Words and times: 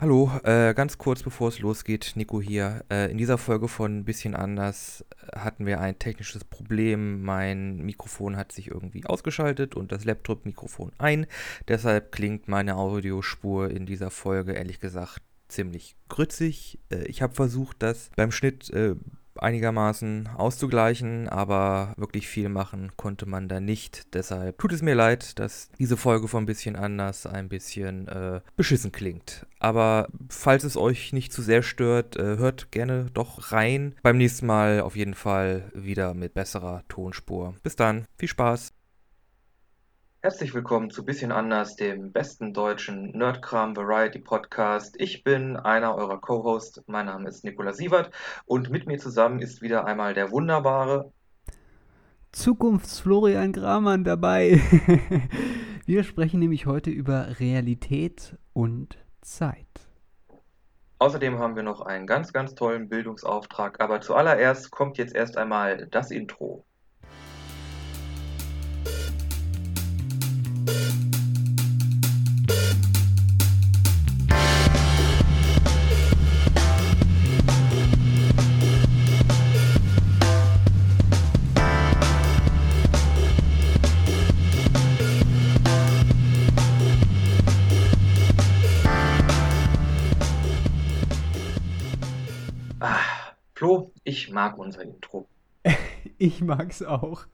Hallo, 0.00 0.30
äh, 0.44 0.72
ganz 0.72 0.96
kurz 0.96 1.22
bevor 1.22 1.48
es 1.48 1.58
losgeht, 1.58 2.12
Nico 2.14 2.40
hier. 2.40 2.86
Äh, 2.90 3.10
in 3.10 3.18
dieser 3.18 3.36
Folge 3.36 3.68
von 3.68 4.06
Bisschen 4.06 4.34
anders 4.34 5.04
äh, 5.30 5.38
hatten 5.38 5.66
wir 5.66 5.78
ein 5.78 5.98
technisches 5.98 6.42
Problem. 6.42 7.22
Mein 7.22 7.76
Mikrofon 7.84 8.38
hat 8.38 8.50
sich 8.50 8.68
irgendwie 8.68 9.04
ausgeschaltet 9.04 9.74
und 9.74 9.92
das 9.92 10.06
Laptop-Mikrofon 10.06 10.92
ein. 10.96 11.26
Deshalb 11.68 12.12
klingt 12.12 12.48
meine 12.48 12.76
Audiospur 12.76 13.68
in 13.68 13.84
dieser 13.84 14.10
Folge 14.10 14.52
ehrlich 14.52 14.80
gesagt 14.80 15.20
ziemlich 15.48 15.96
grützig. 16.08 16.78
Äh, 16.90 17.04
ich 17.04 17.20
habe 17.20 17.34
versucht, 17.34 17.82
das 17.82 18.08
beim 18.16 18.32
Schnitt 18.32 18.70
äh, 18.70 18.94
einigermaßen 19.42 20.28
auszugleichen, 20.36 21.28
aber 21.28 21.94
wirklich 21.96 22.28
viel 22.28 22.48
machen 22.48 22.92
konnte 22.96 23.26
man 23.26 23.48
da 23.48 23.60
nicht. 23.60 24.14
Deshalb 24.14 24.58
tut 24.58 24.72
es 24.72 24.82
mir 24.82 24.94
leid, 24.94 25.38
dass 25.38 25.70
diese 25.78 25.96
Folge 25.96 26.28
von 26.28 26.44
ein 26.44 26.46
bisschen 26.46 26.76
anders 26.76 27.26
ein 27.26 27.48
bisschen 27.48 28.08
äh, 28.08 28.40
beschissen 28.56 28.92
klingt. 28.92 29.46
Aber 29.58 30.08
falls 30.28 30.64
es 30.64 30.76
euch 30.76 31.12
nicht 31.12 31.32
zu 31.32 31.42
sehr 31.42 31.62
stört, 31.62 32.16
äh, 32.16 32.36
hört 32.38 32.72
gerne 32.72 33.10
doch 33.12 33.52
rein. 33.52 33.94
Beim 34.02 34.16
nächsten 34.16 34.46
Mal 34.46 34.80
auf 34.80 34.96
jeden 34.96 35.14
Fall 35.14 35.70
wieder 35.74 36.14
mit 36.14 36.34
besserer 36.34 36.82
Tonspur. 36.88 37.54
Bis 37.62 37.76
dann, 37.76 38.06
viel 38.16 38.28
Spaß! 38.28 38.72
Herzlich 40.22 40.52
willkommen 40.52 40.90
zu 40.90 41.02
Bisschen 41.02 41.32
anders, 41.32 41.76
dem 41.76 42.12
besten 42.12 42.52
deutschen 42.52 43.16
Nerdkram 43.16 43.74
Variety 43.74 44.18
Podcast. 44.18 44.94
Ich 44.98 45.24
bin 45.24 45.56
einer 45.56 45.94
eurer 45.94 46.20
Co-Hosts. 46.20 46.82
Mein 46.86 47.06
Name 47.06 47.26
ist 47.26 47.42
Nikola 47.42 47.72
Sievert 47.72 48.10
und 48.44 48.68
mit 48.68 48.86
mir 48.86 48.98
zusammen 48.98 49.38
ist 49.38 49.62
wieder 49.62 49.86
einmal 49.86 50.12
der 50.12 50.30
wunderbare 50.30 51.10
Zukunftsflorian 52.32 53.54
Gramann 53.54 54.04
dabei. 54.04 54.60
Wir 55.86 56.04
sprechen 56.04 56.40
nämlich 56.40 56.66
heute 56.66 56.90
über 56.90 57.40
Realität 57.40 58.36
und 58.52 58.98
Zeit. 59.22 59.64
Außerdem 60.98 61.38
haben 61.38 61.56
wir 61.56 61.62
noch 61.62 61.80
einen 61.80 62.06
ganz, 62.06 62.34
ganz 62.34 62.54
tollen 62.54 62.90
Bildungsauftrag. 62.90 63.80
Aber 63.80 64.02
zuallererst 64.02 64.70
kommt 64.70 64.98
jetzt 64.98 65.14
erst 65.14 65.38
einmal 65.38 65.86
das 65.86 66.10
Intro. 66.10 66.66
Flo, 93.60 93.92
ich 94.04 94.30
mag 94.30 94.56
unser 94.56 94.80
Intro. 94.84 95.26
ich 96.18 96.42
mag's 96.42 96.82
auch. 96.82 97.26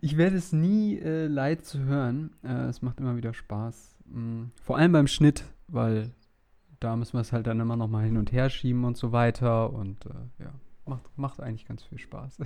ich 0.00 0.16
werde 0.16 0.36
es 0.36 0.52
nie 0.52 0.98
äh, 0.98 1.26
leid 1.26 1.64
zu 1.64 1.80
hören. 1.80 2.36
Äh, 2.42 2.66
es 2.66 2.82
macht 2.82 3.00
immer 3.00 3.16
wieder 3.16 3.34
Spaß. 3.34 3.96
Mhm. 4.06 4.50
Vor 4.62 4.76
allem 4.78 4.92
beim 4.92 5.06
Schnitt, 5.06 5.44
weil 5.68 6.10
da 6.80 6.96
müssen 6.96 7.14
wir 7.14 7.20
es 7.20 7.32
halt 7.32 7.46
dann 7.46 7.60
immer 7.60 7.76
noch 7.76 7.88
mal 7.88 8.04
hin 8.04 8.16
und 8.16 8.32
her 8.32 8.50
schieben 8.50 8.84
und 8.84 8.96
so 8.96 9.12
weiter. 9.12 9.72
Und 9.72 10.06
äh, 10.06 10.42
ja, 10.44 10.52
macht, 10.86 11.16
macht 11.16 11.40
eigentlich 11.40 11.66
ganz 11.66 11.82
viel 11.82 11.98
Spaß. 11.98 12.38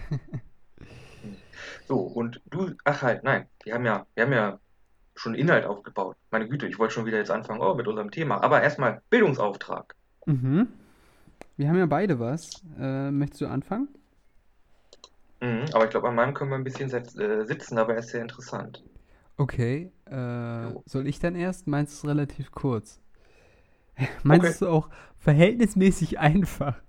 so, 1.88 1.98
und 2.00 2.40
du, 2.50 2.72
ach 2.84 3.02
halt, 3.02 3.24
nein, 3.24 3.46
wir 3.64 3.74
haben 3.74 3.84
ja, 3.84 4.06
wir 4.14 4.24
haben 4.24 4.32
ja 4.32 4.58
schon 5.14 5.34
Inhalt 5.34 5.66
aufgebaut. 5.66 6.16
Meine 6.30 6.48
Güte, 6.48 6.66
ich 6.66 6.78
wollte 6.78 6.94
schon 6.94 7.06
wieder 7.06 7.18
jetzt 7.18 7.30
anfangen 7.30 7.60
oh, 7.60 7.74
mit 7.74 7.86
unserem 7.86 8.10
Thema. 8.10 8.42
Aber 8.42 8.62
erstmal 8.62 9.02
Bildungsauftrag. 9.10 9.94
Mhm. 10.26 10.68
Wir 11.56 11.68
haben 11.68 11.78
ja 11.78 11.86
beide 11.86 12.18
was. 12.18 12.50
Äh, 12.78 13.10
möchtest 13.10 13.42
du 13.42 13.46
anfangen? 13.46 13.88
Mhm, 15.42 15.64
aber 15.72 15.84
ich 15.84 15.90
glaube, 15.90 16.08
an 16.08 16.14
meinem 16.14 16.34
können 16.34 16.50
wir 16.50 16.56
ein 16.56 16.62
bisschen 16.62 16.88
äh, 16.88 17.44
sitzen, 17.44 17.76
aber 17.76 17.94
er 17.94 17.98
ist 17.98 18.10
sehr 18.10 18.22
interessant. 18.22 18.84
Okay. 19.36 19.90
Äh, 20.06 20.72
soll 20.86 21.08
ich 21.08 21.18
dann 21.18 21.34
erst? 21.34 21.66
Meinst 21.66 21.94
du 21.94 22.06
es 22.06 22.10
relativ 22.10 22.52
kurz? 22.52 23.00
Meinst 24.22 24.46
okay. 24.46 24.56
du 24.60 24.68
auch 24.68 24.88
verhältnismäßig 25.16 26.20
einfach? 26.20 26.80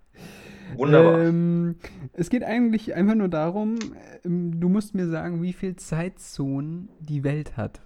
Wunderbar. 0.75 1.19
Ähm, 1.19 1.77
es 2.13 2.29
geht 2.29 2.43
eigentlich 2.43 2.93
einfach 2.93 3.15
nur 3.15 3.27
darum, 3.27 3.79
ähm, 4.23 4.59
du 4.59 4.69
musst 4.69 4.93
mir 4.93 5.07
sagen, 5.07 5.41
wie 5.41 5.53
viele 5.53 5.75
Zeitzonen 5.75 6.89
die 6.99 7.23
Welt 7.23 7.57
hat. 7.57 7.81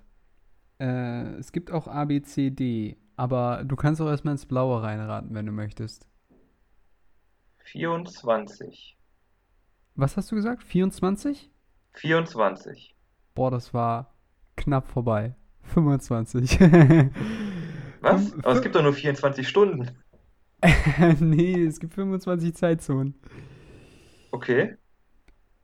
Äh, 0.79 1.35
es 1.35 1.53
gibt 1.53 1.72
auch 1.72 1.88
A, 1.88 2.03
B, 2.03 2.22
C, 2.22 2.50
D, 2.50 2.97
aber 3.16 3.63
du 3.63 3.77
kannst 3.77 4.01
auch 4.01 4.07
erstmal 4.07 4.33
ins 4.33 4.45
Blaue 4.45 4.83
reinraten, 4.83 5.33
wenn 5.33 5.45
du 5.45 5.53
möchtest. 5.53 6.09
24. 7.63 8.96
Was 9.97 10.15
hast 10.15 10.31
du 10.31 10.35
gesagt? 10.35 10.61
24? 10.61 11.51
24. 11.93 12.95
Boah, 13.33 13.49
das 13.49 13.73
war 13.73 14.13
knapp 14.55 14.87
vorbei. 14.87 15.35
25. 15.63 16.59
Was? 18.01 18.33
Aber 18.43 18.51
es 18.51 18.61
gibt 18.61 18.75
doch 18.75 18.83
nur 18.83 18.93
24 18.93 19.47
Stunden. 19.47 19.97
nee, 21.19 21.65
es 21.65 21.79
gibt 21.79 21.95
25 21.95 22.53
Zeitzonen. 22.53 23.15
Okay. 24.31 24.77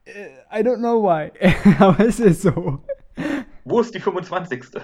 Äh, 0.05 0.29
I 0.51 0.63
don't 0.63 0.79
know 0.79 1.03
why. 1.03 1.31
Aber 1.79 2.03
es 2.03 2.19
ist 2.19 2.41
so. 2.41 2.83
Wo 3.65 3.81
ist 3.81 3.94
die 3.94 4.00
25. 4.00 4.81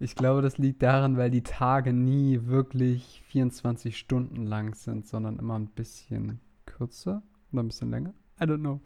Ich 0.00 0.16
glaube, 0.16 0.42
das 0.42 0.58
liegt 0.58 0.82
daran, 0.82 1.16
weil 1.16 1.30
die 1.30 1.44
Tage 1.44 1.92
nie 1.92 2.46
wirklich 2.46 3.22
24 3.26 3.96
Stunden 3.96 4.44
lang 4.44 4.74
sind, 4.74 5.06
sondern 5.06 5.38
immer 5.38 5.56
ein 5.56 5.68
bisschen 5.68 6.40
kürzer 6.66 7.22
oder 7.52 7.62
ein 7.62 7.68
bisschen 7.68 7.92
länger. 7.92 8.12
I 8.42 8.46
don't 8.46 8.62
know. 8.62 8.80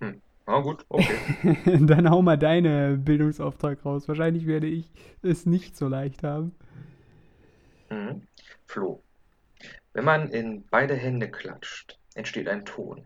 Hm. 0.00 0.20
Na 0.46 0.60
gut, 0.60 0.84
okay. 0.88 1.18
Dann 1.86 2.08
hau 2.08 2.22
mal 2.22 2.36
deine 2.36 2.96
Bildungsauftrag 2.96 3.84
raus. 3.84 4.06
Wahrscheinlich 4.06 4.46
werde 4.46 4.68
ich 4.68 4.92
es 5.22 5.46
nicht 5.46 5.76
so 5.76 5.88
leicht 5.88 6.22
haben. 6.22 6.54
Mhm. 7.90 8.22
Flo, 8.66 9.02
wenn 9.92 10.04
man 10.04 10.28
in 10.30 10.64
beide 10.70 10.94
Hände 10.94 11.30
klatscht, 11.30 11.98
entsteht 12.14 12.48
ein 12.48 12.64
Ton. 12.64 13.04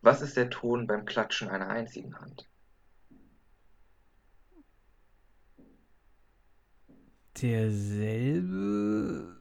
Was 0.00 0.22
ist 0.22 0.36
der 0.36 0.50
Ton 0.50 0.86
beim 0.86 1.04
Klatschen 1.04 1.48
einer 1.48 1.68
einzigen 1.68 2.18
Hand? 2.18 2.48
derselbe. 7.42 9.37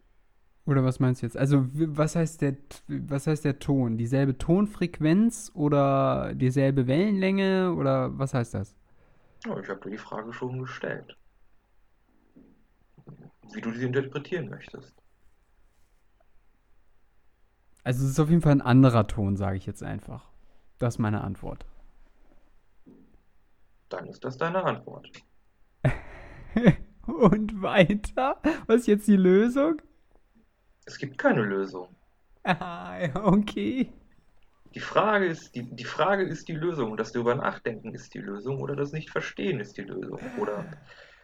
Oder 0.67 0.83
was 0.83 0.99
meinst 0.99 1.21
du 1.21 1.25
jetzt? 1.25 1.37
Also, 1.37 1.65
was 1.71 2.17
heißt 2.17 2.41
der, 2.41 2.57
was 2.89 3.25
heißt 3.25 3.45
der 3.45 3.57
Ton? 3.57 3.97
Dieselbe 3.97 4.37
Tonfrequenz 4.37 5.49
oder 5.53 6.35
dieselbe 6.35 6.87
Wellenlänge 6.87 7.73
oder 7.73 8.19
was 8.19 8.33
heißt 8.33 8.53
das? 8.53 8.75
Oh, 9.47 9.57
ich 9.59 9.69
habe 9.69 9.79
dir 9.79 9.91
die 9.91 9.97
Frage 9.97 10.33
schon 10.33 10.59
gestellt. 10.59 11.17
Wie 13.53 13.61
du 13.61 13.71
sie 13.71 13.85
interpretieren 13.85 14.49
möchtest. 14.49 14.93
Also, 17.85 18.03
es 18.03 18.11
ist 18.11 18.19
auf 18.19 18.29
jeden 18.29 18.41
Fall 18.41 18.51
ein 18.51 18.61
anderer 18.61 19.07
Ton, 19.07 19.37
sage 19.37 19.55
ich 19.55 19.65
jetzt 19.65 19.83
einfach. 19.83 20.29
Das 20.79 20.95
ist 20.95 20.99
meine 20.99 21.23
Antwort. 21.23 21.65
Dann 23.87 24.05
ist 24.07 24.25
das 24.25 24.35
deine 24.35 24.65
Antwort. 24.65 25.09
Und 27.05 27.61
weiter? 27.61 28.41
Was 28.65 28.81
ist 28.81 28.87
jetzt 28.87 29.07
die 29.07 29.15
Lösung? 29.15 29.81
Es 30.87 30.97
gibt 30.97 31.17
keine 31.17 31.41
Lösung. 31.41 31.89
Ah, 32.45 32.97
okay. 33.25 33.89
Die 34.73 34.79
Frage 34.79 35.25
ist, 35.25 35.53
die, 35.53 35.63
die 35.63 35.83
Frage 35.83 36.23
ist 36.23 36.47
die 36.47 36.53
Lösung. 36.53 36.95
Das 36.95 37.11
darüber 37.11 37.35
nachdenken 37.35 37.93
ist 37.93 38.13
die 38.13 38.19
Lösung 38.19 38.61
oder 38.61 38.73
das 38.75 38.93
Nicht-Verstehen 38.93 39.59
ist 39.59 39.75
die 39.77 39.81
Lösung. 39.81 40.19
Oder 40.39 40.63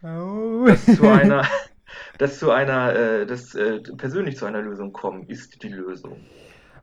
oh. 0.04 0.66
das 0.68 0.86
zu 0.86 1.08
einer, 1.10 1.48
das 2.18 2.40
zu 2.40 2.52
einer, 2.52 2.94
äh, 2.94 3.26
das 3.26 3.56
äh, 3.56 3.80
persönlich 3.96 4.36
zu 4.36 4.46
einer 4.46 4.62
Lösung 4.62 4.92
kommen, 4.92 5.30
ist 5.30 5.64
die 5.64 5.70
Lösung. 5.70 6.18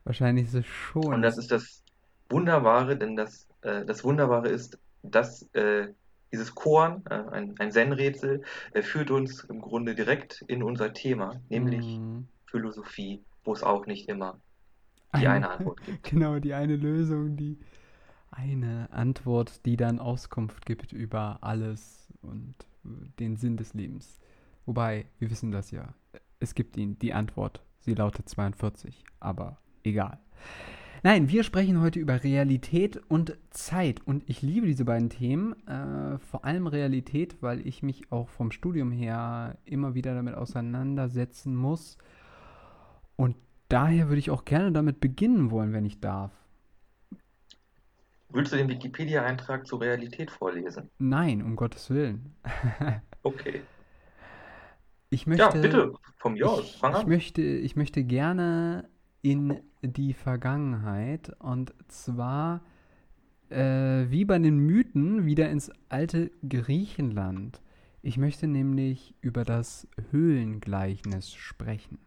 Wahrscheinlich 0.05 0.47
ist 0.47 0.55
es 0.55 0.67
schon. 0.67 1.13
Und 1.13 1.21
das 1.21 1.37
ist 1.37 1.53
das 1.53 1.85
Wunderbare, 2.31 2.97
denn 2.97 3.15
das, 3.15 3.47
äh, 3.61 3.85
das 3.85 4.05
Wunderbare 4.05 4.49
ist, 4.49 4.79
dass 5.03 5.43
äh, 5.53 5.89
dieses 6.33 6.55
Korn, 6.55 7.05
äh, 7.11 7.15
ein, 7.31 7.55
ein 7.59 7.73
Zen-Rätsel, 7.73 8.43
führt 8.81 9.11
uns 9.11 9.45
im 9.45 9.61
Grunde 9.61 9.95
direkt 9.95 10.43
in 10.47 10.63
unser 10.63 10.95
Thema, 10.95 11.43
nämlich 11.51 11.99
mm. 11.99 12.21
Philosophie, 12.51 13.25
wo 13.45 13.53
es 13.53 13.63
auch 13.63 13.87
nicht 13.87 14.09
immer 14.09 14.41
die 15.15 15.27
eine, 15.27 15.31
eine 15.31 15.51
Antwort 15.51 15.83
gibt. 15.87 16.03
Genau, 16.05 16.39
die 16.39 16.55
eine 16.55 16.77
Lösung, 16.77 17.37
die 17.37 17.59
eine 18.31 18.89
Antwort, 18.93 19.65
die 19.67 19.77
dann 19.77 19.99
Auskunft 19.99 20.67
gibt 20.67 20.93
über 20.93 21.39
alles 21.41 22.13
und 22.23 22.55
den 23.19 23.37
Sinn 23.37 23.57
des 23.57 23.75
Lebens. 23.75 24.21
Wobei, 24.67 25.07
wir 25.19 25.31
wissen 25.31 25.51
das 25.51 25.71
ja. 25.71 25.95
Es 26.39 26.55
gibt 26.55 26.77
ihn 26.77 26.99
die 26.99 27.13
Antwort. 27.13 27.63
Sie 27.81 27.95
lautet 27.95 28.29
42, 28.29 29.05
aber 29.19 29.59
egal. 29.83 30.19
Nein, 31.03 31.31
wir 31.31 31.45
sprechen 31.45 31.81
heute 31.81 31.99
über 31.99 32.23
Realität 32.23 33.01
und 33.09 33.37
Zeit. 33.51 34.07
Und 34.07 34.29
ich 34.29 34.43
liebe 34.43 34.67
diese 34.67 34.85
beiden 34.85 35.09
Themen. 35.09 35.55
Äh, 35.67 36.19
vor 36.19 36.45
allem 36.45 36.67
Realität, 36.67 37.37
weil 37.41 37.67
ich 37.67 37.83
mich 37.83 38.13
auch 38.13 38.29
vom 38.29 38.51
Studium 38.51 38.93
her 38.93 39.57
immer 39.65 39.95
wieder 39.95 40.15
damit 40.15 40.35
auseinandersetzen 40.35 41.57
muss. 41.57 41.97
Und 43.21 43.37
daher 43.69 44.09
würde 44.09 44.19
ich 44.19 44.31
auch 44.31 44.47
gerne 44.47 44.73
damit 44.73 44.99
beginnen 44.99 45.51
wollen, 45.51 45.75
wenn 45.75 45.85
ich 45.85 46.01
darf. 46.01 46.33
Willst 48.31 48.53
du 48.53 48.57
den 48.57 48.71
Wikipedia-Eintrag 48.71 49.67
zur 49.67 49.83
Realität 49.83 50.31
vorlesen? 50.31 50.89
Nein, 50.99 51.43
um 51.43 51.55
Gottes 51.55 51.91
Willen. 51.91 52.35
Okay. 53.23 53.61
Ich 55.11 55.27
möchte, 55.27 55.45
Ja, 55.45 55.51
bitte, 55.51 55.93
von 56.17 56.33
mir 56.33 56.49
aus, 56.49 56.65
ich, 56.65 56.77
fang 56.79 56.93
ich 56.93 56.99
an. 56.99 57.09
möchte, 57.09 57.43
ich 57.43 57.77
möchte 57.77 58.03
gerne 58.05 58.89
in 59.21 59.61
die 59.83 60.15
Vergangenheit 60.15 61.31
und 61.41 61.75
zwar 61.89 62.63
äh, 63.51 64.07
wie 64.11 64.25
bei 64.25 64.39
den 64.39 64.59
Mythen 64.59 65.27
wieder 65.27 65.51
ins 65.51 65.71
alte 65.91 66.31
Griechenland. 66.49 67.61
Ich 68.03 68.17
möchte 68.17 68.47
nämlich 68.47 69.15
über 69.21 69.45
das 69.45 69.87
Höhlengleichnis 70.11 71.35
sprechen. 71.35 71.99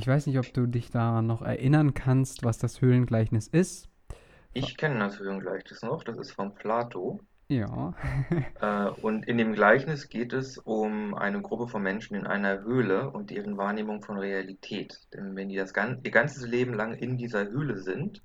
Ich 0.00 0.06
weiß 0.06 0.28
nicht, 0.28 0.38
ob 0.38 0.50
du 0.54 0.64
dich 0.66 0.90
daran 0.90 1.26
noch 1.26 1.42
erinnern 1.42 1.92
kannst, 1.92 2.42
was 2.42 2.56
das 2.56 2.80
Höhlengleichnis 2.80 3.48
ist. 3.48 3.90
Ich 4.54 4.78
kenne 4.78 4.98
das 4.98 5.18
Höhlengleichnis 5.18 5.82
noch, 5.82 6.04
das 6.04 6.16
ist 6.16 6.32
von 6.32 6.54
Plato. 6.54 7.20
Ja, 7.48 7.92
Äh, 8.62 8.88
und 9.02 9.28
in 9.28 9.36
dem 9.36 9.52
Gleichnis 9.52 10.08
geht 10.08 10.32
es 10.32 10.56
um 10.56 11.12
eine 11.12 11.42
Gruppe 11.42 11.68
von 11.68 11.82
Menschen 11.82 12.14
in 12.14 12.26
einer 12.26 12.62
Höhle 12.62 13.10
und 13.10 13.28
deren 13.28 13.58
Wahrnehmung 13.58 14.02
von 14.02 14.16
Realität. 14.16 14.98
Denn 15.12 15.36
wenn 15.36 15.50
die 15.50 15.56
das 15.56 15.74
gan 15.74 16.00
ihr 16.02 16.10
ganzes 16.10 16.46
Leben 16.46 16.72
lang 16.72 16.94
in 16.94 17.18
dieser 17.18 17.50
Höhle 17.50 17.76
sind 17.76 18.22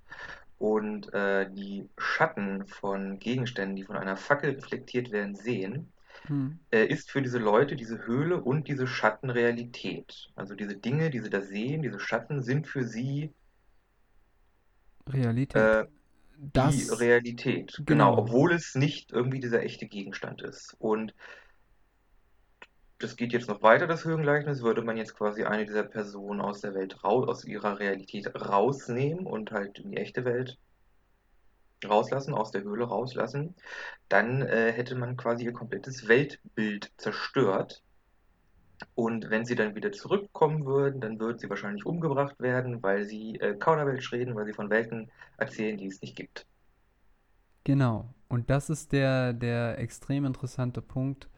und 0.57 1.13
äh, 1.13 1.51
die 1.51 1.89
Schatten 1.97 2.67
von 2.67 3.19
Gegenständen, 3.19 3.75
die 3.75 3.83
von 3.83 3.97
einer 3.97 4.15
Fackel 4.15 4.51
reflektiert 4.51 5.11
werden, 5.11 5.35
sehen, 5.35 5.91
hm. 6.27 6.59
äh, 6.71 6.85
ist 6.85 7.11
für 7.11 7.21
diese 7.21 7.39
Leute 7.39 7.75
diese 7.75 8.05
Höhle 8.05 8.41
und 8.43 8.67
diese 8.67 8.87
Schatten 8.87 9.29
Realität. 9.29 10.29
Also 10.35 10.55
diese 10.55 10.75
Dinge, 10.77 11.09
die 11.09 11.19
sie 11.21 11.29
da 11.29 11.41
sehen, 11.41 11.81
diese 11.83 11.99
Schatten 11.99 12.41
sind 12.41 12.67
für 12.67 12.83
sie 12.85 13.33
Realität. 15.07 15.55
äh, 15.55 15.85
die 16.37 16.51
Das, 16.53 16.99
Realität. 16.99 17.81
genau. 17.85 18.15
Genau, 18.15 18.17
obwohl 18.17 18.53
es 18.53 18.75
nicht 18.75 19.11
irgendwie 19.11 19.39
dieser 19.39 19.63
echte 19.63 19.87
Gegenstand 19.87 20.41
ist. 20.41 20.75
Und 20.79 21.13
das 22.99 23.15
geht 23.15 23.31
jetzt 23.33 23.47
noch 23.47 23.61
weiter, 23.61 23.87
das 23.87 24.03
Höhengleichnis, 24.05 24.61
würde 24.61 24.81
man 24.81 24.97
jetzt 24.97 25.15
quasi 25.15 25.43
eine 25.45 25.65
dieser 25.65 25.83
Personen 25.83 26.41
aus 26.41 26.61
der 26.61 26.73
Welt 26.73 27.03
raus, 27.05 27.27
aus 27.27 27.45
ihrer 27.45 27.79
Realität 27.79 28.33
rausnehmen 28.35 29.25
und 29.25 29.51
halt 29.51 29.79
in 29.79 29.91
die 29.91 29.97
echte 29.97 30.25
Welt 30.25 30.57
rauslassen, 31.83 32.33
aus 32.33 32.51
der 32.51 32.63
Höhle 32.63 32.85
rauslassen, 32.85 33.55
dann 34.09 34.41
äh, 34.41 34.71
hätte 34.71 34.95
man 34.95 35.17
quasi 35.17 35.45
ihr 35.45 35.53
komplettes 35.53 36.07
Weltbild 36.07 36.91
zerstört. 36.97 37.81
Und 38.93 39.29
wenn 39.29 39.45
sie 39.45 39.55
dann 39.55 39.75
wieder 39.75 39.91
zurückkommen 39.91 40.65
würden, 40.65 40.99
dann 41.01 41.19
würden 41.19 41.39
sie 41.39 41.49
wahrscheinlich 41.49 41.85
umgebracht 41.85 42.39
werden, 42.39 42.83
weil 42.83 43.05
sie 43.05 43.35
äh, 43.39 43.55
Kauderwelsch 43.55 44.11
reden, 44.11 44.35
weil 44.35 44.45
sie 44.45 44.53
von 44.53 44.69
Welten 44.69 45.09
erzählen, 45.37 45.77
die 45.77 45.87
es 45.87 46.01
nicht 46.01 46.15
gibt. 46.15 46.45
Genau. 47.63 48.13
Und 48.27 48.49
das 48.49 48.69
ist 48.69 48.91
der, 48.91 49.33
der 49.33 49.79
extrem 49.79 50.25
interessante 50.25 50.81
Punkt 50.81 51.29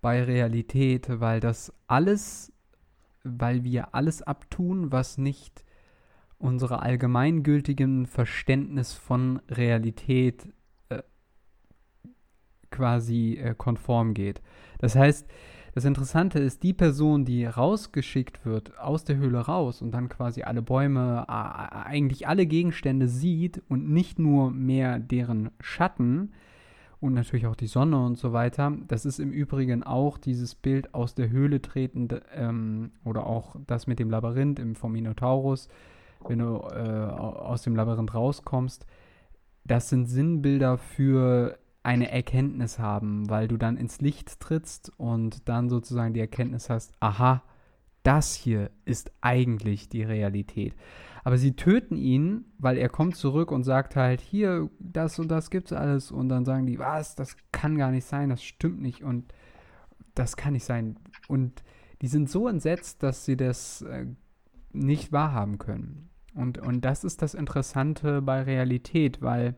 bei 0.00 0.22
Realität, 0.22 1.20
weil 1.20 1.40
das 1.40 1.72
alles, 1.86 2.52
weil 3.24 3.64
wir 3.64 3.94
alles 3.94 4.22
abtun, 4.22 4.92
was 4.92 5.18
nicht 5.18 5.64
unsere 6.38 6.82
allgemeingültigen 6.82 8.06
Verständnis 8.06 8.92
von 8.92 9.40
Realität 9.50 10.48
äh, 10.88 11.02
quasi 12.70 13.34
äh, 13.34 13.54
konform 13.56 14.14
geht. 14.14 14.40
Das 14.78 14.94
heißt, 14.94 15.28
das 15.74 15.84
Interessante 15.84 16.38
ist, 16.38 16.62
die 16.62 16.72
Person, 16.72 17.24
die 17.24 17.44
rausgeschickt 17.44 18.44
wird, 18.44 18.78
aus 18.78 19.04
der 19.04 19.16
Höhle 19.16 19.38
raus 19.40 19.82
und 19.82 19.92
dann 19.92 20.08
quasi 20.08 20.42
alle 20.42 20.62
Bäume, 20.62 21.28
a- 21.28 21.84
eigentlich 21.84 22.26
alle 22.26 22.46
Gegenstände 22.46 23.06
sieht 23.06 23.62
und 23.68 23.88
nicht 23.88 24.18
nur 24.18 24.50
mehr 24.50 24.98
deren 24.98 25.50
Schatten 25.60 26.32
und 27.00 27.14
natürlich 27.14 27.46
auch 27.46 27.54
die 27.54 27.68
Sonne 27.68 28.04
und 28.04 28.18
so 28.18 28.32
weiter. 28.32 28.76
Das 28.88 29.04
ist 29.04 29.20
im 29.20 29.30
Übrigen 29.30 29.84
auch 29.84 30.18
dieses 30.18 30.56
Bild 30.56 30.94
aus 30.94 31.14
der 31.14 31.30
Höhle 31.30 31.62
tretend 31.62 32.20
ähm, 32.34 32.90
oder 33.04 33.26
auch 33.26 33.54
das 33.66 33.86
mit 33.86 34.00
dem 34.00 34.10
Labyrinth 34.10 34.58
im, 34.58 34.74
vom 34.74 34.92
Minotaurus, 34.92 35.68
wenn 36.26 36.38
du 36.38 36.56
äh, 36.56 37.10
au- 37.10 37.36
aus 37.36 37.62
dem 37.62 37.76
Labyrinth 37.76 38.14
rauskommst. 38.14 38.86
Das 39.64 39.88
sind 39.88 40.06
Sinnbilder 40.06 40.78
für 40.78 41.58
eine 41.82 42.10
Erkenntnis 42.10 42.78
haben, 42.78 43.28
weil 43.30 43.48
du 43.48 43.56
dann 43.56 43.76
ins 43.76 44.00
Licht 44.00 44.40
trittst 44.40 44.92
und 44.98 45.48
dann 45.48 45.68
sozusagen 45.68 46.14
die 46.14 46.20
Erkenntnis 46.20 46.68
hast, 46.70 46.92
aha, 47.00 47.42
das 48.02 48.34
hier 48.34 48.70
ist 48.84 49.10
eigentlich 49.20 49.88
die 49.88 50.02
Realität. 50.02 50.74
Aber 51.24 51.36
sie 51.36 51.56
töten 51.56 51.96
ihn, 51.96 52.46
weil 52.58 52.78
er 52.78 52.88
kommt 52.88 53.16
zurück 53.16 53.50
und 53.52 53.64
sagt 53.64 53.96
halt, 53.96 54.20
hier, 54.20 54.70
das 54.78 55.18
und 55.18 55.28
das 55.28 55.50
gibt's 55.50 55.72
alles. 55.72 56.10
Und 56.10 56.28
dann 56.30 56.44
sagen 56.46 56.66
die, 56.66 56.78
was, 56.78 57.16
das 57.16 57.36
kann 57.52 57.76
gar 57.76 57.90
nicht 57.90 58.06
sein, 58.06 58.30
das 58.30 58.42
stimmt 58.42 58.80
nicht 58.80 59.02
und 59.02 59.32
das 60.14 60.36
kann 60.36 60.54
nicht 60.54 60.64
sein. 60.64 60.96
Und 61.26 61.62
die 62.00 62.08
sind 62.08 62.30
so 62.30 62.48
entsetzt, 62.48 63.02
dass 63.02 63.24
sie 63.24 63.36
das 63.36 63.82
äh, 63.82 64.06
nicht 64.72 65.12
wahrhaben 65.12 65.58
können. 65.58 66.07
Und, 66.38 66.58
und 66.58 66.84
das 66.84 67.02
ist 67.02 67.20
das 67.20 67.34
Interessante 67.34 68.22
bei 68.22 68.42
Realität, 68.42 69.20
weil 69.20 69.56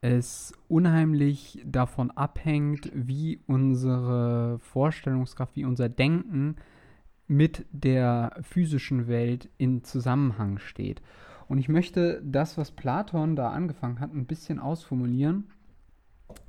es 0.00 0.52
unheimlich 0.68 1.60
davon 1.66 2.12
abhängt, 2.12 2.90
wie 2.94 3.40
unsere 3.48 4.60
Vorstellungskraft, 4.60 5.56
wie 5.56 5.64
unser 5.64 5.88
Denken 5.88 6.54
mit 7.26 7.66
der 7.72 8.36
physischen 8.42 9.08
Welt 9.08 9.50
in 9.58 9.82
Zusammenhang 9.82 10.58
steht. 10.58 11.02
Und 11.48 11.58
ich 11.58 11.68
möchte 11.68 12.22
das, 12.24 12.56
was 12.56 12.70
Platon 12.70 13.34
da 13.34 13.50
angefangen 13.50 13.98
hat, 13.98 14.14
ein 14.14 14.26
bisschen 14.26 14.60
ausformulieren, 14.60 15.50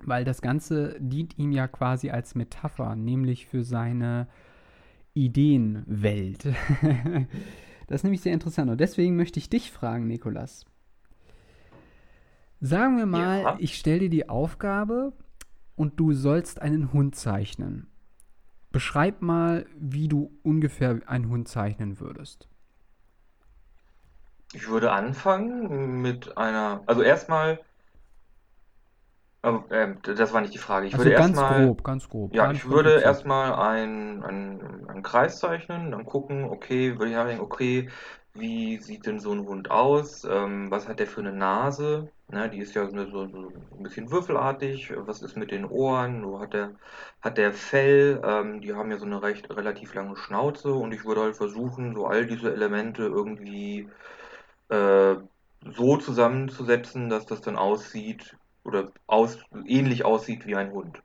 weil 0.03 0.23
das 0.23 0.43
Ganze 0.43 0.97
dient 0.99 1.39
ihm 1.39 1.51
ja 1.51 1.67
quasi 1.67 2.11
als 2.11 2.35
Metapher, 2.35 2.95
nämlich 2.95 3.47
für 3.47 3.63
seine 3.63 4.27
Ideenwelt. 5.15 6.45
das 7.91 7.99
ist 7.99 8.03
nämlich 8.05 8.21
sehr 8.21 8.31
interessant. 8.33 8.71
Und 8.71 8.79
deswegen 8.79 9.17
möchte 9.17 9.37
ich 9.37 9.49
dich 9.49 9.69
fragen, 9.69 10.07
Nikolas. 10.07 10.65
Sagen 12.61 12.95
wir 12.97 13.05
mal, 13.05 13.41
Ja. 13.41 13.55
ich 13.59 13.77
stelle 13.77 13.99
dir 13.99 14.09
die 14.09 14.29
Aufgabe 14.29 15.11
und 15.75 15.99
du 15.99 16.13
sollst 16.13 16.61
einen 16.61 16.93
Hund 16.93 17.15
zeichnen. 17.17 17.87
Beschreib 18.71 19.21
mal, 19.21 19.65
wie 19.77 20.07
du 20.07 20.31
ungefähr 20.41 21.01
einen 21.05 21.27
Hund 21.27 21.49
zeichnen 21.49 21.99
würdest. 21.99 22.47
Ich 24.53 24.69
würde 24.69 24.93
anfangen 24.93 26.01
mit 26.01 26.37
einer, 26.37 26.83
also 26.85 27.01
erstmal, 27.01 27.59
ähm, 29.43 29.63
ähm, 29.71 29.97
das 30.03 30.33
war 30.33 30.41
nicht 30.41 30.53
die 30.53 30.59
Frage. 30.59 30.87
Ich 30.87 30.93
Also 30.93 31.05
würde 31.05 31.15
ganz 31.15 31.37
erstmal, 31.37 31.65
grob, 31.65 31.83
ganz 31.83 32.07
grob. 32.09 32.33
ja, 32.33 32.43
gar 32.43 32.53
ich 32.53 32.65
würde 32.65 33.01
erstmal 33.01 33.53
einen, 33.53 34.23
einen, 34.23 34.87
einen 34.89 35.03
Kreis 35.03 35.39
zeichnen, 35.39 35.91
dann 35.91 36.05
gucken, 36.05 36.45
okay, 36.45 36.97
würde 36.97 37.09
ich 37.11 37.15
nachdenken, 37.15 37.43
okay, 37.43 37.89
wie 38.33 38.77
sieht 38.77 39.05
denn 39.05 39.19
so 39.19 39.31
ein 39.33 39.45
Hund 39.45 39.71
aus? 39.71 40.23
Ähm, 40.23 40.71
was 40.71 40.87
hat 40.87 40.99
der 40.99 41.07
für 41.07 41.19
eine 41.21 41.33
Nase? 41.33 42.09
Ne, 42.29 42.49
die 42.49 42.59
ist 42.59 42.73
ja 42.75 42.87
so, 42.87 43.05
so, 43.09 43.23
ein 43.23 43.83
bisschen 43.83 44.09
würfelartig. 44.09 44.93
Was 44.95 45.21
ist 45.21 45.35
mit 45.35 45.51
den 45.51 45.65
Ohren? 45.65 46.21
So 46.21 46.39
hat 46.39 46.53
der, 46.53 46.75
hat 47.21 47.37
der 47.37 47.51
Fell? 47.51 48.21
Ähm, 48.23 48.61
die 48.61 48.73
haben 48.73 48.89
ja 48.89 48.97
so 48.97 49.05
eine 49.05 49.21
recht 49.21 49.49
relativ 49.49 49.93
lange 49.95 50.15
Schnauze 50.15 50.71
und 50.73 50.93
ich 50.93 51.03
würde 51.03 51.21
halt 51.23 51.35
versuchen, 51.35 51.93
so 51.93 52.05
all 52.07 52.25
diese 52.27 52.53
Elemente 52.53 53.03
irgendwie 53.03 53.89
äh, 54.69 55.15
so 55.61 55.97
zusammenzusetzen, 55.97 57.09
dass 57.09 57.25
das 57.25 57.41
dann 57.41 57.57
aussieht 57.57 58.37
oder 58.63 58.91
aus, 59.07 59.39
ähnlich 59.65 60.05
aussieht 60.05 60.45
wie 60.45 60.55
ein 60.55 60.71
Hund. 60.71 61.01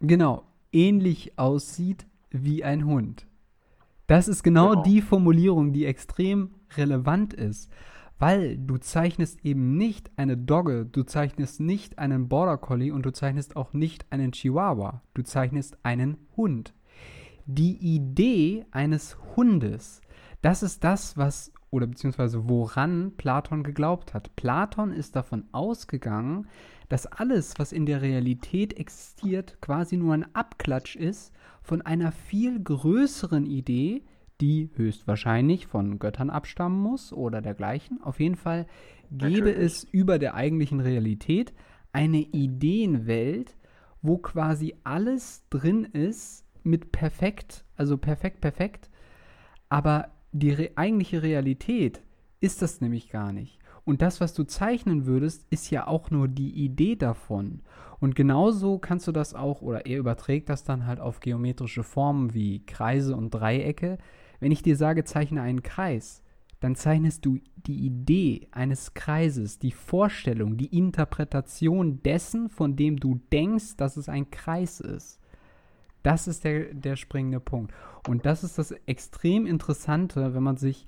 Genau, 0.00 0.44
ähnlich 0.72 1.38
aussieht 1.38 2.06
wie 2.30 2.64
ein 2.64 2.84
Hund. 2.84 3.26
Das 4.06 4.28
ist 4.28 4.42
genau, 4.42 4.70
Genau. 4.70 4.82
die 4.82 5.00
Formulierung, 5.02 5.72
die 5.72 5.86
extrem 5.86 6.54
relevant 6.76 7.32
ist, 7.32 7.70
weil 8.18 8.58
du 8.58 8.76
zeichnest 8.76 9.44
eben 9.44 9.76
nicht 9.76 10.10
eine 10.16 10.36
Dogge, 10.36 10.84
du 10.86 11.02
zeichnest 11.04 11.60
nicht 11.60 11.98
einen 11.98 12.28
Border 12.28 12.58
Collie 12.58 12.92
und 12.92 13.04
du 13.06 13.12
zeichnest 13.12 13.56
auch 13.56 13.72
nicht 13.72 14.06
einen 14.10 14.32
Chihuahua, 14.32 15.02
du 15.14 15.22
zeichnest 15.22 15.78
einen 15.82 16.18
Hund. 16.36 16.74
Die 17.46 17.76
Idee 17.76 18.64
eines 18.70 19.16
Hundes, 19.36 20.00
das 20.42 20.62
ist 20.62 20.84
das, 20.84 21.16
was 21.16 21.52
oder 21.74 21.88
beziehungsweise 21.88 22.48
woran 22.48 23.16
Platon 23.16 23.64
geglaubt 23.64 24.14
hat. 24.14 24.34
Platon 24.36 24.92
ist 24.92 25.16
davon 25.16 25.44
ausgegangen, 25.50 26.46
dass 26.88 27.06
alles, 27.06 27.54
was 27.58 27.72
in 27.72 27.84
der 27.84 28.00
Realität 28.00 28.78
existiert, 28.78 29.60
quasi 29.60 29.96
nur 29.96 30.14
ein 30.14 30.34
Abklatsch 30.36 30.94
ist 30.94 31.34
von 31.62 31.82
einer 31.82 32.12
viel 32.12 32.62
größeren 32.62 33.44
Idee, 33.44 34.04
die 34.40 34.70
höchstwahrscheinlich 34.76 35.66
von 35.66 35.98
Göttern 35.98 36.30
abstammen 36.30 36.78
muss 36.78 37.12
oder 37.12 37.42
dergleichen. 37.42 38.00
Auf 38.02 38.20
jeden 38.20 38.36
Fall 38.36 38.66
gäbe 39.10 39.48
Natürlich. 39.48 39.58
es 39.58 39.84
über 39.84 40.20
der 40.20 40.34
eigentlichen 40.34 40.78
Realität 40.78 41.52
eine 41.92 42.18
Ideenwelt, 42.18 43.56
wo 44.00 44.18
quasi 44.18 44.76
alles 44.84 45.44
drin 45.50 45.84
ist 45.84 46.44
mit 46.62 46.92
perfekt, 46.92 47.64
also 47.76 47.98
perfekt, 47.98 48.40
perfekt. 48.40 48.90
Aber 49.68 50.13
die 50.34 50.50
re 50.50 50.70
eigentliche 50.74 51.22
Realität 51.22 52.02
ist 52.40 52.60
das 52.60 52.80
nämlich 52.80 53.08
gar 53.08 53.32
nicht. 53.32 53.58
Und 53.84 54.02
das, 54.02 54.20
was 54.20 54.34
du 54.34 54.44
zeichnen 54.44 55.06
würdest, 55.06 55.46
ist 55.50 55.70
ja 55.70 55.86
auch 55.86 56.10
nur 56.10 56.26
die 56.26 56.52
Idee 56.52 56.96
davon. 56.96 57.60
Und 58.00 58.16
genauso 58.16 58.78
kannst 58.78 59.06
du 59.06 59.12
das 59.12 59.34
auch, 59.34 59.62
oder 59.62 59.86
er 59.86 59.98
überträgt 59.98 60.48
das 60.48 60.64
dann 60.64 60.86
halt 60.86 61.00
auf 61.00 61.20
geometrische 61.20 61.84
Formen 61.84 62.34
wie 62.34 62.64
Kreise 62.66 63.14
und 63.16 63.30
Dreiecke. 63.30 63.98
Wenn 64.40 64.52
ich 64.52 64.62
dir 64.62 64.76
sage, 64.76 65.04
zeichne 65.04 65.42
einen 65.42 65.62
Kreis, 65.62 66.22
dann 66.60 66.74
zeichnest 66.74 67.24
du 67.24 67.38
die 67.56 67.86
Idee 67.86 68.48
eines 68.50 68.94
Kreises, 68.94 69.58
die 69.58 69.72
Vorstellung, 69.72 70.56
die 70.56 70.76
Interpretation 70.76 72.02
dessen, 72.02 72.48
von 72.48 72.74
dem 72.74 72.96
du 72.96 73.20
denkst, 73.32 73.76
dass 73.76 73.96
es 73.96 74.08
ein 74.08 74.30
Kreis 74.30 74.80
ist. 74.80 75.20
Das 76.04 76.28
ist 76.28 76.44
der, 76.44 76.72
der 76.72 76.96
springende 76.96 77.40
Punkt. 77.40 77.72
Und 78.06 78.26
das 78.26 78.44
ist 78.44 78.58
das 78.58 78.72
extrem 78.86 79.46
Interessante, 79.46 80.34
wenn 80.34 80.42
man 80.42 80.58
sich 80.58 80.86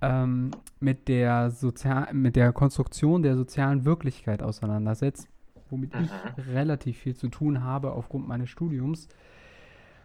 ähm, 0.00 0.52
mit, 0.80 1.08
der 1.08 1.50
Sozial 1.50 2.14
mit 2.14 2.36
der 2.36 2.52
Konstruktion 2.52 3.22
der 3.22 3.36
sozialen 3.36 3.84
Wirklichkeit 3.84 4.42
auseinandersetzt, 4.42 5.28
womit 5.70 5.92
ich 5.96 6.10
Mhm. 6.10 6.52
relativ 6.52 6.98
viel 6.98 7.16
zu 7.16 7.28
tun 7.28 7.64
habe 7.64 7.92
aufgrund 7.92 8.28
meines 8.28 8.48
Studiums, 8.48 9.08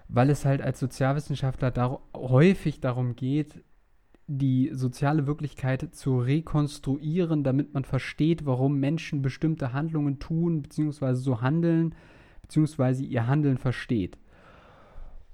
weil 0.08 0.32
es 0.32 0.46
halt 0.46 0.62
als 0.62 0.80
Sozialwissenschaftler 0.80 1.70
dar 1.70 2.02
häufig 2.16 2.82
darum 2.82 3.16
geht, 3.16 3.64
die 4.26 4.72
soziale 4.74 5.28
Wirklichkeit 5.28 5.94
zu 5.94 6.20
rekonstruieren, 6.20 7.44
damit 7.44 7.74
man 7.76 7.84
versteht, 7.84 8.46
warum 8.48 8.80
Menschen 8.80 9.22
bestimmte 9.22 9.74
Handlungen 9.74 10.18
tun, 10.18 10.64
beziehungsweise 10.64 11.22
so 11.22 11.42
handeln, 11.42 11.94
beziehungsweise 12.42 13.04
ihr 13.04 13.28
Handeln 13.28 13.58
versteht. 13.58 14.18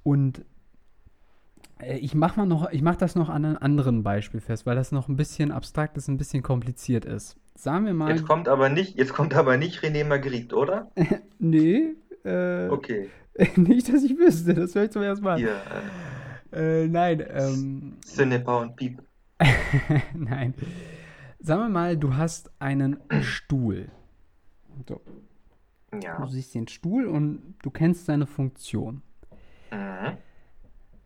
Und 0.05 0.45
äh, 1.79 1.97
ich 1.97 2.13
mache 2.13 2.39
mal 2.39 2.45
noch, 2.45 2.69
ich 2.71 2.83
mache 2.83 2.97
das 2.97 3.15
noch 3.15 3.27
an 3.27 3.43
einem 3.43 3.57
anderen 3.59 4.03
Beispiel 4.03 4.39
fest, 4.39 4.67
weil 4.67 4.75
das 4.75 4.91
noch 4.91 5.09
ein 5.09 5.15
bisschen 5.15 5.51
abstrakt 5.51 5.97
ist, 5.97 6.07
ein 6.07 6.17
bisschen 6.17 6.43
kompliziert 6.43 7.05
ist. 7.05 7.37
Sagen 7.55 7.85
wir 7.87 7.93
mal, 7.95 8.11
Jetzt 8.11 8.27
kommt 8.27 8.47
aber 8.47 8.69
nicht, 8.69 8.97
jetzt 8.97 9.13
kommt 9.13 9.33
aber 9.33 9.57
nicht 9.57 9.79
René 9.81 10.05
Magritte, 10.05 10.55
oder? 10.55 10.91
nee, 11.39 11.95
äh, 12.23 12.67
Okay. 12.69 13.09
nicht, 13.55 13.91
dass 13.91 14.03
ich 14.03 14.15
wüsste, 14.17 14.53
das 14.53 14.75
höre 14.75 14.83
ich 14.85 14.91
zum 14.91 15.01
ersten 15.01 15.25
Mal. 15.25 15.41
Äh, 15.41 16.83
Äh, 16.83 16.87
nein, 16.87 17.25
ähm, 17.27 17.97
Cinepa 18.05 18.61
und 18.61 18.75
Piep. 18.75 19.01
nein. 20.13 20.53
Sagen 21.39 21.61
wir 21.63 21.69
mal, 21.69 21.97
du 21.97 22.15
hast 22.15 22.51
einen 22.59 22.97
Stuhl. 23.21 23.89
So, 24.87 25.01
Ja. 26.01 26.17
du 26.19 26.27
siehst 26.27 26.53
den 26.55 26.67
Stuhl 26.67 27.07
und 27.07 27.55
du 27.63 27.71
kennst 27.71 28.05
seine 28.05 28.27
Funktion. 28.27 29.01
Mhm. 29.71 30.17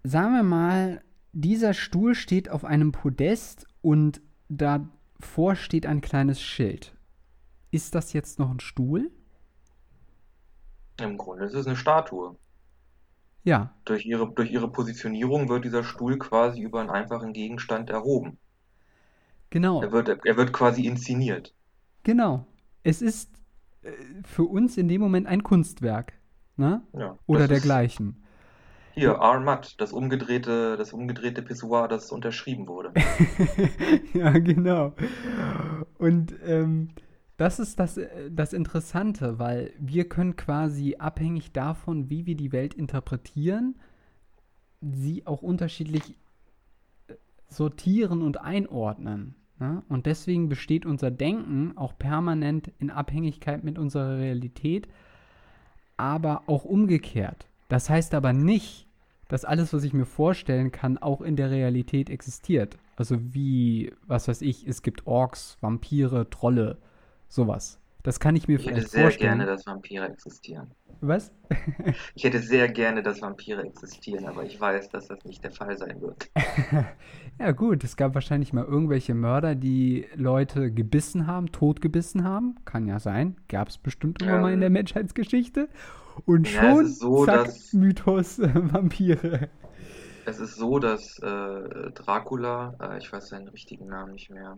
Sagen 0.04 0.34
wir 0.34 0.44
mal, 0.44 1.01
dieser 1.34 1.74
Stuhl 1.74 2.16
steht 2.16 2.50
auf 2.50 2.66
einem 2.66 2.92
Podest 2.92 3.68
und 3.82 4.22
davor 4.50 5.56
steht 5.56 5.86
ein 5.86 6.01
kleines 6.01 6.42
Schild. 6.42 6.96
Ist 7.72 7.96
das 7.96 8.13
jetzt 8.13 8.39
noch 8.39 8.51
ein 8.51 8.60
Stuhl? 8.60 9.12
Im 11.01 11.18
Grunde 11.18 11.46
ist 11.46 11.56
es 11.56 11.66
eine 11.66 11.75
Statue. 11.75 12.38
Ja, 13.44 13.74
Durch 13.84 14.06
ihre, 14.06 14.32
durch 14.34 14.51
ihre 14.51 14.72
Positionierung 14.72 15.50
wird 15.50 15.66
dieser 15.66 15.84
Stuhl 15.84 16.18
quasi 16.18 16.62
über 16.62 16.80
einen 16.80 16.89
einfachen 16.89 17.34
Gegenstand 17.34 17.89
erhoben. 17.89 18.39
genau. 19.50 19.82
Er 19.82 19.92
wird, 19.92 20.10
er 20.25 20.38
wird 20.38 20.54
quasi 20.54 20.86
inszeniert. 20.86 21.54
Genau. 22.04 22.46
Es 22.84 23.01
ist 23.01 23.32
äh, 23.84 23.92
für 24.25 24.44
uns 24.44 24.78
in 24.78 24.88
dem 24.88 25.01
Moment 25.01 25.28
ein 25.28 25.44
Kunstwerk. 25.44 26.13
Ne? 26.58 26.84
Ja. 26.94 27.18
Oder 27.25 27.48
Das 27.48 27.51
ist 27.51 27.75
hier 28.93 29.19
Armat, 29.19 29.79
das 29.79 29.93
umgedrehte, 29.93 30.77
das 30.77 30.93
umgedrehte 30.93 31.41
Pissoir, 31.41 31.88
das 31.88 32.12
unterschrieben 32.12 32.67
wurde. 32.67 32.93
ja, 34.13 34.31
genau. 34.31 34.93
Und 35.98 36.36
ähm, 36.46 36.89
das 37.38 37.60
ist 37.60 37.79
das, 37.79 37.98
äh, 37.98 38.29
das 38.29 38.53
Interessante, 38.53 39.39
weil 39.39 39.72
wir 39.79 40.10
können 40.10 40.36
quasi 40.36 40.98
abhängig 41.00 41.53
davon, 41.53 42.10
wie 42.10 42.25
wir 42.25 42.36
die 42.36 42.51
Welt 42.51 42.74
interpretieren, 42.74 43.75
sie 44.81 45.25
auch 45.25 45.41
unterschiedlich 45.41 46.15
äh, 47.08 47.13
sortieren 47.48 48.22
und 48.22 48.41
einordnen. 48.41 49.36
Ne? 49.60 49.84
Und 49.89 50.05
deswegen 50.05 50.50
besteht 50.50 50.86
unser 50.86 51.12
Denken 51.12 51.77
auch 51.77 51.98
permanent 51.98 52.72
in 52.79 52.89
Abhängigkeit 52.89 53.63
mit 53.63 53.77
unserer 53.77 54.17
Realität, 54.17 54.88
aber 55.98 56.43
auch 56.48 56.65
umgekehrt. 56.65 57.49
Das 57.70 57.90
heißt 57.90 58.14
aber 58.14 58.34
nicht, 58.34 58.88
dass 59.30 59.46
alles, 59.46 59.72
was 59.74 59.84
ich 59.84 59.94
mir 59.94 60.06
vorstellen 60.06 60.72
kann, 60.72 60.98
auch 60.98 61.22
in 61.22 61.36
der 61.36 61.52
Realität 61.52 62.10
existiert. 62.10 62.78
Also 62.98 63.18
wie, 63.34 63.94
was 64.08 64.28
weiß 64.28 64.42
ich, 64.42 64.68
es 64.68 64.82
gibt 64.82 65.08
Orks, 65.08 65.58
Vampire, 65.62 66.30
Trolle, 66.30 66.78
sowas. 67.28 67.80
Das 68.02 68.20
kann 68.20 68.36
ich 68.36 68.48
mir 68.48 68.56
Ich 68.58 68.66
hätte 68.66 68.76
vielleicht 68.76 68.92
sehr 68.92 69.02
vorstellen. 69.04 69.38
gerne, 69.40 69.46
dass 69.46 69.68
Vampire 69.68 70.08
existieren. 70.08 70.72
Was? 71.02 71.32
Ich 72.16 72.24
hätte 72.24 72.40
sehr 72.40 72.68
gerne, 72.70 73.04
dass 73.04 73.22
Vampire 73.22 73.62
existieren, 73.64 74.26
aber 74.26 74.44
ich 74.44 74.60
weiß, 74.60 74.90
dass 74.90 75.08
das 75.08 75.24
nicht 75.26 75.44
der 75.44 75.52
Fall 75.52 75.78
sein 75.78 76.02
wird. 76.02 76.30
Ja 77.40 77.52
gut, 77.54 77.86
es 77.86 77.96
gab 77.96 78.16
wahrscheinlich 78.16 78.52
mal 78.52 78.66
irgendwelche 78.66 79.14
Mörder, 79.14 79.56
die 79.56 80.06
Leute 80.16 80.72
gebissen 80.74 81.26
haben, 81.26 81.52
totgebissen 81.54 82.26
haben. 82.26 82.56
Kann 82.66 82.86
ja 82.88 83.00
sein. 83.00 83.38
Gab 83.48 83.70
es 83.70 83.78
bestimmt 83.78 84.22
immer 84.22 84.40
mal 84.40 84.50
in 84.50 84.56
Ähm. 84.56 84.60
der 84.62 84.70
Menschheitsgeschichte. 84.72 85.70
Und 86.26 86.48
Ja, 86.48 86.72
es 86.74 86.80
schon, 86.80 86.86
ist 86.86 87.00
so, 87.00 87.26
zack, 87.26 87.46
dass- 87.46 87.74
Mythos 87.74 88.40
äh, 88.40 88.50
Vampire. 88.54 89.50
Es 90.24 90.40
ist 90.40 90.56
so, 90.56 90.80
dass 90.80 91.18
äh, 91.20 91.92
Dracula, 91.92 92.74
äh, 92.80 92.98
ich 93.00 93.12
weiß 93.12 93.30
seinen 93.30 93.50
richtigen 93.50 93.88
Namen 93.88 94.14
nicht 94.14 94.30
mehr, 94.30 94.56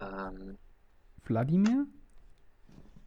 ähm, 0.00 0.58
Wladimir? 1.26 1.86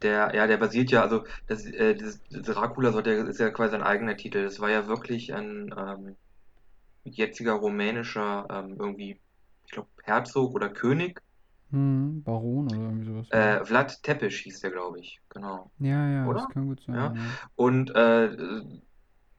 der, 0.02 0.34
ja, 0.36 0.48
der 0.48 0.58
basiert 0.58 0.92
ja, 0.92 1.02
also 1.02 1.26
das, 1.48 1.66
äh, 1.66 1.94
dieses 1.96 2.22
Dracula 2.30 2.92
so, 2.92 3.02
der 3.02 3.28
ist 3.28 3.40
ja 3.40 3.50
quasi 3.52 3.72
sein 3.72 3.84
eigener 3.84 4.16
Titel. 4.18 4.44
Das 4.44 4.60
war 4.60 4.70
ja 4.70 4.88
wirklich 4.88 5.34
ein 5.34 5.74
ähm, 5.78 6.16
jetziger 7.06 7.54
rumänischer 7.54 8.48
ähm, 8.50 8.78
irgendwie, 8.80 9.22
ich 9.66 9.72
glaube, 9.72 9.90
Herzog 10.04 10.54
oder 10.56 10.70
König. 10.70 11.22
Hm, 11.72 12.24
Baron 12.24 12.66
oder 12.66 12.76
irgendwie 12.76 13.06
sowas. 13.06 13.30
Äh, 13.32 13.64
Vlad 13.64 14.02
Tepes 14.02 14.34
hieß 14.34 14.62
der, 14.62 14.72
glaube 14.72 15.00
ich. 15.00 15.22
Genau. 15.30 15.70
ja, 15.80 16.10
ja, 16.10 16.26
oder? 16.28 16.40
das 16.40 16.50
kann 16.50 16.68
gut 16.68 16.82
sein. 16.82 16.96
Ja. 16.96 17.14
Ja. 17.14 17.22
Und 17.56 17.96
äh, 17.96 18.62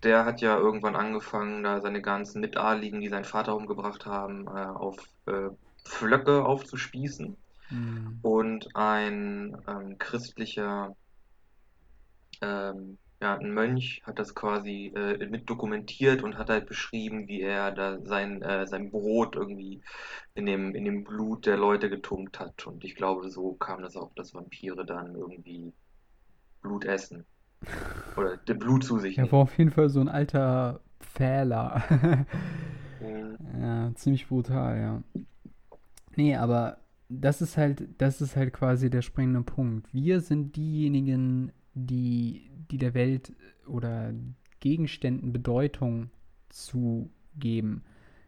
der 0.02 0.24
hat 0.24 0.40
ja 0.40 0.56
irgendwann 0.56 0.96
angefangen, 0.96 1.62
da 1.62 1.80
seine 1.80 2.00
ganzen 2.00 2.40
Mitadligen, 2.40 3.00
die 3.00 3.08
seinen 3.08 3.24
Vater 3.24 3.56
umgebracht 3.56 4.06
haben, 4.06 4.46
äh, 4.46 4.50
auf 4.50 4.96
äh, 5.26 5.50
Pflöcke 5.84 6.44
aufzuspießen. 6.44 7.36
Hm. 7.68 8.18
Und 8.22 8.74
ein 8.74 9.56
ähm, 9.68 9.98
christlicher, 9.98 10.96
ähm, 12.40 12.98
ja, 13.20 13.36
ein 13.36 13.52
Mönch 13.52 14.02
hat 14.04 14.18
das 14.18 14.34
quasi 14.34 14.92
äh, 14.96 15.26
mit 15.26 15.48
dokumentiert 15.48 16.22
und 16.22 16.38
hat 16.38 16.48
halt 16.48 16.66
beschrieben, 16.66 17.28
wie 17.28 17.42
er 17.42 17.70
da 17.72 17.98
sein, 18.04 18.40
äh, 18.42 18.66
sein 18.66 18.90
Brot 18.90 19.36
irgendwie 19.36 19.82
in 20.34 20.46
dem, 20.46 20.74
in 20.74 20.84
dem 20.86 21.04
Blut 21.04 21.46
der 21.46 21.58
Leute 21.58 21.90
getunkt 21.90 22.40
hat. 22.40 22.66
Und 22.66 22.82
ich 22.84 22.94
glaube, 22.94 23.28
so 23.30 23.54
kam 23.54 23.82
das 23.82 23.96
auch, 23.96 24.14
dass 24.14 24.34
Vampire 24.34 24.86
dann 24.86 25.14
irgendwie 25.14 25.72
Blut 26.62 26.84
essen. 26.86 27.26
Oder 28.16 28.38
das 28.38 28.58
Blut 28.58 28.84
zu 28.84 28.98
sich 28.98 29.18
Er 29.18 29.30
war 29.30 29.40
auf 29.40 29.58
jeden 29.58 29.70
Fall 29.70 29.90
so 29.90 30.00
ein 30.00 30.08
alter 30.08 30.80
Pfähler. 31.00 31.82
Mhm. 33.00 33.36
Ja, 33.60 33.90
ziemlich 33.94 34.28
brutal, 34.28 34.78
ja. 34.78 35.02
Nee, 36.16 36.36
aber 36.36 36.78
das 37.08 37.42
ist 37.42 37.56
halt, 37.56 37.88
das 37.98 38.20
ist 38.20 38.36
halt 38.36 38.52
quasi 38.52 38.90
der 38.90 39.02
springende 39.02 39.42
Punkt. 39.42 39.92
Wir 39.92 40.20
sind 40.20 40.56
diejenigen, 40.56 41.52
die, 41.74 42.49
die 42.70 42.78
der 42.78 42.94
Welt 42.94 43.32
oder 43.66 44.12
Gegenständen 44.60 45.32
Bedeutung 45.32 46.10
zugeben. 46.48 47.82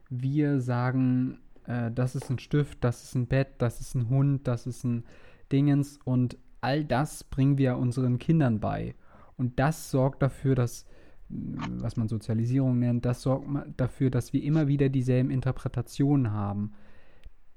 Wir 0.09 0.61
sagen, 0.61 1.39
äh, 1.67 1.91
das 1.91 2.15
ist 2.15 2.31
ein 2.31 2.39
Stift, 2.39 2.85
das 2.85 3.03
ist 3.05 3.15
ein 3.15 3.27
Bett, 3.27 3.49
das 3.59 3.81
ist 3.81 3.95
ein 3.95 4.09
Hund, 4.09 4.47
das 4.47 4.67
ist 4.67 4.85
ein 4.85 5.05
Dingens 5.51 5.99
und 6.05 6.39
all 6.61 6.85
das 6.85 7.25
bringen 7.25 7.59
wir 7.59 7.77
unseren 7.77 8.19
Kindern 8.19 8.61
bei. 8.61 8.95
Und 9.37 9.59
das 9.59 9.91
sorgt 9.91 10.23
dafür, 10.23 10.55
dass 10.55 10.87
was 11.33 11.97
man 11.97 12.09
Sozialisierung 12.09 12.79
nennt, 12.79 13.05
das 13.05 13.23
sorgt 13.23 13.47
dafür, 13.79 14.11
dass 14.11 14.33
wir 14.33 14.43
immer 14.43 14.69
wieder 14.69 14.89
dieselben 14.89 15.31
Interpretationen 15.31 16.33
haben. 16.33 16.73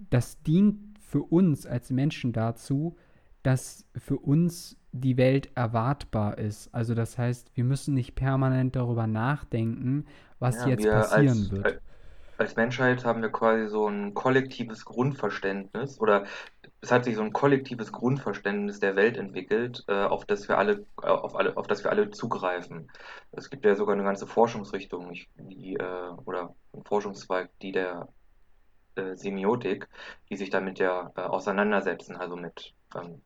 Das 0.10 0.42
dient 0.44 0.98
für 1.00 1.22
uns 1.22 1.65
als 1.65 1.92
Menschen 1.92 2.34
dazu, 2.34 2.96
dass 3.46 3.86
für 3.96 4.18
uns 4.18 4.78
die 4.92 5.18
Welt 5.18 5.50
erwartbar 5.56 6.38
ist. 6.38 6.74
Also 6.74 6.96
das 6.96 7.18
heißt, 7.18 7.52
wir 7.56 7.64
müssen 7.64 7.94
nicht 7.94 8.16
permanent 8.16 8.75
darüber 8.75 9.08
nachdenken, 9.08 10.06
was 10.40 10.62
Ja, 10.62 10.70
jetzt 10.70 10.86
passieren 10.86 11.28
als, 11.28 11.52
wird. 11.52 11.82
Als, 12.38 12.56
Menschheit 12.56 13.06
haben 13.06 13.22
wir 13.22 13.30
quasi 13.30 13.68
so 13.68 13.88
ein 13.88 14.14
kollektives 14.14 14.84
Grundverständnis 14.86 16.00
oder 16.00 16.25
es 16.82 16.92
hat 16.92 17.06
sich 17.06 17.16
so 17.16 17.22
ein 17.22 17.34
kollektives 17.34 17.92
Grundverständnis 17.92 18.80
der 18.80 18.96
Welt 18.96 19.18
entwickelt, 19.18 19.84
äh, 19.88 20.04
auf 20.04 20.25
das 20.25 20.48
wir 20.48 20.58
alle, 20.58 20.86
äh, 21.04 21.08
auf 21.08 21.36
alle, 21.36 21.56
auf 21.56 21.68
das 21.68 21.84
wir 21.84 21.92
alle 21.92 22.10
zugreifen. 22.10 22.90
Es 23.32 23.50
gibt 23.50 23.66
ja 23.66 23.75
sogar 23.75 23.96
eine 23.96 24.04
ganze 24.04 24.28
Forschungsrichtung, 24.28 25.14
die, 25.38 25.75
äh, 25.75 26.10
oder 26.25 26.56
ein 26.74 26.84
Forschungszweig, 26.84 27.50
die 27.62 27.72
der 27.72 28.08
Semiotik, 29.16 29.90
die 30.30 30.38
sich 30.38 30.50
damit 30.50 30.80
ja 30.80 31.12
auseinandersetzen, 31.16 32.16
also 32.16 32.38
mit 32.38 32.74
ähm, 32.96 33.22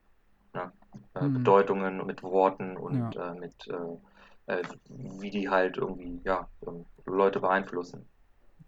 äh, 1.14 1.30
Hm. 1.30 1.30
Bedeutungen, 1.30 2.06
mit 2.06 2.24
Worten 2.24 2.78
und 2.78 3.04
Ja. 3.04 3.16
äh, 3.16 3.34
mit 3.36 3.68
äh, 3.68 4.54
äh, 4.54 4.64
wie 4.90 5.30
die 5.32 5.50
halt 5.50 5.78
irgendwie 5.78 6.22
ja, 6.26 6.48
ähm, 6.68 6.86
Leute 7.06 7.40
beeinflussen. 7.40 8.08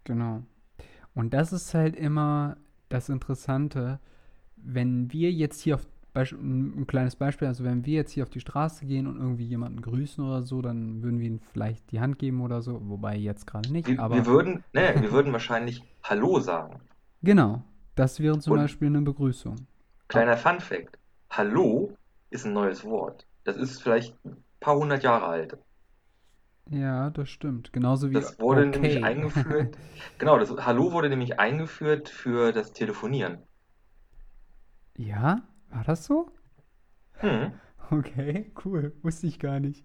Genau. 0.04 0.42
Und 1.14 1.34
das 1.34 1.52
ist 1.52 1.74
halt 1.74 1.96
immer 1.96 2.56
das 2.88 3.08
Interessante, 3.08 4.00
wenn 4.56 5.12
wir 5.12 5.32
jetzt 5.32 5.62
hier 5.62 5.76
auf 5.76 5.86
Beisp 6.14 6.34
ein 6.34 6.74
ein 6.78 6.86
kleines 6.88 7.16
Beispiel, 7.16 7.48
also 7.48 7.64
wenn 7.64 7.86
wir 7.86 7.94
jetzt 7.94 8.12
hier 8.12 8.24
auf 8.24 8.30
die 8.30 8.40
Straße 8.40 8.86
gehen 8.86 9.06
und 9.06 9.18
irgendwie 9.18 9.46
jemanden 9.46 9.82
grüßen 9.82 10.24
oder 10.24 10.42
so, 10.42 10.62
dann 10.62 11.02
würden 11.02 11.20
wir 11.20 11.28
ihm 11.28 11.40
vielleicht 11.52 11.92
die 11.92 12.00
Hand 12.00 12.18
geben 12.18 12.42
oder 12.42 12.62
so, 12.62 12.80
wobei 12.88 13.16
jetzt 13.16 13.46
gerade 13.46 13.68
nicht, 13.70 13.98
Wir, 13.98 13.98
aber 13.98 14.26
wir 14.26 14.26
würden, 14.26 14.64
ne, 14.72 14.96
wir 15.00 15.12
würden 15.12 15.32
wahrscheinlich 15.32 15.84
Hallo 16.02 16.40
sagen. 16.40 16.80
genau, 17.22 17.64
das 17.94 18.20
wäre 18.20 18.38
zum 18.38 18.54
Und 18.54 18.54
Beispiel 18.54 18.88
eine 18.88 19.02
Begrüßung. 19.02 19.66
kleiner 20.08 20.36
Fun 20.36 20.60
Fact: 20.60 20.96
Hallo 21.30 21.96
ist 22.32 22.46
ein 22.46 22.52
neues 22.52 22.84
Wort. 22.84 23.26
Das 23.44 23.56
ist 23.56 23.82
vielleicht 23.82 24.14
ein 24.24 24.42
paar 24.60 24.76
hundert 24.76 25.02
Jahre 25.02 25.26
alt. 25.26 25.58
Ja, 26.70 27.10
das 27.10 27.28
stimmt. 27.28 27.72
Genauso 27.72 28.10
wie 28.10 28.14
Das 28.14 28.38
wurde 28.40 28.66
nämlich 28.66 28.96
okay. 28.96 29.04
eingeführt, 29.04 29.76
genau, 30.18 30.38
das 30.38 30.50
Hallo 30.64 30.92
wurde 30.92 31.08
nämlich 31.08 31.38
eingeführt 31.38 32.08
für 32.08 32.52
das 32.52 32.72
Telefonieren. 32.72 33.42
Ja, 34.96 35.42
war 35.70 35.84
das 35.84 36.04
so? 36.04 36.30
Hm. 37.14 37.52
Okay, 37.90 38.50
cool. 38.64 38.94
Wusste 39.02 39.26
ich 39.26 39.38
gar 39.38 39.60
nicht. 39.60 39.84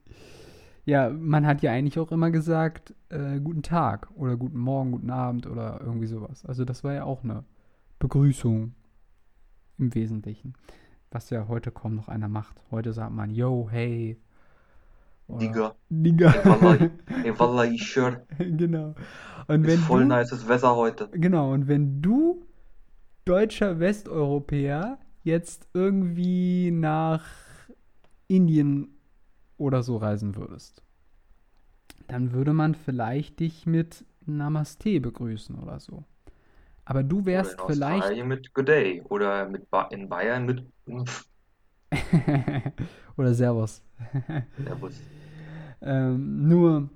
Ja, 0.85 1.09
man 1.09 1.45
hat 1.45 1.61
ja 1.61 1.71
eigentlich 1.71 1.99
auch 1.99 2.11
immer 2.13 2.31
gesagt, 2.31 2.93
äh, 3.09 3.41
guten 3.41 3.63
Tag 3.63 4.09
oder 4.15 4.37
guten 4.37 4.59
Morgen, 4.59 4.91
guten 4.93 5.09
Abend 5.09 5.45
oder 5.45 5.81
irgendwie 5.81 6.07
sowas. 6.07 6.45
Also 6.45 6.63
das 6.63 6.85
war 6.85 6.93
ja 6.93 7.03
auch 7.03 7.25
eine 7.25 7.43
Begrüßung 7.99 8.75
im 9.77 9.93
Wesentlichen. 9.93 10.53
Was 11.11 11.29
ja 11.29 11.47
heute 11.47 11.71
kaum 11.71 11.95
noch 11.95 12.07
einer 12.09 12.27
macht. 12.29 12.61
Heute 12.71 12.93
sagt 12.93 13.11
man, 13.13 13.29
yo, 13.31 13.69
hey. 13.71 14.17
Oder 15.27 15.39
Digga, 15.41 15.75
Digga. 15.89 16.31
ey 17.23 17.37
Wallah, 17.39 17.65
ich 17.73 17.83
schwör, 17.87 18.25
Genau. 18.37 18.95
Und 19.47 19.63
ist 19.63 19.67
wenn 19.67 19.79
voll 19.79 20.05
du, 20.05 20.05
nices 20.05 20.47
Wetter 20.47 20.75
heute. 20.75 21.09
genau, 21.11 21.53
und 21.53 21.67
wenn 21.67 22.01
du 22.01 22.45
deutscher 23.25 23.79
Westeuropäer 23.79 24.99
jetzt 25.23 25.67
irgendwie 25.73 26.71
nach 26.71 27.25
Indien 28.27 28.89
oder 29.57 29.83
so 29.83 29.97
reisen 29.97 30.35
würdest, 30.35 30.83
dann 32.07 32.31
würde 32.33 32.53
man 32.53 32.75
vielleicht 32.75 33.39
dich 33.39 33.65
mit 33.65 34.03
Namaste 34.25 34.99
begrüßen 34.99 35.55
oder 35.57 35.79
so. 35.79 36.03
Aber 36.87 37.03
du 37.03 37.25
Oder 37.25 37.25
wärst 37.25 37.59
in 37.59 37.67
vielleicht 37.67 38.03
Australien 38.03 38.27
mit 38.29 38.53
Good 38.53 38.67
Day 38.69 39.01
oder 39.09 39.47
mit 39.49 39.69
ba 39.69 39.83
in 39.91 40.07
Bayern 40.07 40.45
mit 40.45 40.65
oder 43.17 43.33
Servus. 43.33 43.83
Servus. 44.63 44.93
Ähm, 45.79 46.47
nur, 46.47 46.89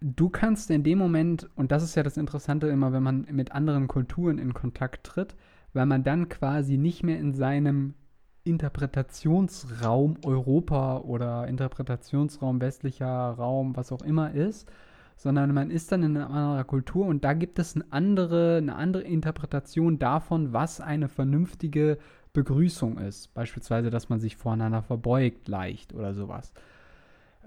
du 0.00 0.28
kannst 0.28 0.72
in 0.72 0.82
dem 0.82 0.98
Moment, 0.98 1.48
und 1.54 1.70
das 1.70 1.84
ist 1.84 1.94
ja 1.94 2.02
das 2.02 2.16
Interessante 2.16 2.66
immer, 2.66 2.92
wenn 2.92 3.04
man 3.04 3.28
mit 3.30 3.52
anderen 3.52 3.86
Kulturen 3.86 4.38
in 4.38 4.54
Kontakt 4.54 5.06
tritt, 5.06 5.36
weil 5.72 5.86
man 5.86 6.02
dann 6.02 6.28
quasi 6.28 6.78
nicht 6.78 7.04
mehr 7.04 7.20
in 7.20 7.32
seinem 7.32 7.94
Interpretationsraum 8.42 10.18
Europa 10.24 10.98
oder 10.98 11.46
Interpretationsraum 11.46 12.60
westlicher 12.60 13.06
Raum, 13.06 13.76
was 13.76 13.92
auch 13.92 14.02
immer 14.02 14.32
ist, 14.32 14.68
sondern 15.16 15.54
man 15.54 15.70
ist 15.70 15.90
dann 15.92 16.02
in 16.02 16.16
einer 16.16 16.30
anderen 16.30 16.66
Kultur 16.66 17.06
und 17.06 17.24
da 17.24 17.32
gibt 17.32 17.58
es 17.58 17.74
eine 17.74 17.84
andere, 17.90 18.58
eine 18.58 18.76
andere 18.76 19.02
Interpretation 19.02 19.98
davon, 19.98 20.52
was 20.52 20.80
eine 20.80 21.08
vernünftige 21.08 21.98
Begrüßung 22.32 22.98
ist. 22.98 23.32
Beispielsweise, 23.34 23.90
dass 23.90 24.08
man 24.10 24.20
sich 24.20 24.36
voreinander 24.36 24.82
verbeugt 24.82 25.48
leicht 25.48 25.94
oder 25.94 26.12
sowas. 26.14 26.52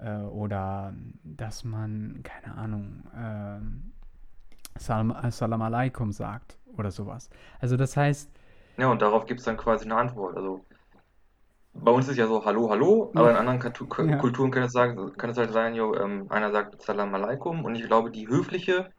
Äh, 0.02 0.16
oder 0.22 0.94
dass 1.22 1.64
man, 1.64 2.20
keine 2.24 2.56
Ahnung, 2.56 3.04
ähm, 3.16 3.92
Salam, 4.78 5.14
Salam 5.30 5.62
alaikum 5.62 6.12
sagt 6.12 6.58
oder 6.76 6.90
sowas. 6.90 7.30
Also 7.60 7.76
das 7.76 7.96
heißt, 7.96 8.30
Ja, 8.78 8.88
und 8.90 9.02
darauf 9.02 9.26
gibt 9.26 9.40
es 9.40 9.46
dann 9.46 9.56
quasi 9.56 9.84
eine 9.84 9.96
Antwort. 9.96 10.36
Also 10.36 10.64
bei 11.72 11.90
uns 11.92 12.08
ist 12.08 12.16
ja 12.16 12.26
so 12.26 12.44
Hallo, 12.44 12.70
Hallo, 12.70 13.12
aber 13.14 13.30
in 13.30 13.36
anderen 13.36 13.58
Katu- 13.60 13.86
K- 13.88 14.04
Ja. 14.04 14.16
Kulturen 14.18 14.50
kann 14.50 14.62
es 14.64 14.72
sagen, 14.72 15.12
kann 15.16 15.30
es 15.30 15.38
halt 15.38 15.52
sein, 15.52 15.74
jo, 15.74 15.94
ähm, 15.94 16.26
einer 16.30 16.52
sagt 16.52 16.80
Salam 16.82 17.14
alaikum 17.14 17.64
und 17.64 17.74
ich 17.74 17.84
glaube, 17.86 18.10
die 18.10 18.28
höfliche, 18.28 18.90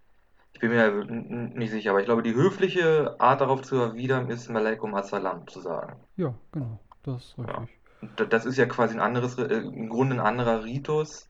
ich 0.54 0.60
bin 0.62 0.72
mir 0.72 1.06
nicht 1.06 1.72
sicher, 1.72 1.92
aber 1.92 2.00
ich 2.00 2.06
glaube, 2.06 2.24
die 2.24 2.36
höfliche 2.36 3.16
Art 3.20 3.42
darauf 3.42 3.62
zu 3.64 3.76
erwidern 3.78 4.30
ist 4.30 4.50
Malaikum 4.50 4.96
Assalam 4.96 5.48
zu 5.48 5.62
sagen. 5.62 6.00
ja, 6.16 6.34
genau, 6.52 6.80
das 7.04 7.24
ist 7.26 7.38
Ja. 7.38 7.44
richtig. 7.46 7.78
Da- 8.16 8.26
das 8.26 8.46
ist 8.46 8.58
ja 8.58 8.66
quasi 8.68 8.94
ein 8.96 9.02
anderes, 9.02 9.38
äh, 9.38 9.44
im 9.58 9.90
Grunde 9.90 10.16
ein 10.16 10.20
anderer 10.20 10.64
Ritus 10.64 11.30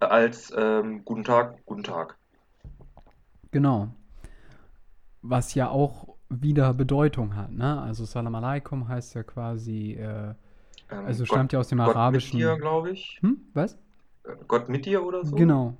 äh, 0.00 0.06
als 0.06 0.52
ähm, 0.56 1.04
Guten 1.04 1.24
Tag, 1.24 1.64
Guten 1.66 1.84
Tag. 1.84 2.18
Genau. 3.52 3.94
Was 5.22 5.54
ja 5.54 5.68
auch 5.70 6.08
wieder 6.28 6.74
Bedeutung 6.74 7.36
hat, 7.36 7.50
ne? 7.52 7.80
Also 7.80 8.04
Salam 8.04 8.34
alaikum 8.34 8.88
heißt 8.88 9.14
ja 9.14 9.22
quasi, 9.22 9.94
äh, 9.94 10.34
Ähm, 10.90 11.06
also 11.06 11.24
Gott, 11.24 11.28
stammt 11.28 11.52
ja 11.52 11.60
aus 11.60 11.68
dem 11.68 11.78
Gott 11.78 11.88
mit 11.88 11.96
Arabischen. 11.96 12.38
dir, 12.38 12.56
glaube 12.56 12.90
ich. 12.90 13.18
Hm, 13.20 13.38
was? 13.52 13.74
Äh, 14.24 14.36
Gott 14.48 14.68
mit 14.68 14.86
dir 14.86 15.04
oder 15.04 15.24
so? 15.24 15.36
Genau, 15.36 15.74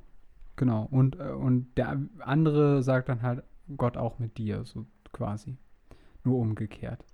genau. 0.56 0.88
Und, 0.90 1.18
äh, 1.18 1.30
und 1.32 1.76
der 1.76 2.00
andere 2.20 2.82
sagt 2.82 3.08
dann 3.08 3.22
halt 3.22 3.42
Gott 3.76 3.96
auch 3.96 4.18
mit 4.18 4.38
dir, 4.38 4.64
so 4.64 4.86
quasi. 5.12 5.56
Nur 6.24 6.38
umgekehrt. 6.38 7.04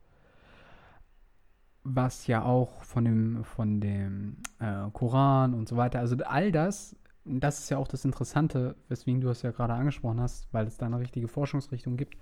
Was 1.83 2.27
ja 2.27 2.45
auch 2.45 2.83
von 2.83 3.05
dem, 3.05 3.45
von 3.45 3.81
dem 3.81 4.37
äh, 4.59 4.91
Koran 4.93 5.55
und 5.55 5.69
so 5.69 5.77
weiter, 5.77 5.99
also 5.99 6.17
all 6.25 6.53
das, 6.53 6.95
das 7.25 7.61
ist 7.61 7.71
ja 7.71 7.79
auch 7.79 7.89
das 7.89 8.05
Interessante, 8.05 8.77
weswegen 8.89 9.21
du 9.21 9.29
es 9.29 9.43
ja 9.43 9.51
gerade 9.51 9.73
angesprochen 9.75 10.21
hast, 10.21 10.53
weil 10.53 10.67
es 10.67 10.77
da 10.77 10.87
eine 10.87 10.99
richtige 10.99 11.29
Forschungsrichtung 11.29 11.97
gibt. 11.97 12.17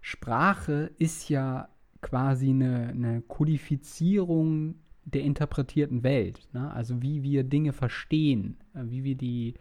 Sprache 0.00 0.90
ist 0.98 1.28
ja 1.28 1.68
quasi 2.00 2.50
eine, 2.50 2.88
eine 2.88 3.22
Kodifizierung 3.22 4.76
der 5.04 5.22
interpretierten 5.22 6.02
Welt. 6.02 6.48
Ne? 6.52 6.72
Also 6.72 7.02
wie 7.02 7.22
wir 7.22 7.44
Dinge 7.44 7.72
verstehen, 7.72 8.56
äh, 8.74 8.82
wie 8.84 9.04
wir 9.04 9.16
die 9.16 9.54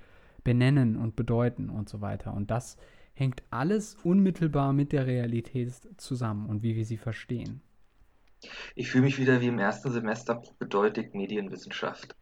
benennen 0.44 0.96
und 0.96 1.16
bedeuten 1.16 1.70
und 1.70 1.90
so 1.90 2.02
weiter. 2.02 2.34
Und 2.34 2.52
das 2.52 2.78
hängt 3.14 3.44
alles 3.50 3.96
unmittelbar 4.04 4.74
mit 4.74 4.92
der 4.92 5.06
Realität 5.06 5.74
zusammen 5.98 6.48
und 6.48 6.64
wie 6.64 6.76
wir 6.76 6.86
sie 6.86 6.98
verstehen. 6.98 7.62
Ich 8.76 8.90
fühle 8.90 9.04
mich 9.04 9.20
wieder 9.20 9.40
wie 9.42 9.48
im 9.48 9.60
ersten 9.60 9.92
Semester 9.92 10.42
bedeutet 10.58 11.14
Medienwissenschaft. 11.14 12.16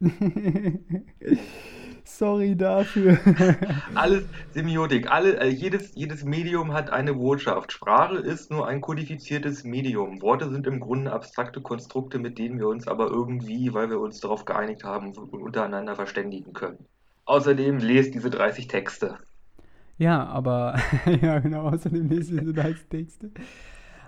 Sorry 2.04 2.56
dafür. 2.56 3.18
Alles 3.94 4.24
Semiotik, 4.52 5.10
alle, 5.10 5.38
äh, 5.38 5.48
jedes, 5.48 5.94
jedes 5.94 6.24
Medium 6.24 6.72
hat 6.72 6.90
eine 6.90 7.14
Botschaft. 7.14 7.72
Sprache 7.72 8.16
ist 8.16 8.50
nur 8.50 8.66
ein 8.66 8.80
kodifiziertes 8.80 9.64
Medium. 9.64 10.20
Worte 10.22 10.50
sind 10.50 10.66
im 10.66 10.80
Grunde 10.80 11.12
abstrakte 11.12 11.60
Konstrukte, 11.60 12.18
mit 12.18 12.38
denen 12.38 12.58
wir 12.58 12.68
uns 12.68 12.88
aber 12.88 13.08
irgendwie, 13.08 13.72
weil 13.72 13.90
wir 13.90 14.00
uns 14.00 14.20
darauf 14.20 14.44
geeinigt 14.44 14.84
haben, 14.84 15.12
untereinander 15.12 15.94
verständigen 15.96 16.52
können. 16.52 16.86
Außerdem 17.26 17.78
lest 17.78 18.14
diese 18.14 18.30
30 18.30 18.66
Texte. 18.66 19.18
Ja, 19.98 20.24
aber, 20.26 20.78
ja, 21.22 21.38
genau, 21.40 21.68
außerdem 21.68 22.08
lese 22.08 22.34
ich 22.34 22.46
so 22.46 22.60
als 22.60 22.88
Texte. 22.88 23.30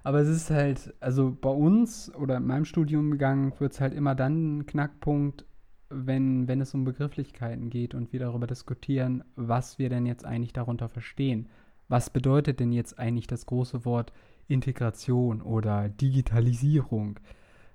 Aber 0.05 0.21
es 0.21 0.29
ist 0.29 0.51
halt, 0.51 0.95
also 1.01 1.37
bei 1.41 1.51
uns 1.51 2.13
oder 2.15 2.39
in 2.39 2.47
meinem 2.47 2.65
Studiumgang 2.65 3.53
wird 3.61 3.73
es 3.73 3.81
halt 3.81 3.95
immer 3.95 4.15
dann 4.15 4.59
ein 4.59 4.67
Knackpunkt, 4.67 5.45
wenn, 5.93 6.49
wenn 6.49 6.61
es 6.61 6.75
um 6.75 6.85
Begrifflichkeiten 6.85 7.71
geht 7.71 7.95
und 7.95 8.13
wir 8.13 8.21
darüber 8.21 8.47
diskutieren, 8.47 9.25
was 9.37 9.79
wir 9.79 9.89
denn 9.89 10.07
jetzt 10.07 10.25
eigentlich 10.25 10.53
darunter 10.53 10.89
verstehen. 10.89 11.49
Was 11.89 12.11
bedeutet 12.11 12.61
denn 12.61 12.73
jetzt 12.73 12.99
eigentlich 12.99 13.27
das 13.27 13.47
große 13.47 13.85
Wort 13.85 14.13
Integration 14.49 15.43
oder 15.43 15.89
Digitalisierung? 15.89 17.19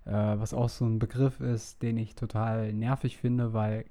Äh, 0.06 0.12
was 0.12 0.53
auch 0.53 0.69
so 0.69 0.86
ein 0.86 0.99
Begriff 0.99 1.39
ist, 1.39 1.82
den 1.82 1.97
ich 1.97 2.15
total 2.15 2.73
nervig 2.73 3.17
finde, 3.17 3.53
weil 3.53 3.86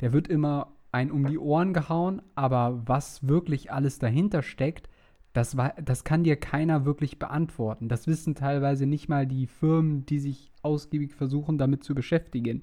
der 0.00 0.12
wird 0.12 0.28
immer 0.28 0.72
ein 0.92 1.10
um 1.10 1.26
die 1.26 1.38
Ohren 1.38 1.74
gehauen, 1.74 2.22
aber 2.34 2.82
was 2.86 3.26
wirklich 3.26 3.72
alles 3.72 3.98
dahinter 3.98 4.42
steckt, 4.42 4.88
das, 5.32 5.56
war, 5.56 5.74
das 5.82 6.04
kann 6.04 6.24
dir 6.24 6.36
keiner 6.36 6.86
wirklich 6.86 7.18
beantworten. 7.18 7.88
Das 7.88 8.06
wissen 8.06 8.34
teilweise 8.34 8.86
nicht 8.86 9.08
mal 9.08 9.26
die 9.26 9.46
Firmen, 9.46 10.06
die 10.06 10.18
sich 10.18 10.50
ausgiebig 10.62 11.12
versuchen, 11.14 11.58
damit 11.58 11.84
zu 11.84 11.94
beschäftigen, 11.94 12.62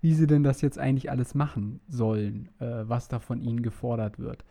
wie 0.00 0.14
sie 0.14 0.26
denn 0.26 0.42
das 0.42 0.60
jetzt 0.62 0.78
eigentlich 0.78 1.10
alles 1.10 1.34
machen 1.34 1.80
sollen, 1.88 2.48
äh, 2.60 2.88
was 2.88 3.08
da 3.08 3.18
von 3.20 3.40
ihnen 3.40 3.62
gefordert 3.62 4.18
wird. 4.18 4.44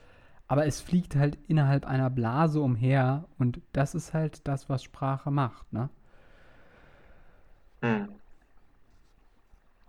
aber 0.47 0.65
es 0.67 0.81
fliegt 0.81 1.15
halt 1.15 1.39
innerhalb 1.47 1.85
einer 1.87 2.09
Blase 2.11 2.61
umher 2.61 3.25
und 3.39 3.61
das 3.73 3.95
ist 3.95 4.13
halt 4.13 4.47
das, 4.47 4.69
was 4.69 4.83
Sprache 4.83 5.31
macht, 5.31 5.73
ne? 5.73 5.89
Hm. 7.83 8.19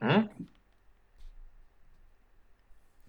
Hm? 0.00 0.28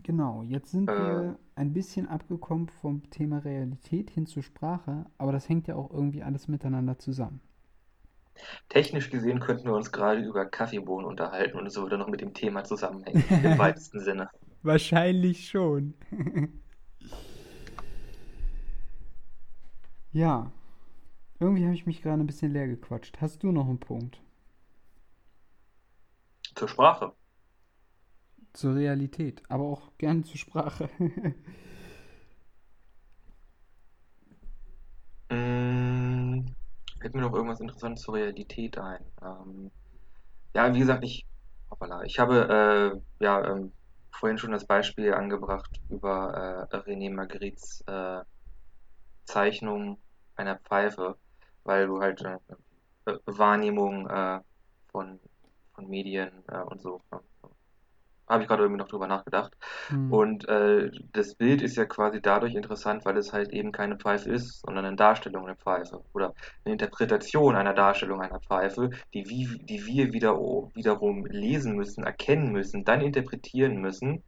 Genau, 0.03 0.43
jetzt 0.43 0.69
sind 0.69 0.95
Äh. 0.95 0.95
wir 0.99 1.39
ein 1.55 1.73
bisschen 1.73 2.07
abgekommen 2.07 2.67
vom 2.69 3.09
Thema 3.09 3.39
Realität 3.39 4.11
hin 4.11 4.27
zur 4.27 4.43
Sprache, 4.43 5.05
aber 5.17 5.31
das 5.31 5.49
hängt 5.49 5.65
ja 5.67 5.75
auch 5.75 5.89
irgendwie 5.91 6.21
alles 6.23 6.47
miteinander 6.47 6.99
zusammen. 6.99 7.41
Technisch 8.69 9.09
gesehen 9.09 9.39
könnten 9.39 9.65
wir 9.65 9.73
uns 9.75 9.91
gerade 9.91 10.21
über 10.21 10.45
Kaffeebohnen 10.45 11.05
unterhalten 11.07 11.57
und 11.57 11.65
es 11.67 11.75
würde 11.77 11.97
noch 11.97 12.07
mit 12.07 12.21
dem 12.21 12.33
Thema 12.33 12.63
zusammenhängen, 12.63 13.23
im 13.43 13.57
weitesten 13.57 13.99
Sinne. 14.01 14.29
Wahrscheinlich 14.63 15.47
schon. 15.49 15.93
ja, 20.13 20.51
irgendwie 21.39 21.65
habe 21.65 21.75
ich 21.75 21.85
mich 21.85 22.01
gerade 22.01 22.21
ein 22.23 22.27
bisschen 22.27 22.51
leer 22.53 22.67
gequatscht. 22.67 23.19
Hast 23.21 23.43
du 23.43 23.51
noch 23.51 23.67
einen 23.67 23.79
Punkt 23.79 24.21
Zur 26.55 26.69
Sprache. 26.69 27.13
zur 28.53 28.75
Realität, 28.75 29.43
aber 29.49 29.65
auch 29.65 29.97
gerne 29.97 30.23
zur 30.23 30.37
Sprache? 30.37 30.89
fällt 37.01 37.15
mir 37.15 37.21
noch 37.21 37.33
irgendwas 37.33 37.59
Interessantes 37.59 38.03
zur 38.03 38.15
Realität 38.15 38.77
ein. 38.77 39.03
Ähm, 39.21 39.71
ja, 40.55 40.73
wie 40.73 40.79
gesagt, 40.79 41.03
ich, 41.03 41.25
hoppala, 41.69 42.03
ich 42.03 42.19
habe 42.19 43.01
äh, 43.19 43.23
ja 43.23 43.43
ähm, 43.51 43.73
vorhin 44.11 44.37
schon 44.37 44.51
das 44.51 44.65
Beispiel 44.65 45.13
angebracht 45.13 45.81
über 45.89 46.67
äh, 46.71 46.75
René 46.77 47.11
Magrittes 47.11 47.83
äh, 47.87 48.21
Zeichnung 49.25 49.97
einer 50.35 50.57
Pfeife, 50.59 51.17
weil 51.63 51.87
du 51.87 52.01
halt 52.01 52.21
äh, 52.21 52.37
Wahrnehmung 53.25 54.07
äh, 54.07 54.39
von, 54.91 55.19
von 55.73 55.89
Medien 55.89 56.31
äh, 56.47 56.59
und 56.61 56.81
so. 56.81 57.01
Habe 58.31 58.43
ich 58.43 58.49
gerade 58.49 58.63
irgendwie 58.63 58.79
noch 58.79 58.87
drüber 58.87 59.07
nachgedacht. 59.07 59.55
Hm. 59.87 60.11
Und 60.11 60.47
äh, 60.47 60.89
das 61.13 61.35
Bild 61.35 61.61
ist 61.61 61.77
ja 61.77 61.85
quasi 61.85 62.21
dadurch 62.21 62.55
interessant, 62.55 63.05
weil 63.05 63.17
es 63.17 63.33
halt 63.33 63.51
eben 63.53 63.71
keine 63.71 63.97
Pfeife 63.97 64.31
ist, 64.31 64.61
sondern 64.61 64.85
eine 64.85 64.95
Darstellung 64.95 65.45
einer 65.45 65.55
Pfeife 65.55 66.03
oder 66.13 66.33
eine 66.65 66.73
Interpretation 66.73 67.55
einer 67.55 67.73
Darstellung 67.73 68.21
einer 68.21 68.39
Pfeife, 68.39 68.89
die, 69.13 69.27
wie, 69.29 69.47
die 69.65 69.85
wir 69.85 70.13
wieder, 70.13 70.35
wiederum 70.73 71.25
lesen 71.25 71.75
müssen, 71.75 72.03
erkennen 72.03 72.51
müssen, 72.51 72.85
dann 72.85 73.01
interpretieren 73.01 73.77
müssen, 73.81 74.23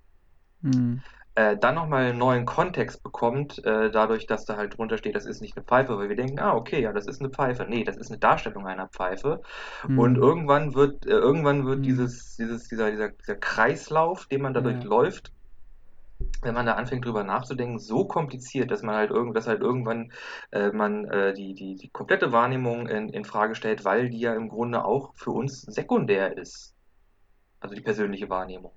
Hm. 0.64 1.02
Äh, 1.36 1.58
dann 1.58 1.76
nochmal 1.76 2.06
einen 2.06 2.20
neuen 2.20 2.46
Kontext 2.46 3.04
bekommt, 3.04 3.64
äh, 3.66 3.90
dadurch, 3.92 4.28
dass 4.28 4.46
da 4.46 4.58
halt 4.58 4.78
drunter 4.78 4.98
steht, 4.98 5.16
das 5.16 5.26
ist 5.26 5.42
nicht 5.42 5.58
eine 5.58 5.66
Pfeife, 5.66 5.98
weil 5.98 6.10
wir 6.10 6.16
denken, 6.16 6.40
ah, 6.40 6.56
okay, 6.56 6.82
ja, 6.82 6.94
das 6.94 7.08
ist 7.08 7.22
eine 7.22 7.30
Pfeife. 7.32 7.66
Nee, 7.68 7.84
das 7.84 7.98
ist 7.98 8.12
eine 8.12 8.20
Darstellung 8.20 8.68
einer 8.68 8.88
Pfeife. 8.90 9.42
Und 9.96 10.16
Hm. 10.16 10.24
irgendwann 10.24 10.76
wird, 10.76 11.06
äh, 11.06 11.10
irgendwann 11.12 11.66
wird 11.66 11.80
Hm. 11.80 11.84
dieses, 11.86 12.36
dieses, 12.38 12.68
dieser, 12.70 12.92
dieser, 12.92 13.10
dieser 13.12 13.36
Kreislauf, 13.38 14.28
den 14.28 14.42
man 14.42 14.54
dadurch 14.54 14.82
Ja. 14.82 14.84
läuft, 14.84 15.32
wenn 16.44 16.54
man 16.54 16.66
da 16.68 16.74
anfängt 16.76 17.06
drüber 17.06 17.24
nachzudenken, 17.24 17.80
so 17.80 18.06
kompliziert, 18.06 18.70
dass 18.72 18.84
man 18.84 18.96
halt 18.96 19.10
irgend, 19.12 19.36
dass 19.36 19.48
halt 19.48 19.62
irgendwann 19.62 20.12
äh, 20.52 20.72
man 20.72 21.06
äh, 21.06 21.34
die, 21.34 21.54
die, 21.56 21.76
die 21.76 21.90
komplette 21.90 22.32
Wahrnehmung 22.32 22.88
in, 22.88 23.10
in 23.10 23.26
Frage 23.26 23.56
stellt, 23.56 23.84
weil 23.86 24.10
die 24.10 24.20
ja 24.20 24.36
im 24.36 24.50
Grunde 24.50 24.86
auch 24.86 25.14
für 25.16 25.32
uns 25.32 25.62
sekundär 25.62 26.38
ist. 26.38 26.76
Also 27.62 27.76
die 27.76 27.82
persönliche 27.82 28.30
Wahrnehmung. 28.30 28.74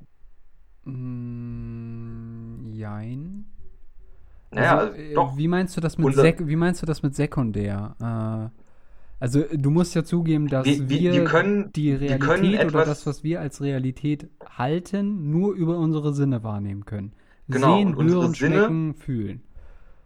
Hm, 0.85 2.06
jein. 2.77 3.47
Naja, 4.51 4.79
Also, 4.79 4.91
also, 4.93 5.03
äh, 5.03 5.15
doch. 5.15 5.37
wie 5.37 5.49
meinst 5.49 5.77
du 5.77 5.81
das 5.81 5.99
mit 5.99 6.15
Sek 6.15 6.47
wie 6.47 6.57
meinst 6.57 6.83
du 6.83 6.87
das 6.87 7.03
mit 7.03 7.15
sekundär? 7.15 7.97
Äh, 8.01 8.57
also 9.19 9.43
du 9.53 9.71
musst 9.71 9.95
ja 9.95 10.05
zugeben, 10.05 10.47
dass 10.49 10.67
Wir, 10.67 10.89
wir, 10.89 11.13
wir 11.15 11.25
können, 11.25 11.73
die 11.73 11.93
Realität 11.93 12.39
oder 12.39 12.61
etwas, 12.61 12.87
das, 12.89 13.07
was 13.07 13.25
wir 13.25 13.41
als 13.41 13.61
Realität 13.63 14.29
halten, 14.59 15.31
nur 15.31 15.55
über 15.55 15.79
unsere 15.79 16.13
Sinne 16.15 16.43
wahrnehmen 16.45 16.85
können. 16.85 17.13
Genau, 17.49 17.77
Sehen, 17.79 17.95
und 17.95 18.09
hören, 18.11 18.35
Sinne- 18.35 18.57
schmecken, 18.57 18.95
fühlen. 18.95 19.43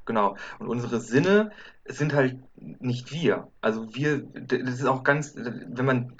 Genau. 0.06 0.36
Und 0.58 0.68
unsere 0.68 1.00
Sinne 1.00 1.50
sind 1.86 2.14
halt 2.14 2.36
nicht 2.56 3.12
wir. 3.12 3.48
Also 3.60 3.94
wir, 3.94 4.22
das 4.22 4.74
ist 4.80 4.86
auch 4.86 5.02
ganz, 5.04 5.34
wenn 5.36 5.84
man 5.84 6.12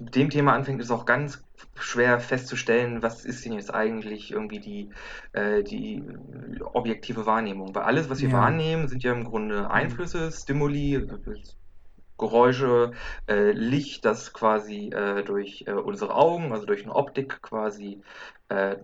mit 0.00 0.14
dem 0.16 0.30
Thema 0.30 0.54
anfängt, 0.54 0.80
ist 0.80 0.86
es 0.86 0.90
auch 0.92 1.06
ganz 1.06 1.44
schwer 1.78 2.20
festzustellen, 2.20 3.02
was 3.02 3.24
ist 3.24 3.44
denn 3.44 3.52
jetzt 3.52 3.72
eigentlich 3.74 4.30
irgendwie 4.32 4.60
die, 4.60 4.90
äh, 5.32 5.62
die 5.62 6.02
objektive 6.72 7.26
Wahrnehmung. 7.26 7.74
Weil 7.74 7.82
alles, 7.84 8.10
was 8.10 8.20
wir 8.22 8.30
Ja. 8.30 8.34
wahrnehmen, 8.38 8.88
sind 8.88 9.02
ja 9.04 9.12
im 9.12 9.24
Grunde 9.24 9.70
Einflüsse, 9.70 10.32
Stimuli, 10.32 11.06
Geräusche, 12.20 12.92
äh, 13.28 13.52
Licht, 13.52 14.04
das 14.04 14.32
quasi 14.32 14.90
äh, 14.90 15.24
durch 15.24 15.64
äh, 15.66 15.72
unsere 15.72 16.14
Augen, 16.14 16.52
also 16.52 16.66
durch 16.66 16.84
eine 16.84 16.94
Optik 16.94 17.42
quasi 17.42 18.02
äh, 18.48 18.76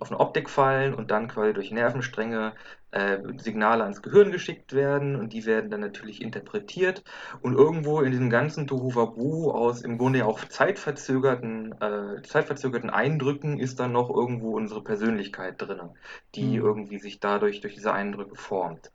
auf 0.00 0.10
eine 0.10 0.20
Optik 0.20 0.50
fallen 0.50 0.94
und 0.94 1.10
dann 1.10 1.28
quasi 1.28 1.52
durch 1.54 1.70
Nervenstränge 1.70 2.54
äh, 2.90 3.18
Signale 3.38 3.84
ans 3.84 4.02
Gehirn 4.02 4.30
geschickt 4.32 4.72
werden 4.74 5.16
und 5.16 5.32
die 5.32 5.46
werden 5.46 5.70
dann 5.70 5.80
natürlich 5.80 6.20
interpretiert 6.22 7.04
und 7.40 7.54
irgendwo 7.54 8.00
in 8.02 8.10
diesem 8.12 8.30
ganzen 8.30 8.66
Tohuwabohu 8.66 9.50
aus 9.52 9.82
im 9.82 9.98
Grunde 9.98 10.26
auch 10.26 10.44
zeitverzögerten, 10.44 11.72
äh, 11.80 12.22
zeitverzögerten 12.22 12.90
Eindrücken 12.90 13.58
ist 13.58 13.80
dann 13.80 13.92
noch 13.92 14.10
irgendwo 14.10 14.56
unsere 14.56 14.82
Persönlichkeit 14.84 15.60
drin, 15.62 15.90
die 16.34 16.56
Hm. 16.56 16.56
irgendwie 16.56 16.98
sich 16.98 17.20
dadurch 17.20 17.60
durch 17.60 17.74
diese 17.74 17.92
Eindrücke 17.92 18.36
formt. 18.36 18.92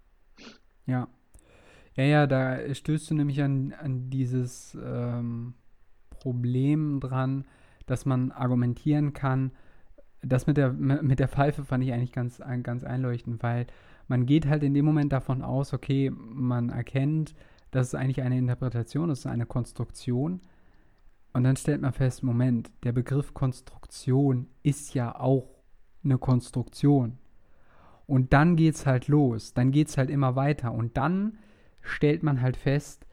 Ja. 0.88 1.08
Ja, 1.98 2.04
ja, 2.04 2.28
da 2.28 2.74
stößt 2.74 3.10
du 3.10 3.16
nämlich 3.16 3.42
an, 3.42 3.74
an 3.74 4.12
dieses 4.12 4.78
ähm, 4.80 5.56
Problem 6.12 7.00
dran, 7.00 7.46
dass 7.88 8.06
man 8.06 8.32
argumentieren 8.32 9.14
kann. 9.14 9.52
Das 10.22 10.46
mit 10.46 10.58
der, 10.58 10.74
mit 10.74 11.20
der 11.20 11.28
Pfeife 11.28 11.64
fand 11.64 11.84
ich 11.84 11.92
eigentlich 11.92 12.12
ganz, 12.12 12.40
ganz 12.62 12.84
einleuchtend, 12.84 13.42
weil 13.42 13.66
man 14.08 14.28
geht 14.28 14.46
halt 14.46 14.62
in 14.62 14.76
dem 14.76 14.86
Moment 14.86 15.12
davon 15.12 15.42
aus, 15.42 15.74
okay, 15.74 16.12
man 16.12 16.70
erkennt, 16.70 17.34
das 17.72 17.88
ist 17.88 17.96
eigentlich 17.96 18.22
eine 18.22 18.38
Interpretation, 18.38 19.10
ist 19.10 19.26
eine 19.26 19.48
Konstruktion. 19.48 20.42
Und 21.34 21.44
dann 21.44 21.56
stellt 21.56 21.82
man 21.82 21.94
fest, 21.94 22.22
Moment, 22.24 22.72
der 22.84 22.92
Begriff 22.92 23.34
Konstruktion 23.34 24.48
ist 24.62 24.94
ja 24.94 25.20
auch 25.20 25.50
eine 26.04 26.20
Konstruktion. 26.20 27.18
Und 28.06 28.34
dann 28.34 28.56
geht's 28.56 28.86
halt 28.86 29.08
los, 29.08 29.54
dann 29.56 29.72
geht's 29.72 29.98
halt 29.98 30.12
immer 30.12 30.36
weiter. 30.36 30.72
Und 30.72 30.96
dann 30.96 31.40
stellt 31.82 32.24
man 32.24 32.42
halt 32.42 32.58
fest, 32.58 33.06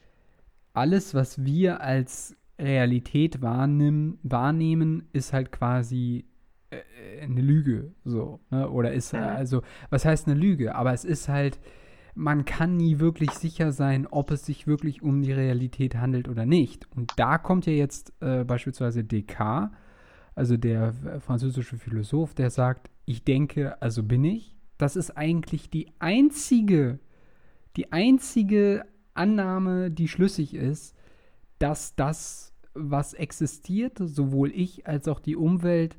alles, 0.72 1.14
was 1.14 1.44
wir 1.44 1.80
als 1.80 2.36
Realität 2.58 3.42
wahrnehmen, 3.42 4.18
wahrnehmen 4.22 5.08
ist 5.12 5.32
halt 5.32 5.52
quasi 5.52 6.24
äh, 6.70 7.20
eine 7.22 7.40
Lüge, 7.40 7.92
so, 8.04 8.40
ne? 8.50 8.68
Oder 8.70 8.92
ist, 8.92 9.12
äh, 9.12 9.18
Mhm. 9.18 9.22
also, 9.24 9.62
was 9.90 10.04
heißt 10.04 10.26
eine 10.28 10.38
Lüge? 10.38 10.74
Aber 10.74 10.92
es 10.92 11.04
ist 11.04 11.28
halt, 11.28 11.58
man 12.16 12.44
kann 12.44 12.76
nie 12.76 13.00
wirklich 13.00 13.30
sicher 13.30 13.72
sein, 13.72 14.06
ob 14.06 14.30
es 14.30 14.46
sich 14.46 14.66
wirklich 14.66 15.02
um 15.02 15.22
die 15.22 15.32
Realität 15.32 15.96
handelt 15.96 16.28
oder 16.28 16.46
nicht. 16.46 16.88
Und 16.96 17.12
da 17.16 17.38
kommt 17.38 17.66
ja 17.66 17.72
jetzt 17.72 18.12
äh, 18.20 18.44
beispielsweise 18.44 19.02
Descartes, 19.04 19.76
also 20.36 20.56
der 20.56 20.94
äh, 21.04 21.20
französische 21.20 21.76
Philosoph, 21.76 22.34
der 22.34 22.50
sagt, 22.50 22.90
ich 23.04 23.24
denke, 23.24 23.80
also 23.82 24.02
bin 24.02 24.24
ich. 24.24 24.56
Das 24.78 24.96
ist 24.96 25.16
eigentlich 25.16 25.70
die 25.70 25.92
einzige, 26.00 26.98
die 27.76 27.92
einzige 27.92 28.84
Annahme, 29.14 29.90
die 29.90 30.08
schlüssig 30.08 30.54
ist, 30.54 30.94
dass 31.58 31.94
das, 31.94 32.52
was 32.74 33.14
existiert, 33.14 33.98
sowohl 33.98 34.50
ich 34.50 34.86
als 34.86 35.08
auch 35.08 35.20
die 35.20 35.36
Umwelt, 35.36 35.98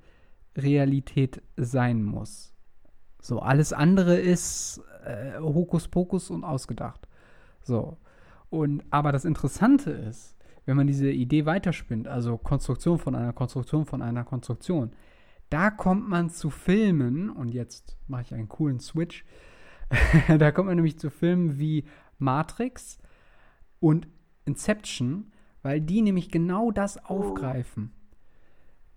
Realität 0.57 1.41
sein 1.57 2.03
muss. 2.03 2.53
So, 3.21 3.39
alles 3.39 3.73
andere 3.73 4.17
ist 4.17 4.81
äh, 5.03 5.39
Hokuspokus 5.39 6.29
und 6.29 6.43
ausgedacht. 6.43 7.07
So. 7.61 7.97
Und 8.49 8.83
aber 8.89 9.11
das 9.11 9.25
Interessante 9.25 9.91
ist, 9.91 10.35
wenn 10.65 10.77
man 10.77 10.87
diese 10.87 11.09
Idee 11.09 11.45
weiterspinnt, 11.45 12.07
also 12.07 12.37
Konstruktion 12.37 12.99
von 12.99 13.15
einer 13.15 13.33
Konstruktion 13.33 13.85
von 13.85 14.01
einer 14.01 14.23
Konstruktion, 14.23 14.91
da 15.49 15.69
kommt 15.69 16.07
man 16.07 16.29
zu 16.29 16.49
Filmen, 16.49 17.29
und 17.29 17.49
jetzt 17.49 17.97
mache 18.07 18.23
ich 18.23 18.33
einen 18.33 18.49
coolen 18.49 18.79
Switch, 18.79 19.25
da 20.37 20.51
kommt 20.51 20.67
man 20.67 20.75
nämlich 20.75 20.99
zu 20.99 21.09
Filmen 21.09 21.59
wie 21.59 21.85
Matrix 22.17 22.97
und 23.79 24.07
Inception, 24.45 25.31
weil 25.61 25.81
die 25.81 26.01
nämlich 26.01 26.29
genau 26.29 26.71
das 26.71 27.03
aufgreifen. 27.03 27.91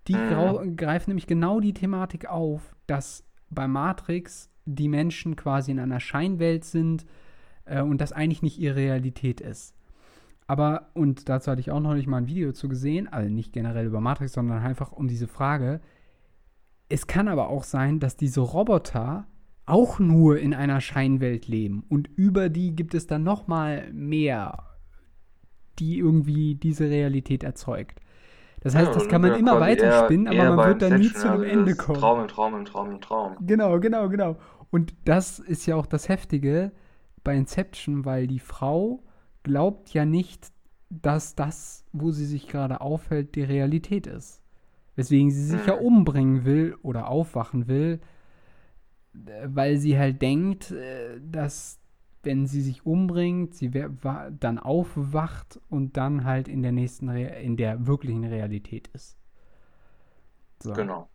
Die 0.07 0.15
grau- 0.15 0.63
greifen 0.77 1.11
nämlich 1.11 1.27
genau 1.27 1.61
die 1.61 1.75
Thematik 1.75 2.27
auf, 2.27 2.75
dass 2.87 3.25
bei 3.51 3.69
Matrix 3.69 4.51
die 4.65 4.89
Menschen 4.89 5.37
quasi 5.37 5.71
in 5.71 5.79
einer 5.79 6.01
Scheinwelt 6.01 6.65
sind 6.65 7.07
äh, 7.65 7.83
und 7.83 8.01
das 8.01 8.13
eigentlich 8.13 8.43
nicht 8.43 8.59
ihre 8.59 8.77
Realität 8.77 9.41
ist. 9.41 9.75
Aber, 10.47 10.89
und 10.95 11.29
dazu 11.29 11.51
hatte 11.51 11.61
ich 11.61 11.71
auch 11.71 11.81
noch 11.81 11.95
nicht 11.95 12.07
mal 12.07 12.19
ein 12.19 12.27
Video 12.27 12.53
zu 12.53 12.69
gesehen, 12.69 13.07
also 13.07 13.31
nicht 13.31 13.53
generell 13.53 13.87
über 13.87 14.01
Matrix, 14.01 14.33
sondern 14.33 14.63
einfach 14.63 14.93
um 14.93 15.07
diese 15.09 15.29
Frage. 15.29 15.81
Es 16.89 17.07
kann 17.07 17.29
aber 17.29 17.49
auch 17.49 17.65
sein, 17.65 18.01
dass 18.01 18.17
diese 18.17 18.41
Roboter 18.41 19.27
auch 19.69 19.99
nur 19.99 20.39
in 20.39 20.55
einer 20.55 20.81
Scheinwelt 20.81 21.47
leben 21.49 21.85
und 21.89 22.09
über 22.17 22.49
die 22.49 22.75
gibt 22.75 22.95
es 22.95 23.07
dann 23.07 23.23
noch 23.23 23.47
mal 23.47 23.93
mehr, 23.93 24.65
die 25.79 25.99
irgendwie 25.99 26.55
diese 26.55 26.89
Realität 26.91 27.45
erzeugt. 27.45 28.01
Das 28.61 28.75
heißt, 28.75 28.89
Ja, 28.89 28.95
das 28.95 29.09
kann 29.09 29.23
man 29.23 29.35
immer 29.39 29.61
weiter 29.61 29.85
eher- 29.87 30.05
spinnen, 30.05 30.27
aber 30.27 30.57
man 30.57 30.69
wird 30.69 30.83
dann 30.83 30.99
nie 30.99 31.13
zu 31.13 31.29
einem 31.31 31.43
also 31.43 31.53
Ende 31.53 31.77
kommen. 31.77 32.01
Traum 32.01 32.21
im 32.23 32.29
Traum 32.29 32.55
im 32.57 32.65
Traum 32.65 32.91
im 32.91 33.01
Traum. 33.01 33.37
Genau, 33.47 33.79
genau, 33.79 34.09
genau. 34.09 34.37
Und 34.71 34.95
das 35.05 35.39
ist 35.39 35.67
ja 35.67 35.77
auch 35.77 35.87
das 35.87 36.09
Heftige 36.09 36.73
bei 37.23 37.37
Inception, 37.37 38.05
weil 38.05 38.27
die 38.27 38.41
Frau 38.41 39.05
glaubt 39.45 39.95
ja 39.95 40.05
nicht, 40.05 40.49
dass 40.91 41.35
das, 41.37 41.85
wo 41.93 42.11
sie 42.11 42.27
sich 42.27 42.49
gerade 42.49 42.81
aufhält, 42.81 43.35
die 43.37 43.43
Realität 43.45 44.07
ist. 44.07 44.43
Weswegen 44.97 45.31
sie 45.31 45.45
sich 45.45 45.67
ja 45.67 45.75
Mhm. 45.77 45.81
umbringen 45.83 46.45
will 46.45 46.75
oder 46.83 47.09
aufwachen 47.09 47.69
will, 47.69 48.01
weil 49.15 49.79
sie 49.79 49.99
halt 49.99 50.23
denkt, 50.23 50.71
äh, 50.71 51.21
dass 51.23 51.79
wenn 52.23 52.47
sie 52.47 52.61
sich 52.63 52.85
umbringt, 52.85 53.55
sie 53.55 53.71
dann 54.41 54.59
aufwacht 54.59 55.61
und 55.71 55.97
dann 55.97 56.25
halt 56.25 56.49
in 56.49 56.63
der 56.63 56.73
nächsten, 56.73 57.09
Re 57.09 57.23
in 57.43 57.57
der 57.57 57.87
wirklichen 57.87 58.25
Realität 58.25 58.89
ist. 58.93 59.17
So. 60.63 60.73
Genau. 60.73 61.11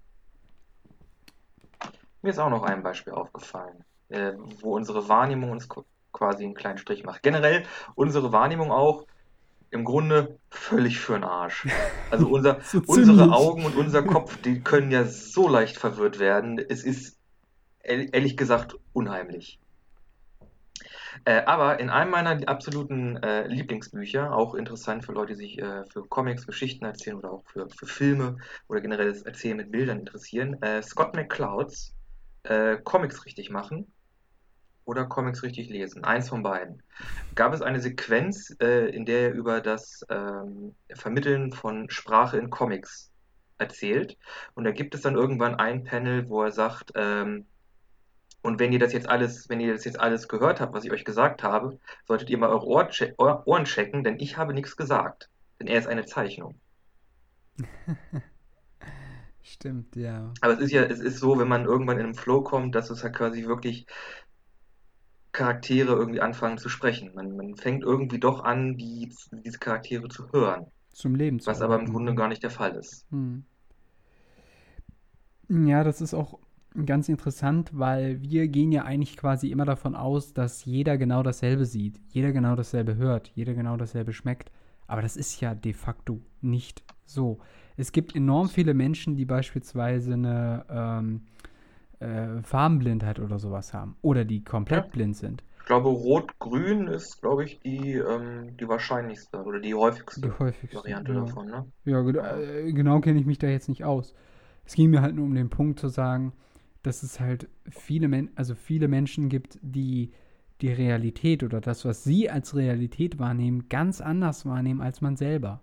Mir 2.21 2.29
ist 2.31 2.39
auch 2.39 2.49
noch 2.49 2.63
ein 2.63 2.83
Beispiel 2.83 3.13
aufgefallen, 3.13 3.83
äh, 4.09 4.33
wo 4.61 4.75
unsere 4.75 5.07
Wahrnehmung 5.09 5.51
uns 5.51 5.69
qu- 5.69 5.85
quasi 6.11 6.45
einen 6.45 6.53
kleinen 6.53 6.77
Strich 6.77 7.03
macht. 7.03 7.21
Generell 7.23 7.65
unsere 7.95 8.31
Wahrnehmung 8.31 8.71
auch 8.71 9.05
im 9.71 9.85
Grunde 9.85 10.39
völlig 10.51 10.99
für 10.99 11.13
den 11.13 11.25
Arsch. 11.25 11.69
Also 12.09 12.29
unser, 12.29 12.59
So 12.61 12.81
unsere. 12.85 13.31
Augen 13.31 13.65
und 13.65 13.75
unser 13.75 14.03
Kopf, 14.03 14.37
die 14.41 14.63
können 14.63 14.91
ja 14.91 15.05
so 15.05 15.49
leicht 15.49 15.77
verwirrt 15.77 16.19
werden. 16.19 16.59
Es 16.59 16.83
ist 16.83 17.19
ehrlich 17.83 18.37
gesagt 18.37 18.75
unheimlich. 18.93 19.59
Äh, 21.25 21.43
aber 21.45 21.79
in 21.79 21.89
einem 21.89 22.11
meiner 22.11 22.47
absoluten 22.47 23.17
äh, 23.17 23.47
Lieblingsbücher, 23.47 24.33
auch 24.35 24.55
interessant 24.55 25.05
für 25.05 25.13
Leute, 25.13 25.33
die 25.33 25.39
sich 25.39 25.59
äh, 25.59 25.85
für 25.85 26.03
Comics, 26.07 26.47
Geschichten 26.47 26.85
erzählen 26.85 27.17
oder 27.17 27.31
auch 27.31 27.43
für, 27.45 27.69
für 27.69 27.85
Filme 27.85 28.37
oder 28.67 28.81
generell 28.81 29.07
das 29.07 29.21
Erzählen 29.21 29.57
mit 29.57 29.71
Bildern 29.71 29.99
interessieren, 29.99 30.61
äh, 30.61 30.81
Scott 30.81 31.15
McClouds 31.15 31.93
äh, 32.43 32.77
Comics 32.83 33.25
richtig 33.25 33.51
machen 33.51 33.91
oder 34.85 35.05
Comics 35.05 35.43
richtig 35.43 35.69
lesen. 35.69 36.03
Eins 36.03 36.29
von 36.29 36.43
beiden. 36.43 36.81
Gab 37.35 37.53
es 37.53 37.61
eine 37.61 37.79
Sequenz, 37.79 38.55
äh, 38.59 38.89
in 38.89 39.05
der 39.05 39.29
er 39.29 39.33
über 39.33 39.61
das 39.61 40.05
ähm, 40.09 40.75
Vermitteln 40.93 41.53
von 41.53 41.89
Sprache 41.89 42.37
in 42.37 42.49
Comics 42.49 43.11
erzählt. 43.57 44.17
Und 44.55 44.65
da 44.65 44.71
gibt 44.71 44.93
es 44.95 45.01
dann 45.01 45.15
irgendwann 45.15 45.55
ein 45.55 45.83
Panel, 45.83 46.27
wo 46.27 46.43
er 46.43 46.51
sagt, 46.51 46.91
ähm, 46.95 47.45
und 48.43 48.59
wenn 48.59 48.73
ihr 48.73 48.79
das 48.79 48.91
jetzt 48.91 49.07
alles, 49.09 49.47
wenn 49.47 49.61
ihr 49.61 49.73
das 49.73 49.85
jetzt 49.85 49.99
alles 49.99 50.27
gehört 50.27 50.59
habt, 50.59 50.73
was 50.73 50.83
ich 50.83 50.91
euch 50.91 51.05
gesagt 51.05 51.43
habe, 51.43 51.79
solltet 52.05 52.29
ihr 52.29 52.37
mal 52.37 52.49
eure 52.49 52.67
Ohr 52.67 52.89
che 52.89 53.15
Ohr 53.17 53.47
Ohren 53.47 53.63
checken, 53.63 54.03
denn 54.03 54.19
ich 54.19 54.37
habe 54.37 54.53
nichts 54.53 54.75
gesagt. 54.75 55.29
Denn 55.59 55.67
er 55.67 55.79
ist 55.79 55.87
eine 55.87 56.05
Zeichnung. 56.05 56.59
Stimmt, 59.41 59.95
ja. 59.95 60.33
Aber 60.41 60.53
es 60.53 60.59
ist 60.59 60.71
ja, 60.71 60.83
es 60.83 60.99
ist 60.99 61.19
so, 61.19 61.39
wenn 61.39 61.47
man 61.47 61.63
irgendwann 61.63 61.99
in 61.99 62.05
einen 62.05 62.15
Flow 62.15 62.43
kommt, 62.43 62.75
dass 62.75 62.89
es 62.89 63.01
halt 63.03 63.15
quasi 63.15 63.45
wirklich 63.45 63.85
Charaktere 65.31 65.93
irgendwie 65.93 66.21
anfangen 66.21 66.57
zu 66.57 66.67
sprechen. 66.67 67.13
Man, 67.15 67.37
man 67.37 67.55
fängt 67.55 67.83
irgendwie 67.83 68.19
doch 68.19 68.43
an, 68.43 68.77
die, 68.77 69.15
diese 69.31 69.57
Charaktere 69.57 70.09
zu 70.09 70.31
hören, 70.33 70.67
Zum 70.91 71.15
Leben 71.15 71.39
zu 71.39 71.47
was 71.47 71.61
aber 71.61 71.79
im. 71.79 71.85
Grunde 71.85 72.13
gar 72.13 72.27
nicht 72.27 72.43
der 72.43 72.51
Fall 72.51 72.75
ist. 72.75 73.05
Hm. 73.09 73.45
Ja, 75.49 75.83
das 75.85 76.01
ist 76.01 76.13
auch 76.13 76.39
ganz 76.85 77.09
interessant, 77.09 77.71
weil 77.73 78.21
wir 78.21 78.47
gehen 78.47 78.71
ja 78.71 78.83
eigentlich 78.85 79.17
quasi 79.17 79.49
immer 79.51 79.65
davon 79.65 79.95
aus, 79.95 80.33
dass 80.33 80.65
jeder 80.65 80.97
genau 80.97 81.23
dasselbe 81.23 81.65
sieht, 81.65 81.99
jeder 82.09 82.31
genau 82.31 82.55
dasselbe 82.55 82.95
hört, 82.95 83.31
jeder 83.35 83.53
genau 83.53 83.77
dasselbe 83.77 84.13
schmeckt. 84.13 84.51
Aber 84.87 85.01
das 85.01 85.15
ist 85.17 85.39
ja 85.41 85.55
de 85.55 85.73
facto 85.73 86.21
nicht 86.41 86.83
so. 87.05 87.39
Es 87.77 87.91
gibt 87.91 88.15
enorm 88.15 88.49
viele 88.49 88.73
Menschen, 88.73 89.15
die 89.15 89.25
beispielsweise 89.25 90.13
eine 90.13 90.65
ähm, 90.69 91.21
äh, 91.99 92.41
Farbenblindheit 92.43 93.19
oder 93.19 93.39
sowas 93.39 93.73
haben 93.73 93.97
oder 94.01 94.25
die 94.25 94.43
komplett 94.43 94.91
Ja. 94.91 94.91
blind 94.91 95.17
sind. 95.17 95.43
Ich 95.59 95.65
glaube, 95.65 95.89
Rot-Grün 95.89 96.87
ist, 96.87 97.21
glaube 97.21 97.45
ich, 97.45 97.59
die, 97.61 97.93
ähm, 97.93 98.57
die 98.57 98.67
wahrscheinlichste 98.67 99.43
oder 99.43 99.59
die 99.59 99.73
häufigste 99.75 100.21
Die 100.23 100.31
häufigste. 100.39 100.71
Variante 100.71 101.13
ja. 101.13 101.13
davon, 101.13 101.47
ne? 101.49 101.71
Ja, 101.85 102.01
ge 102.01 102.17
äh, 102.19 102.71
genau 102.73 102.99
kenne 103.01 103.19
ich 103.19 103.25
mich 103.25 103.39
da 103.39 103.47
jetzt 103.47 103.69
nicht 103.69 103.83
aus. 103.83 104.13
Es 104.65 104.75
ging 104.75 104.89
mir 104.91 105.01
halt 105.01 105.15
nur 105.15 105.25
um 105.25 105.35
den 105.35 105.49
Punkt 105.49 105.79
zu 105.79 105.89
sagen, 105.89 106.33
dass 106.83 107.03
es 107.03 107.19
halt 107.19 107.49
viele, 107.69 108.07
Men 108.07 108.29
also 108.35 108.55
viele 108.55 108.87
Menschen 108.87 109.29
gibt, 109.29 109.57
die 109.61 110.11
die 110.61 110.71
Realität 110.71 111.43
oder 111.43 111.59
das, 111.59 111.83
was 111.83 112.03
sie 112.03 112.29
als 112.29 112.55
Realität 112.55 113.19
wahrnehmen, 113.19 113.67
ganz 113.67 113.99
anders 113.99 114.45
wahrnehmen 114.45 114.81
als 114.81 115.01
man 115.01 115.17
selber. 115.17 115.61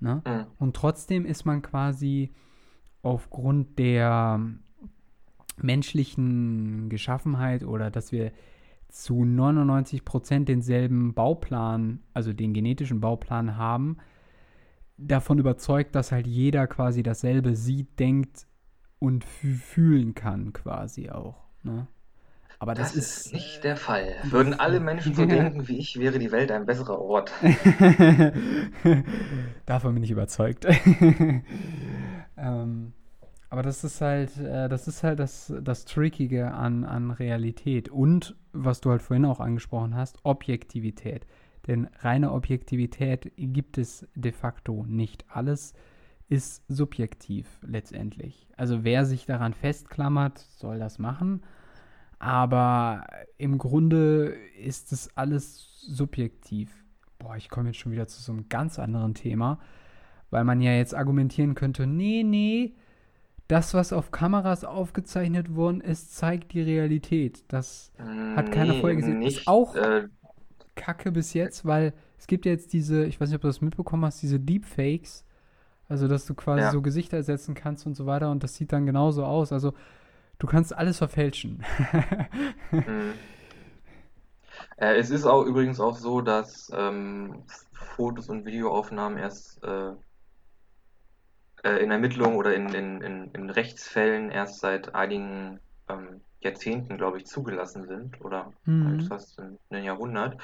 Ne? 0.00 0.22
Mhm. 0.26 0.46
Und 0.58 0.76
trotzdem 0.76 1.24
ist 1.24 1.46
man 1.46 1.62
quasi 1.62 2.32
aufgrund 3.02 3.78
der 3.78 4.40
menschlichen 5.56 6.88
Geschaffenheit 6.88 7.64
oder 7.64 7.90
dass 7.90 8.12
wir 8.12 8.32
zu 8.88 9.24
99 9.24 10.04
Prozent 10.04 10.48
denselben 10.48 11.14
Bauplan, 11.14 12.00
also 12.12 12.32
den 12.32 12.52
genetischen 12.52 13.00
Bauplan 13.00 13.56
haben, 13.56 13.96
davon 14.98 15.38
überzeugt, 15.38 15.94
dass 15.94 16.12
halt 16.12 16.26
jeder 16.26 16.66
quasi 16.66 17.02
dasselbe 17.02 17.56
sieht, 17.56 17.98
denkt 17.98 18.46
und 19.02 19.24
fü- 19.24 19.58
fühlen 19.58 20.14
kann 20.14 20.52
quasi 20.52 21.10
auch. 21.10 21.42
Ne? 21.64 21.88
Aber 22.58 22.74
das, 22.74 22.92
Das 22.92 22.96
ist 22.96 23.26
ist 23.26 23.32
nicht 23.34 23.64
der 23.64 23.76
Fall. 23.76 24.14
Würden 24.22 24.54
alle 24.54 24.78
Menschen 24.78 25.14
so 25.14 25.26
denken 25.26 25.66
wie 25.66 25.78
ich, 25.78 25.98
wäre 25.98 26.20
die 26.20 26.30
Welt 26.30 26.52
ein 26.52 26.66
besserer 26.66 27.00
Ort. 27.00 27.32
Davon 29.66 29.94
bin 29.94 30.04
ich 30.04 30.12
überzeugt. 30.12 30.66
ähm, 32.36 32.92
aber 33.50 33.62
das 33.62 33.84
ist 33.84 34.00
halt, 34.00 34.36
äh, 34.38 34.68
das 34.68 34.88
ist 34.88 35.02
halt 35.02 35.18
das, 35.18 35.52
das 35.60 35.84
Trickige 35.84 36.52
an, 36.52 36.84
an 36.84 37.10
Realität. 37.10 37.88
Und, 37.88 38.36
was 38.52 38.80
du 38.80 38.90
halt 38.90 39.02
vorhin 39.02 39.24
auch 39.24 39.40
angesprochen 39.40 39.96
hast, 39.96 40.18
Objektivität. 40.24 41.26
Denn 41.66 41.88
reine 42.00 42.32
Objektivität 42.32 43.32
gibt 43.36 43.78
es 43.78 44.06
de 44.14 44.32
facto 44.32 44.84
nicht. 44.88 45.24
Alles 45.28 45.74
ist 46.32 46.62
subjektiv 46.68 47.46
letztendlich. 47.60 48.48
Also 48.56 48.84
wer 48.84 49.04
sich 49.04 49.26
daran 49.26 49.52
festklammert, 49.52 50.38
soll 50.38 50.78
das 50.78 50.98
machen. 50.98 51.42
Aber 52.18 53.04
im 53.36 53.58
Grunde 53.58 54.34
ist 54.58 54.92
es 54.92 55.14
alles 55.16 55.76
subjektiv. 55.80 56.70
Boah, 57.18 57.36
ich 57.36 57.50
komme 57.50 57.68
jetzt 57.68 57.78
schon 57.78 57.92
wieder 57.92 58.06
zu 58.08 58.22
so 58.22 58.32
einem 58.32 58.48
ganz 58.48 58.78
anderen 58.78 59.12
Thema, 59.14 59.58
weil 60.30 60.44
man 60.44 60.60
ja 60.62 60.72
jetzt 60.72 60.94
argumentieren 60.94 61.54
könnte, 61.54 61.86
nee, 61.86 62.22
nee, 62.24 62.74
das, 63.48 63.74
was 63.74 63.92
auf 63.92 64.10
Kameras 64.10 64.64
aufgezeichnet 64.64 65.54
worden 65.54 65.82
ist, 65.82 66.16
zeigt 66.16 66.54
die 66.54 66.62
Realität. 66.62 67.44
Das 67.48 67.92
Hat 68.36 68.52
keiner 68.52 68.74
vorher 68.74 68.96
gesehen. 68.96 69.20
Ist 69.20 69.36
Nicht, 69.36 69.48
auch- 69.48 69.74
äh, 69.76 70.08
Kacke 70.74 71.12
bis 71.12 71.34
jetzt, 71.34 71.66
weil 71.66 71.92
es 72.16 72.26
gibt 72.26 72.46
ja 72.46 72.52
jetzt 72.52 72.72
diese, 72.72 73.04
ich 73.04 73.20
weiß 73.20 73.28
nicht, 73.28 73.36
ob 73.36 73.42
du 73.42 73.48
das 73.48 73.60
mitbekommen 73.60 74.06
hast, 74.06 74.22
diese 74.22 74.40
Deepfakes. 74.40 75.26
Also, 75.92 76.08
dass 76.08 76.26
du 76.26 76.34
quasi 76.34 76.66
Ja. 76.66 76.70
so 76.70 76.82
Gesichter 76.82 77.18
ersetzen 77.18 77.54
kannst 77.54 77.86
und 77.86 77.94
so 77.94 78.06
weiter 78.06 78.30
und 78.30 78.42
das 78.42 78.56
sieht 78.56 78.72
dann 78.72 78.86
genauso 78.86 79.24
aus. 79.26 79.52
Also, 79.52 79.74
du 80.38 80.46
kannst 80.46 80.74
alles 80.76 80.98
verfälschen. 80.98 81.64
Mhm. 82.86 83.14
Äh, 84.76 84.96
es 84.96 85.10
ist 85.10 85.24
auch 85.26 85.44
übrigens 85.44 85.80
auch 85.80 85.96
so, 85.96 86.20
dass 86.20 86.70
ähm, 86.74 87.44
Fotos 87.72 88.28
und 88.28 88.44
Videoaufnahmen 88.44 89.18
erst 89.18 89.62
äh, 89.64 89.92
äh, 91.64 91.82
in 91.82 91.90
Ermittlungen 91.90 92.36
oder 92.36 92.54
in, 92.54 92.74
in, 92.74 93.00
in, 93.02 93.30
in 93.32 93.50
Rechtsfällen 93.50 94.30
erst 94.30 94.60
seit 94.60 94.94
einigen 94.94 95.60
ähm, 95.88 96.22
Jahrzehnten, 96.44 96.96
glaube 96.98 97.18
ich, 97.18 97.26
zugelassen 97.26 97.86
sind 97.86 98.20
oder 98.20 98.52
Mhm. 98.66 98.86
halt 98.88 99.02
fast 99.04 99.38
ein, 99.40 99.84
Jahrhundert. 99.84 100.40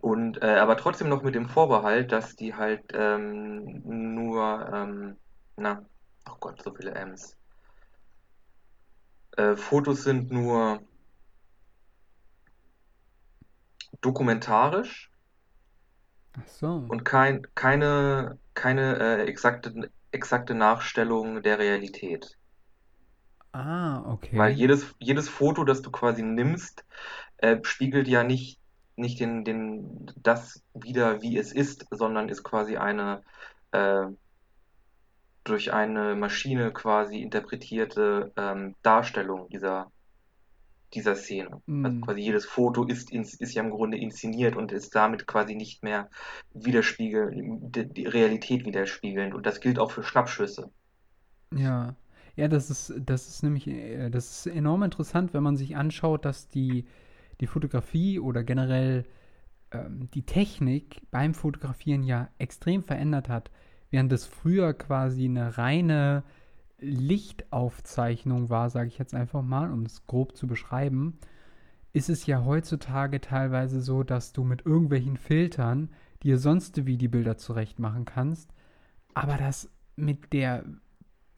Und 0.00 0.42
äh, 0.42 0.56
aber 0.56 0.76
trotzdem 0.76 1.08
noch 1.08 1.22
mit 1.22 1.34
dem 1.34 1.48
Vorbehalt, 1.48 2.12
dass 2.12 2.36
die 2.36 2.54
halt 2.54 2.84
ähm, 2.94 3.82
nur, 4.14 4.70
ähm, 4.72 5.16
na, 5.56 5.84
oh 6.28 6.36
Gott, 6.40 6.62
so 6.62 6.74
viele 6.74 6.92
M's. 6.94 7.36
Äh, 9.36 9.56
Fotos 9.56 10.04
sind 10.04 10.30
nur 10.30 10.80
dokumentarisch 14.02 15.10
so. 16.46 16.84
und 16.88 17.04
kein, 17.04 17.46
keine, 17.54 18.38
keine 18.54 18.98
äh, 18.98 19.24
exakte, 19.26 19.90
exakte 20.12 20.54
Nachstellung 20.54 21.42
der 21.42 21.58
Realität. 21.58 22.36
Ah, 23.52 24.04
okay. 24.12 24.38
Weil 24.38 24.52
jedes, 24.52 24.94
jedes 24.98 25.28
Foto, 25.28 25.64
das 25.64 25.82
du 25.82 25.90
quasi 25.90 26.22
nimmst, 26.22 26.84
äh, 27.38 27.58
spiegelt 27.62 28.08
ja 28.08 28.24
nicht, 28.24 28.60
nicht 28.96 29.20
den, 29.20 29.44
den, 29.44 30.10
das 30.16 30.62
wieder, 30.74 31.22
wie 31.22 31.38
es 31.38 31.52
ist, 31.52 31.86
sondern 31.90 32.28
ist 32.28 32.44
quasi 32.44 32.76
eine 32.76 33.22
äh, 33.72 34.06
durch 35.44 35.74
eine 35.74 36.16
Maschine 36.16 36.72
quasi 36.72 37.20
interpretierte 37.20 38.32
ähm, 38.36 38.74
Darstellung 38.82 39.48
dieser, 39.50 39.92
dieser 40.94 41.16
Szene. 41.16 41.62
Also 41.82 41.96
Mm. 41.96 42.00
quasi 42.00 42.20
jedes 42.20 42.46
Foto 42.46 42.84
ist, 42.86 43.10
ins- 43.10 43.34
ist 43.34 43.54
ja 43.54 43.62
im 43.62 43.70
Grunde 43.70 43.98
inszeniert 43.98 44.54
und 44.56 44.70
ist 44.72 44.94
damit 44.94 45.26
quasi 45.26 45.54
nicht 45.56 45.82
mehr 45.82 46.08
widerspiegel, 46.52 47.30
die, 47.34 47.88
die 47.92 48.06
Realität 48.06 48.64
widerspiegelnd. 48.64 49.34
Und 49.34 49.46
das 49.46 49.60
gilt 49.60 49.78
auch 49.80 49.90
für 49.92 50.02
Schnappschüsse. 50.04 50.70
Ja, 51.52 51.94
ja, 52.36 52.48
das 52.48 52.70
ist, 52.70 52.94
das 53.04 53.28
ist 53.28 53.42
nämlich, 53.42 53.66
äh, 53.66 54.10
das 54.10 54.46
ist 54.46 54.54
enorm 54.54 54.82
interessant, 54.82 55.34
wenn 55.34 55.42
man 55.42 55.56
sich 55.56 55.76
anschaut, 55.76 56.24
dass 56.24 56.48
die, 56.48 56.86
die 57.40 57.46
Fotografie 57.46 58.18
oder 58.18 58.44
generell 58.44 59.04
ähm, 59.72 60.08
die 60.14 60.22
Technik 60.22 61.02
beim 61.10 61.34
Fotografieren 61.34 62.02
ja 62.02 62.28
extrem 62.38 62.82
verändert 62.82 63.28
hat. 63.28 63.50
Während 63.90 64.12
es 64.12 64.26
früher 64.26 64.74
quasi 64.74 65.24
eine 65.24 65.58
reine 65.58 66.22
Lichtaufzeichnung 66.78 68.48
war, 68.48 68.70
sage 68.70 68.88
ich 68.88 68.98
jetzt 68.98 69.14
einfach 69.14 69.42
mal, 69.42 69.72
um 69.72 69.84
es 69.84 70.06
grob 70.06 70.36
zu 70.36 70.46
beschreiben, 70.46 71.18
ist 71.92 72.08
es 72.08 72.26
ja 72.26 72.44
heutzutage 72.44 73.20
teilweise 73.20 73.80
so, 73.80 74.02
dass 74.02 74.32
du 74.32 74.44
mit 74.44 74.64
irgendwelchen 74.64 75.16
Filtern 75.16 75.90
dir 76.22 76.38
sonst 76.38 76.86
wie 76.86 76.96
die 76.96 77.08
Bilder 77.08 77.36
zurecht 77.36 77.78
machen 77.78 78.04
kannst, 78.04 78.52
aber 79.14 79.36
das 79.36 79.70
mit 79.96 80.32
der 80.32 80.64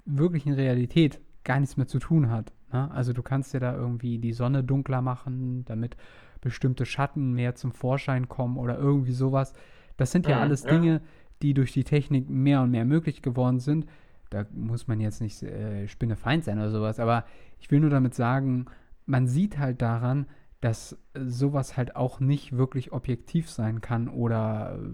wirklichen 0.04 0.52
Realität 0.52 1.20
gar 1.44 1.60
nichts 1.60 1.76
mehr 1.76 1.86
zu 1.86 1.98
tun 1.98 2.30
hat. 2.30 2.52
Ne? 2.72 2.90
Also 2.90 3.12
du 3.12 3.22
kannst 3.22 3.52
ja 3.54 3.60
da 3.60 3.74
irgendwie 3.74 4.18
die 4.18 4.32
Sonne 4.32 4.62
dunkler 4.64 5.02
machen, 5.02 5.64
damit 5.64 5.96
bestimmte 6.40 6.86
Schatten 6.86 7.32
mehr 7.32 7.54
zum 7.54 7.72
Vorschein 7.72 8.28
kommen 8.28 8.56
oder 8.56 8.78
irgendwie 8.78 9.12
sowas. 9.12 9.52
Das 9.96 10.10
sind 10.12 10.26
ja 10.26 10.36
Mhm, 10.36 10.42
alles 10.42 10.62
ja. 10.62 10.70
Dinge, 10.70 11.00
die 11.42 11.54
durch 11.54 11.72
die 11.72 11.84
Technik 11.84 12.28
mehr 12.28 12.62
und 12.62 12.70
mehr 12.70 12.84
möglich 12.84 13.22
geworden 13.22 13.58
sind. 13.60 13.86
Da 14.30 14.46
muss 14.52 14.88
man 14.88 15.00
jetzt 15.00 15.20
nicht 15.20 15.42
äh, 15.42 15.86
Spinnefeind 15.88 16.44
sein 16.44 16.58
oder 16.58 16.70
sowas, 16.70 16.98
aber 16.98 17.24
ich 17.60 17.70
will 17.70 17.80
nur 17.80 17.90
damit 17.90 18.14
sagen, 18.14 18.66
man 19.06 19.26
sieht 19.26 19.58
halt 19.58 19.82
daran, 19.82 20.26
dass 20.60 20.96
sowas 21.14 21.76
halt 21.76 21.96
auch 21.96 22.20
nicht 22.20 22.56
wirklich 22.56 22.92
objektiv 22.92 23.50
sein 23.50 23.80
kann 23.80 24.08
oder 24.08 24.78
äh, 24.80 24.88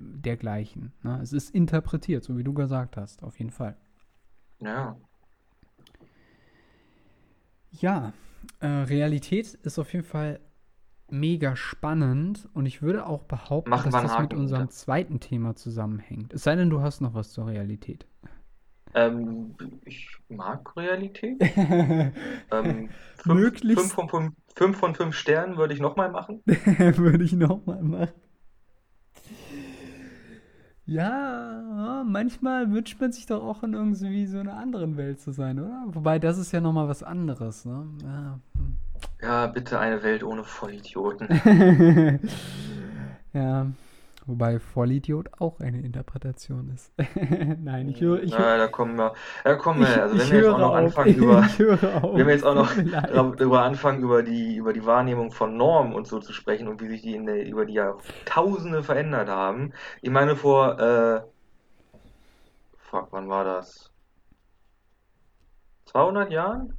dergleichen. 0.00 0.92
Ne? 1.02 1.20
Es 1.22 1.32
ist 1.32 1.54
interpretiert, 1.54 2.24
so 2.24 2.36
wie 2.36 2.44
du 2.44 2.52
gesagt 2.52 2.96
hast, 2.96 3.22
auf 3.22 3.38
jeden 3.38 3.52
Fall. 3.52 3.76
Ja. 4.60 4.96
Ja, 7.70 8.12
äh, 8.60 8.66
Realität 8.66 9.54
ist 9.54 9.78
auf 9.78 9.92
jeden 9.92 10.04
Fall 10.04 10.40
mega 11.10 11.56
spannend 11.56 12.48
und 12.54 12.66
ich 12.66 12.82
würde 12.82 13.06
auch 13.06 13.24
behaupten, 13.24 13.70
Machen 13.70 13.90
dass 13.90 13.98
das 14.02 14.18
mit 14.18 14.32
Haken 14.32 14.36
unserem 14.36 14.62
hinter. 14.62 14.74
zweiten 14.74 15.20
Thema 15.20 15.54
zusammenhängt. 15.56 16.34
Es 16.34 16.44
sei 16.44 16.56
denn, 16.56 16.70
du 16.70 16.80
hast 16.82 17.00
noch 17.00 17.14
was 17.14 17.32
zur 17.32 17.46
Realität. 17.46 18.06
Ähm, 18.94 19.54
ich 19.84 20.08
mag 20.28 20.76
Realität. 20.76 21.40
Ähm, 22.50 22.90
fünf, 23.16 23.34
Möglichst. 23.40 23.78
fünf 23.78 23.92
von 23.92 24.08
fünf, 24.08 24.34
fünf 24.56 24.78
von 24.78 24.94
fünf 24.94 25.14
Sternen 25.14 25.56
würde 25.58 25.74
ich 25.74 25.80
nochmal 25.80 26.10
machen. 26.10 26.42
Würde 26.46 27.24
ich 27.24 27.32
nochmal 27.34 27.82
machen. 27.82 28.12
Ja, 30.88 32.02
manchmal 32.06 32.72
wünscht 32.72 32.98
man 32.98 33.12
sich 33.12 33.26
doch 33.26 33.44
auch 33.44 33.62
in 33.62 33.74
irgendwie 33.74 34.24
so 34.26 34.38
einer 34.38 34.56
anderen 34.56 34.96
Welt 34.96 35.20
zu 35.20 35.32
sein, 35.32 35.60
oder? 35.60 35.84
Wobei, 35.88 36.18
das 36.18 36.38
ist 36.38 36.50
ja 36.50 36.62
nochmal 36.62 36.88
was 36.88 37.02
anderes, 37.02 37.66
ne? 37.66 37.86
Ja. 38.02 38.38
hm. 38.56 38.76
Ja, 39.20 39.46
bitte 39.48 39.78
eine 39.78 40.02
Welt 40.02 40.24
ohne 40.24 40.44
Vollidioten. 40.44 41.28
Ja, 43.34 43.66
wobei 44.28 44.58
Vollidiot 44.60 45.28
auch 45.40 45.60
eine 45.60 45.80
Interpretation 45.82 46.70
ist. 46.70 46.92
Nein, 47.60 47.88
ich 47.88 48.00
höre, 48.00 48.22
ich 48.22 48.36
Ja, 48.36 48.38
höre, 48.38 48.58
da 48.58 48.68
kommen 48.68 48.96
wir, 48.98 49.14
da 49.44 49.54
kommen 49.56 49.80
wir, 49.80 50.02
also 50.02 50.16
ich 50.16 50.18
wenn 50.18 50.30
wir 50.30 50.38
jetzt 50.38 50.50
auch 50.50 50.58
noch 50.58 50.72
auf. 50.72 50.74
anfangen 50.74 51.14
über, 51.14 51.48
Ich 51.48 51.58
höre 51.58 52.04
auf. 52.04 52.12
wenn 52.14 52.26
wir 52.26 52.34
jetzt 52.34 52.44
auch 52.44 52.54
noch 52.54 52.72
darüber 53.00 53.62
anfangen, 53.62 54.02
über 54.02 54.22
die, 54.22 54.56
über 54.56 54.72
die 54.74 54.84
Wahrnehmung 54.86 55.32
von 55.32 55.56
Normen 55.56 55.94
und 55.94 56.06
so 56.08 56.20
zu 56.20 56.32
sprechen 56.32 56.68
und 56.68 56.80
wie 56.82 56.88
sich 56.88 57.02
die 57.02 57.14
in 57.14 57.26
der, 57.26 57.46
über 57.46 57.66
die 57.66 57.74
Jahrtausende 57.74 58.82
verändert 58.82 59.28
haben. 59.30 59.72
Ich 60.02 60.10
meine, 60.10 60.36
vor, 60.36 60.78
äh, 60.80 61.22
fuck, 62.78 63.12
wann 63.12 63.28
war 63.28 63.44
das? 63.44 63.92
200 65.84 66.30
Jahren? 66.32 66.78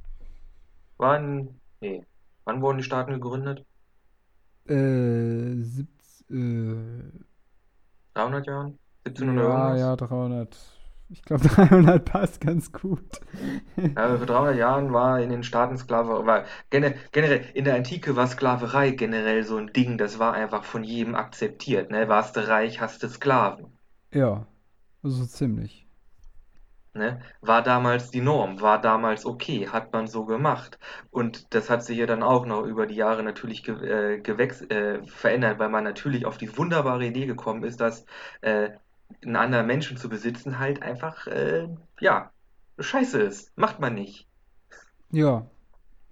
Waren, 0.98 1.60
nee, 1.80 2.06
wann 2.44 2.62
wurden 2.62 2.78
die 2.78 2.84
Staaten 2.84 3.12
gegründet? 3.12 3.66
Äh, 4.66 5.62
siebz, 5.62 6.24
äh, 6.30 7.10
300 8.20 8.46
Jahren? 8.46 8.78
1700 9.04 9.46
ja, 9.46 9.76
irgendwas? 9.76 9.90
ja, 9.90 9.96
300. 9.96 10.56
Ich 11.08 11.22
glaube, 11.22 11.48
300 11.48 12.04
passt 12.04 12.40
ganz 12.40 12.72
gut. 12.72 13.20
Ja, 13.96 14.16
vor 14.16 14.26
300 14.26 14.56
Jahren 14.56 14.92
war 14.92 15.20
in 15.20 15.30
den 15.30 15.44
Staaten 15.44 15.76
Sklaverei, 15.78 16.26
war 16.26 16.44
gene- 16.70 16.96
generell 17.12 17.44
in 17.54 17.64
der 17.64 17.76
Antike 17.76 18.16
war 18.16 18.26
Sklaverei 18.26 18.90
generell 18.90 19.44
so 19.44 19.58
ein 19.58 19.72
Ding, 19.72 19.96
das 19.96 20.18
war 20.18 20.32
einfach 20.32 20.64
von 20.64 20.82
jedem 20.82 21.14
akzeptiert, 21.14 21.90
ne? 21.92 22.08
Warst 22.08 22.34
du 22.36 22.48
reich, 22.48 22.80
hast 22.80 23.02
du 23.04 23.08
Sklaven, 23.08 23.78
Ja, 24.12 24.46
so 25.02 25.26
ziemlich. 25.26 25.79
Ne? 26.94 27.20
War 27.40 27.62
damals 27.62 28.10
die 28.10 28.20
Norm, 28.20 28.60
war 28.60 28.80
damals 28.80 29.26
okay, 29.26 29.68
hat 29.68 29.92
man 29.92 30.06
so 30.06 30.24
gemacht. 30.24 30.78
Und 31.10 31.54
das 31.54 31.70
hat 31.70 31.84
sich 31.84 31.98
ja 31.98 32.06
dann 32.06 32.22
auch 32.22 32.46
noch 32.46 32.62
über 32.64 32.86
die 32.86 32.96
Jahre 32.96 33.22
natürlich 33.22 33.62
ge 33.62 33.74
äh, 34.16 34.20
gewächs 34.20 34.62
äh, 34.62 35.02
verändert, 35.06 35.58
weil 35.58 35.68
man 35.68 35.84
natürlich 35.84 36.26
auf 36.26 36.38
die 36.38 36.56
wunderbare 36.56 37.06
Idee 37.06 37.26
gekommen 37.26 37.64
ist, 37.64 37.80
dass 37.80 38.04
äh, 38.42 38.70
einen 39.24 39.36
anderen 39.36 39.66
Menschen 39.66 39.96
zu 39.96 40.08
besitzen 40.08 40.58
halt 40.58 40.82
einfach, 40.82 41.26
äh, 41.26 41.68
ja, 42.00 42.30
scheiße 42.78 43.20
ist. 43.20 43.56
Macht 43.56 43.80
man 43.80 43.94
nicht. 43.94 44.28
Ja, 45.10 45.46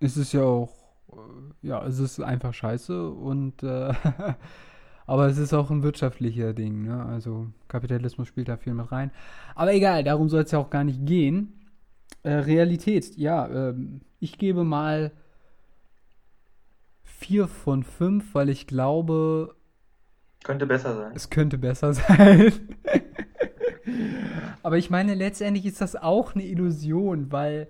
es 0.01 0.17
ist 0.17 0.33
ja 0.33 0.43
auch, 0.43 0.73
äh, 1.13 1.67
ja, 1.67 1.85
es 1.87 1.99
ist 1.99 2.21
einfach 2.21 2.55
scheiße 2.55 3.11
und, 3.11 3.63
äh, 3.63 3.93
aber 5.09 5.27
es 5.27 5.39
ist 5.39 5.55
auch 5.55 5.71
ein 5.71 5.83
wirtschaftlicher 5.83 6.53
Ding, 6.53 6.83
ne? 6.83 7.05
Also 7.07 7.49
Kapitalismus 7.67 8.29
spielt 8.29 8.49
da 8.49 8.59
viel 8.59 8.75
mit 8.75 8.93
rein. 8.93 9.11
Aber 9.55 9.73
egal, 9.73 10.05
darum 10.05 10.29
soll 10.29 10.43
es 10.43 10.51
ja 10.51 10.59
auch 10.59 10.71
gar 10.71 10.85
nicht 10.85 11.07
gehen. 11.07 11.55
Äh, 12.23 12.35
Realität, 12.35 13.17
ja, 13.17 13.49
ähm, 13.49 14.03
ich 14.21 14.37
gebe 14.37 14.65
mal 14.65 15.13
vier 17.03 17.49
von 17.49 17.83
fünf, 17.85 18.35
weil 18.35 18.51
ich 18.51 18.67
glaube, 18.67 19.55
Könnte 20.45 20.67
besser 20.67 20.95
sein. 20.95 21.13
es 21.15 21.31
könnte 21.31 21.57
besser 21.59 21.95
sein. 21.95 22.53
Aber 24.63 24.77
ich 24.77 24.91
meine, 24.91 25.15
letztendlich 25.15 25.65
ist 25.65 25.81
das 25.81 25.97
auch 25.97 26.35
eine 26.35 26.45
Illusion, 26.45 27.33
weil 27.33 27.69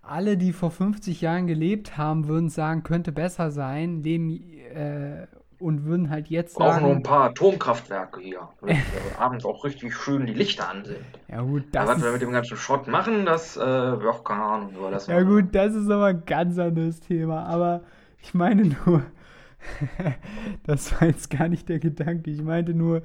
alle, 0.00 0.36
die 0.38 0.52
vor 0.52 0.70
50 0.70 1.20
Jahren 1.20 1.46
gelebt 1.46 1.98
haben, 1.98 2.28
würden 2.28 2.48
sagen, 2.48 2.82
könnte 2.82 3.12
besser 3.12 3.50
sein, 3.50 4.02
leben 4.02 4.40
äh, 4.74 5.26
und 5.62 5.84
würden 5.84 6.10
halt 6.10 6.28
jetzt 6.28 6.60
Auch 6.60 6.80
noch 6.80 6.90
ein 6.90 7.02
sagen, 7.02 7.02
paar 7.02 7.24
Atomkraftwerke 7.30 8.20
hier, 8.20 8.48
damit 8.60 8.78
abends 9.18 9.44
auch 9.44 9.64
richtig 9.64 9.94
schön 9.94 10.26
die 10.26 10.34
Lichter 10.34 10.68
an 10.68 10.84
sind. 10.84 11.06
ja 11.28 11.40
gut, 11.42 11.64
das 11.72 11.86
was 11.88 12.02
wir 12.02 12.12
mit 12.12 12.22
dem 12.22 12.32
ganzen 12.32 12.56
Schrott 12.56 12.86
machen, 12.88 13.24
das, 13.26 13.56
äh, 13.56 13.60
ja, 13.60 14.12
keine 14.24 14.42
Ahnung, 14.42 14.74
überlassen 14.74 15.10
ja 15.10 15.16
mal. 15.22 15.24
gut, 15.24 15.54
das 15.54 15.74
ist 15.74 15.90
aber 15.90 16.06
ein 16.06 16.24
ganz 16.26 16.58
anderes 16.58 17.00
Thema. 17.00 17.44
Aber 17.46 17.82
ich 18.18 18.34
meine 18.34 18.64
nur, 18.86 19.02
das 20.64 20.92
war 21.00 21.08
jetzt 21.08 21.30
gar 21.30 21.48
nicht 21.48 21.68
der 21.68 21.78
Gedanke. 21.78 22.30
Ich 22.30 22.42
meinte 22.42 22.74
nur, 22.74 23.02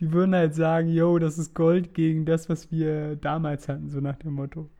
die 0.00 0.12
würden 0.12 0.34
halt 0.34 0.54
sagen, 0.54 0.88
yo, 0.88 1.18
das 1.18 1.38
ist 1.38 1.54
Gold 1.54 1.94
gegen 1.94 2.24
das, 2.24 2.48
was 2.48 2.70
wir 2.70 3.16
damals 3.16 3.68
hatten, 3.68 3.88
so 3.88 4.00
nach 4.00 4.16
dem 4.16 4.32
Motto. 4.34 4.70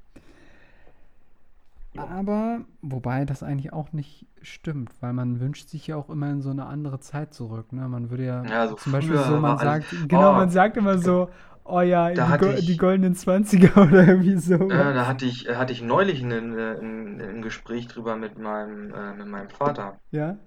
Aber, 1.98 2.60
wobei 2.82 3.24
das 3.24 3.42
eigentlich 3.42 3.72
auch 3.72 3.92
nicht 3.92 4.26
stimmt, 4.42 4.90
weil 5.00 5.12
man 5.12 5.40
wünscht 5.40 5.68
sich 5.68 5.86
ja 5.88 5.96
auch 5.96 6.08
immer 6.10 6.30
in 6.30 6.40
so 6.42 6.50
eine 6.50 6.66
andere 6.66 7.00
Zeit 7.00 7.34
zurück. 7.34 7.72
Ne? 7.72 7.88
Man 7.88 8.10
würde 8.10 8.24
ja, 8.24 8.44
Ja, 8.44 8.68
so 8.68 8.74
zum 8.76 8.92
Beispiel 8.92 9.16
so, 9.18 9.32
man 9.32 9.42
war 9.42 9.60
alles- 9.60 9.90
sagt, 9.90 10.08
genau, 10.08 10.30
Oh, 10.30 10.34
man 10.34 10.50
sagt 10.50 10.76
immer 10.76 10.98
so, 10.98 11.28
oh 11.64 11.80
ja, 11.80 12.10
die, 12.10 12.38
Go 12.38 12.50
ich- 12.52 12.66
die 12.66 12.76
goldenen 12.76 13.14
20er 13.14 13.76
oder 13.88 14.06
irgendwie 14.06 14.36
so. 14.36 14.70
Ja, 14.70 14.92
da 14.92 15.06
hatte 15.06 15.24
ich, 15.26 15.48
äh, 15.48 15.56
hatte 15.56 15.72
ich 15.72 15.82
neulich 15.82 16.22
ein, 16.22 16.32
ein, 16.32 17.20
ein 17.20 17.42
Gespräch 17.42 17.88
drüber 17.88 18.16
mit 18.16 18.38
meinem, 18.38 18.94
äh, 18.94 19.14
mit 19.14 19.26
meinem 19.26 19.50
Vater. 19.50 19.98
Ja? 20.10 20.38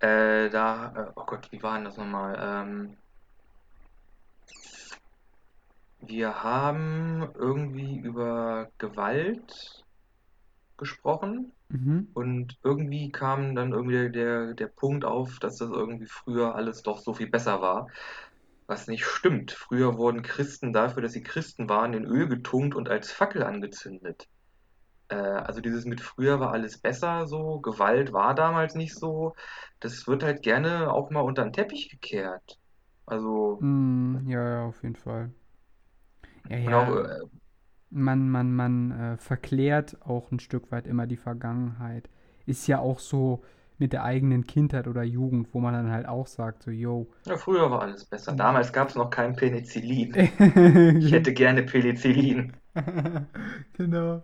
Äh, 0.00 0.50
da, 0.50 0.92
äh, 0.96 1.12
oh 1.14 1.24
Gott, 1.24 1.48
wie 1.52 1.62
war 1.62 1.76
denn 1.76 1.84
das 1.84 1.96
nochmal? 1.96 2.36
Ähm, 2.40 2.96
wir 6.00 6.42
haben 6.42 7.28
irgendwie 7.34 7.96
über 7.98 8.68
Gewalt 8.78 9.81
gesprochen. 10.82 11.52
Mhm. 11.70 12.08
Und 12.14 12.58
irgendwie 12.64 13.10
kam 13.12 13.54
dann 13.56 13.72
irgendwie 13.72 14.10
der, 14.12 14.54
der 14.54 14.68
Punkt 14.68 15.04
auf, 15.04 15.38
dass 15.40 15.58
das 15.58 15.70
irgendwie 15.70 16.06
früher 16.08 16.54
alles 16.56 16.82
doch 16.82 16.98
so 16.98 17.14
viel 17.14 17.30
besser 17.30 17.62
war. 17.62 17.88
Was 18.66 18.86
nicht 18.88 19.04
stimmt. 19.06 19.52
Früher 19.52 19.98
wurden 19.98 20.22
Christen 20.22 20.72
dafür, 20.72 21.02
dass 21.02 21.12
sie 21.12 21.22
Christen 21.22 21.68
waren, 21.68 21.94
in 21.94 22.06
Öl 22.06 22.28
getunkt 22.28 22.74
und 22.76 22.88
als 22.90 23.12
Fackel 23.12 23.42
angezündet. 23.44 24.28
Äh, 25.08 25.16
also 25.16 25.60
dieses 25.60 25.84
mit 25.84 26.00
früher 26.00 26.40
war 26.40 26.52
alles 26.52 26.78
besser 26.80 27.26
so, 27.26 27.60
Gewalt 27.60 28.12
war 28.12 28.34
damals 28.34 28.74
nicht 28.74 28.94
so. 28.98 29.34
Das 29.80 30.06
wird 30.08 30.22
halt 30.24 30.42
gerne 30.42 30.92
auch 30.92 31.10
mal 31.10 31.20
unter 31.22 31.44
den 31.44 31.52
Teppich 31.52 31.90
gekehrt. 31.90 32.58
Also, 33.06 33.60
Mm, 33.60 34.28
ja, 34.28 34.48
ja, 34.48 34.66
auf 34.66 34.82
jeden 34.82 34.96
Fall. 34.96 35.32
Ja, 36.48 36.56
ja. 36.58 36.88
äh, 36.96 37.20
Man, 37.94 38.30
man, 38.30 38.54
man 38.54 38.90
äh, 38.90 39.16
verklärt 39.18 39.98
auch 40.00 40.30
ein 40.32 40.40
Stück 40.40 40.72
weit 40.72 40.86
immer 40.86 41.06
die 41.06 41.16
Vergangenheit. 41.16 42.08
ist 42.46 42.66
ja 42.66 42.78
auch 42.78 42.98
so 42.98 43.42
mit 43.78 43.92
der 43.92 44.04
eigenen 44.04 44.46
Kindheit 44.46 44.86
oder 44.86 45.02
Jugend, 45.02 45.48
wo 45.52 45.60
man 45.60 45.74
dann 45.74 45.90
halt 45.90 46.06
auch 46.06 46.26
sagt, 46.26 46.62
so, 46.62 46.70
yo. 46.70 47.08
Ja, 47.26 47.36
früher 47.36 47.70
war 47.70 47.82
alles 47.82 48.04
besser. 48.04 48.32
Damals 48.32 48.72
gab 48.72 48.88
es 48.88 48.94
noch 48.94 49.10
kein 49.10 49.34
Penicillin. 49.34 50.14
ich 50.98 51.12
hätte 51.12 51.34
gerne 51.34 51.64
Penicillin. 51.64 52.52
genau. 53.72 54.22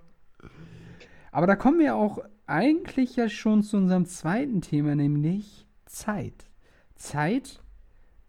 Aber 1.33 1.47
da 1.47 1.57
kommen 1.57 1.81
wir 1.81 1.97
auch 1.97 2.21
eigentlich 2.47 3.17
ja 3.17 3.29
schon 3.29 3.63
zu 3.63 3.77
unserem 3.77 4.07
zweiten 4.07 4.61
Thema, 4.61 4.95
nämlich 4.95 5.67
Zeit. 5.87 6.47
Zeit 6.95 7.61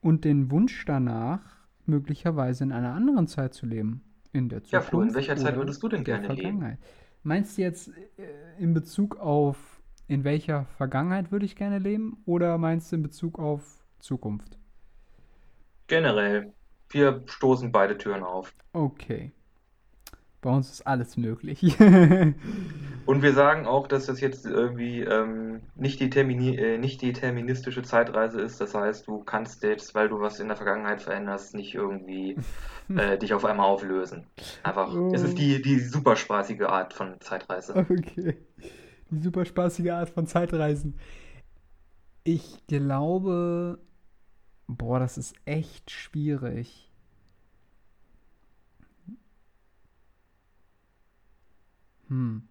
und 0.01 0.25
den 0.25 0.51
Wunsch 0.51 0.83
danach, 0.85 1.41
möglicherweise 1.85 2.63
in 2.63 2.71
einer 2.71 2.93
anderen 2.93 3.27
Zeit 3.27 3.53
zu 3.53 3.65
leben. 3.65 4.01
In 4.31 4.49
der 4.49 4.63
Zukunft. 4.63 4.73
Ja, 4.73 4.81
Flo, 4.81 5.01
in 5.01 5.13
welcher 5.13 5.35
Zeit 5.37 5.55
würdest 5.55 5.81
du 5.81 5.89
denn 5.89 6.03
gerne 6.03 6.27
leben? 6.27 6.77
Meinst 7.23 7.57
du 7.57 7.61
jetzt 7.61 7.89
äh, 8.17 8.57
in 8.59 8.73
Bezug 8.73 9.17
auf, 9.17 9.81
in 10.07 10.23
welcher 10.23 10.65
Vergangenheit 10.77 11.31
würde 11.31 11.45
ich 11.45 11.55
gerne 11.55 11.79
leben? 11.79 12.21
Oder 12.25 12.57
meinst 12.57 12.91
du 12.91 12.97
in 12.97 13.03
Bezug 13.03 13.39
auf 13.39 13.83
Zukunft? 13.99 14.57
Generell. 15.87 16.53
Wir 16.89 17.23
stoßen 17.25 17.71
beide 17.71 17.97
Türen 17.97 18.23
auf. 18.23 18.53
Okay. 18.73 19.31
Bei 20.41 20.49
uns 20.51 20.71
ist 20.71 20.87
alles 20.87 21.17
möglich. 21.17 21.77
Und 23.05 23.23
wir 23.23 23.33
sagen 23.33 23.65
auch, 23.65 23.87
dass 23.87 24.05
das 24.05 24.21
jetzt 24.21 24.45
irgendwie 24.45 25.01
ähm, 25.01 25.61
nicht, 25.75 25.99
die 25.99 26.09
Termini 26.09 26.55
äh, 26.55 26.77
nicht 26.77 27.01
die 27.01 27.11
deterministische 27.11 27.81
Zeitreise 27.81 28.39
ist. 28.39 28.61
Das 28.61 28.73
heißt, 28.73 29.07
du 29.07 29.19
kannst 29.23 29.63
jetzt, 29.63 29.95
weil 29.95 30.07
du 30.07 30.21
was 30.21 30.39
in 30.39 30.47
der 30.47 30.55
Vergangenheit 30.55 31.01
veränderst, 31.01 31.55
nicht 31.55 31.75
irgendwie 31.75 32.37
äh, 32.95 33.17
dich 33.19 33.33
auf 33.33 33.43
einmal 33.43 33.65
auflösen. 33.65 34.27
Einfach, 34.63 34.93
oh. 34.93 35.11
es 35.13 35.23
ist 35.23 35.37
die, 35.37 35.61
die 35.61 35.79
super 35.79 36.15
spaßige 36.15 36.61
Art 36.61 36.93
von 36.93 37.19
Zeitreise. 37.19 37.75
Okay. 37.89 38.37
Die 39.09 39.21
super 39.21 39.43
spaßige 39.43 39.89
Art 39.89 40.09
von 40.09 40.27
Zeitreisen. 40.27 40.99
Ich 42.23 42.65
glaube, 42.67 43.79
boah, 44.67 44.99
das 44.99 45.17
ist 45.17 45.35
echt 45.45 45.89
schwierig. 45.89 46.88
Hm. 52.09 52.43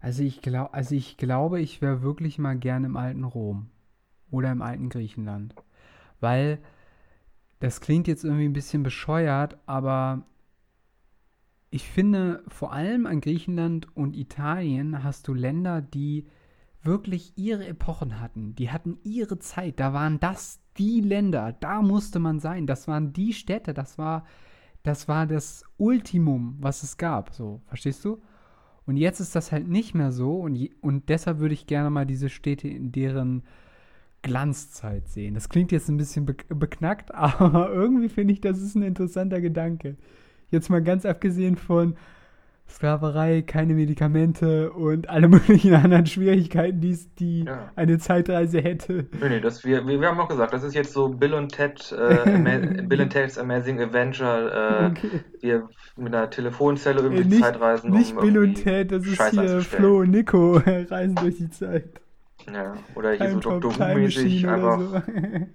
Also 0.00 0.22
ich, 0.22 0.40
glaub, 0.40 0.72
also 0.72 0.94
ich 0.94 1.16
glaube, 1.16 1.60
ich 1.60 1.82
wäre 1.82 2.02
wirklich 2.02 2.38
mal 2.38 2.56
gern 2.56 2.84
im 2.84 2.96
alten 2.96 3.24
Rom 3.24 3.70
oder 4.30 4.52
im 4.52 4.62
alten 4.62 4.88
Griechenland. 4.88 5.54
Weil 6.20 6.60
das 7.58 7.80
klingt 7.80 8.06
jetzt 8.06 8.24
irgendwie 8.24 8.44
ein 8.44 8.52
bisschen 8.52 8.82
bescheuert, 8.82 9.58
aber 9.66 10.26
ich 11.70 11.88
finde, 11.88 12.44
vor 12.48 12.72
allem 12.72 13.06
an 13.06 13.20
Griechenland 13.20 13.94
und 13.96 14.16
Italien 14.16 15.02
hast 15.02 15.26
du 15.28 15.34
Länder, 15.34 15.82
die 15.82 16.26
wirklich 16.82 17.32
ihre 17.36 17.66
Epochen 17.66 18.20
hatten. 18.20 18.54
Die 18.54 18.70
hatten 18.70 18.98
ihre 19.02 19.38
Zeit. 19.38 19.80
Da 19.80 19.92
waren 19.92 20.20
das 20.20 20.60
die 20.78 21.00
Länder. 21.00 21.52
Da 21.52 21.82
musste 21.82 22.20
man 22.20 22.38
sein. 22.38 22.66
Das 22.66 22.86
waren 22.86 23.12
die 23.12 23.32
Städte. 23.32 23.74
Das 23.74 23.98
war 23.98 24.24
das 24.86 25.08
war 25.08 25.26
das 25.26 25.64
Ultimum, 25.78 26.56
was 26.60 26.84
es 26.84 26.96
gab. 26.96 27.34
So, 27.34 27.60
verstehst 27.66 28.04
du? 28.04 28.22
Und 28.86 28.96
jetzt 28.96 29.18
ist 29.18 29.34
das 29.34 29.50
halt 29.50 29.66
nicht 29.66 29.94
mehr 29.94 30.12
so. 30.12 30.38
Und, 30.38 30.70
und 30.80 31.08
deshalb 31.08 31.40
würde 31.40 31.54
ich 31.54 31.66
gerne 31.66 31.90
mal 31.90 32.06
diese 32.06 32.28
Städte 32.28 32.68
in 32.68 32.92
deren 32.92 33.42
Glanzzeit 34.22 35.08
sehen. 35.08 35.34
Das 35.34 35.48
klingt 35.48 35.72
jetzt 35.72 35.88
ein 35.88 35.96
bisschen 35.96 36.24
be 36.24 36.36
beknackt, 36.48 37.12
aber 37.14 37.72
irgendwie 37.72 38.08
finde 38.08 38.32
ich, 38.32 38.40
das 38.40 38.62
ist 38.62 38.76
ein 38.76 38.82
interessanter 38.82 39.40
Gedanke. 39.40 39.96
Jetzt 40.50 40.70
mal 40.70 40.82
ganz 40.82 41.04
abgesehen 41.04 41.56
von, 41.56 41.96
Sklaverei, 42.68 43.42
keine 43.42 43.74
Medikamente 43.74 44.72
und 44.72 45.08
alle 45.08 45.28
möglichen 45.28 45.74
anderen 45.74 46.06
Schwierigkeiten, 46.06 46.80
die, 46.80 46.98
die 47.18 47.44
ja. 47.44 47.70
eine 47.76 47.98
Zeitreise 47.98 48.60
hätte. 48.60 49.06
Nee, 49.20 49.28
nee, 49.28 49.40
das, 49.40 49.64
wir, 49.64 49.86
wir 49.86 50.00
haben 50.06 50.20
auch 50.20 50.28
gesagt, 50.28 50.52
das 50.52 50.62
ist 50.62 50.74
jetzt 50.74 50.92
so 50.92 51.08
Bill 51.08 51.34
und 51.34 51.52
Ted, 51.52 51.92
äh, 51.92 52.82
Bill 52.82 53.00
und 53.00 53.10
Ted's 53.10 53.38
Amazing 53.38 53.80
Adventure, 53.80 54.50
äh, 54.52 54.86
okay. 54.90 55.20
wir 55.40 55.68
mit 55.96 56.14
einer 56.14 56.28
Telefonzelle 56.28 57.00
über 57.00 57.14
äh, 57.14 57.24
die 57.24 57.40
Zeitreisen. 57.40 57.90
Nicht 57.90 58.14
um 58.16 58.22
Bill 58.22 58.38
und 58.38 58.54
Ted, 58.54 58.92
das 58.92 59.06
ist 59.06 59.16
Scheiß 59.16 59.32
hier 59.32 59.60
Flo 59.60 60.00
und 60.00 60.10
Nico 60.10 60.56
reisen 60.66 61.14
durch 61.16 61.36
die 61.36 61.50
Zeit. 61.50 62.00
Ja, 62.52 62.74
oder 62.94 63.12
hier 63.12 63.30
so 63.30 63.40
Dr. 63.40 63.78
Who-mäßig 63.78 64.46
einfach. 64.46 64.80
So. 64.80 65.02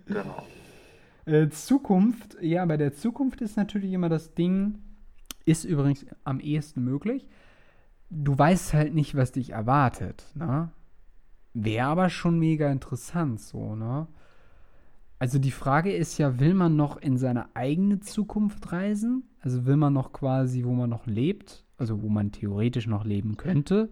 genau. 0.07 0.45
Äh, 1.25 1.49
Zukunft, 1.49 2.37
ja, 2.41 2.65
bei 2.65 2.77
der 2.77 2.93
Zukunft 2.93 3.41
ist 3.41 3.55
natürlich 3.55 3.93
immer 3.93 4.09
das 4.09 4.33
Ding, 4.33 4.79
ist 5.45 5.65
übrigens 5.65 6.05
am 6.23 6.39
ehesten 6.39 6.83
möglich. 6.83 7.27
Du 8.09 8.37
weißt 8.37 8.73
halt 8.73 8.93
nicht, 8.93 9.15
was 9.15 9.31
dich 9.31 9.51
erwartet, 9.51 10.25
ne? 10.35 10.69
Wäre 11.53 11.87
aber 11.87 12.09
schon 12.09 12.39
mega 12.39 12.71
interessant, 12.71 13.41
so, 13.41 13.75
ne? 13.75 14.07
Also 15.19 15.37
die 15.37 15.51
Frage 15.51 15.93
ist 15.93 16.17
ja, 16.17 16.39
will 16.39 16.53
man 16.53 16.75
noch 16.75 16.97
in 16.97 17.17
seine 17.17 17.55
eigene 17.55 17.99
Zukunft 17.99 18.71
reisen? 18.71 19.29
Also 19.41 19.65
will 19.65 19.77
man 19.77 19.93
noch 19.93 20.13
quasi, 20.13 20.63
wo 20.63 20.71
man 20.71 20.89
noch 20.89 21.05
lebt, 21.05 21.63
also 21.77 22.01
wo 22.01 22.09
man 22.09 22.31
theoretisch 22.31 22.87
noch 22.87 23.05
leben 23.05 23.37
könnte? 23.37 23.89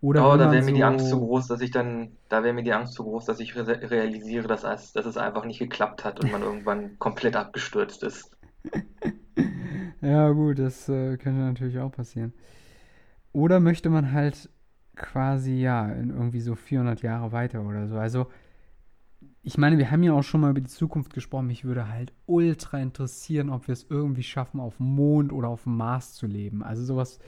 Oder 0.00 0.30
oh, 0.30 0.36
da 0.36 0.52
wäre 0.52 0.62
mir 0.62 0.70
so 0.70 0.74
die 0.74 0.84
Angst 0.84 1.08
zu 1.08 1.18
groß, 1.18 1.48
dass 1.48 1.60
ich 1.60 1.70
dann, 1.70 2.12
da 2.28 2.44
wäre 2.44 2.54
mir 2.54 2.62
die 2.62 2.72
Angst 2.72 2.92
zu 2.94 3.02
groß, 3.02 3.24
dass 3.24 3.40
ich 3.40 3.56
re 3.56 3.66
realisiere, 3.66 4.46
dass, 4.46 4.62
dass 4.62 5.06
es 5.06 5.16
einfach 5.16 5.44
nicht 5.44 5.58
geklappt 5.58 6.04
hat 6.04 6.20
und 6.20 6.30
man 6.32 6.42
irgendwann 6.42 6.98
komplett 6.98 7.34
abgestürzt 7.34 8.02
ist. 8.02 8.30
Ja, 10.00 10.30
gut, 10.30 10.58
das 10.58 10.88
äh, 10.88 11.16
könnte 11.16 11.40
natürlich 11.40 11.78
auch 11.78 11.90
passieren. 11.90 12.32
Oder 13.32 13.60
möchte 13.60 13.90
man 13.90 14.12
halt 14.12 14.48
quasi, 14.96 15.54
ja, 15.54 15.88
in 15.92 16.10
irgendwie 16.10 16.40
so 16.40 16.54
400 16.54 17.02
Jahre 17.02 17.32
weiter 17.32 17.62
oder 17.62 17.86
so. 17.88 17.96
Also, 17.98 18.26
ich 19.42 19.58
meine, 19.58 19.78
wir 19.78 19.90
haben 19.90 20.02
ja 20.02 20.12
auch 20.12 20.22
schon 20.22 20.40
mal 20.40 20.50
über 20.50 20.60
die 20.60 20.66
Zukunft 20.68 21.12
gesprochen. 21.14 21.46
Mich 21.46 21.64
würde 21.64 21.88
halt 21.88 22.12
ultra 22.26 22.78
interessieren, 22.78 23.50
ob 23.50 23.66
wir 23.68 23.72
es 23.72 23.86
irgendwie 23.88 24.22
schaffen, 24.22 24.60
auf 24.60 24.76
dem 24.76 24.86
Mond 24.94 25.32
oder 25.32 25.48
auf 25.48 25.64
dem 25.64 25.76
Mars 25.76 26.14
zu 26.14 26.26
leben. 26.26 26.62
Also, 26.62 26.84
sowas, 26.84 27.18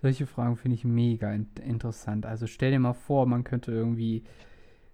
solche 0.00 0.26
Fragen 0.26 0.56
finde 0.56 0.74
ich 0.76 0.84
mega 0.84 1.32
in 1.32 1.48
interessant. 1.64 2.26
Also, 2.26 2.46
stell 2.46 2.70
dir 2.70 2.78
mal 2.80 2.92
vor, 2.92 3.26
man 3.26 3.44
könnte 3.44 3.72
irgendwie 3.72 4.24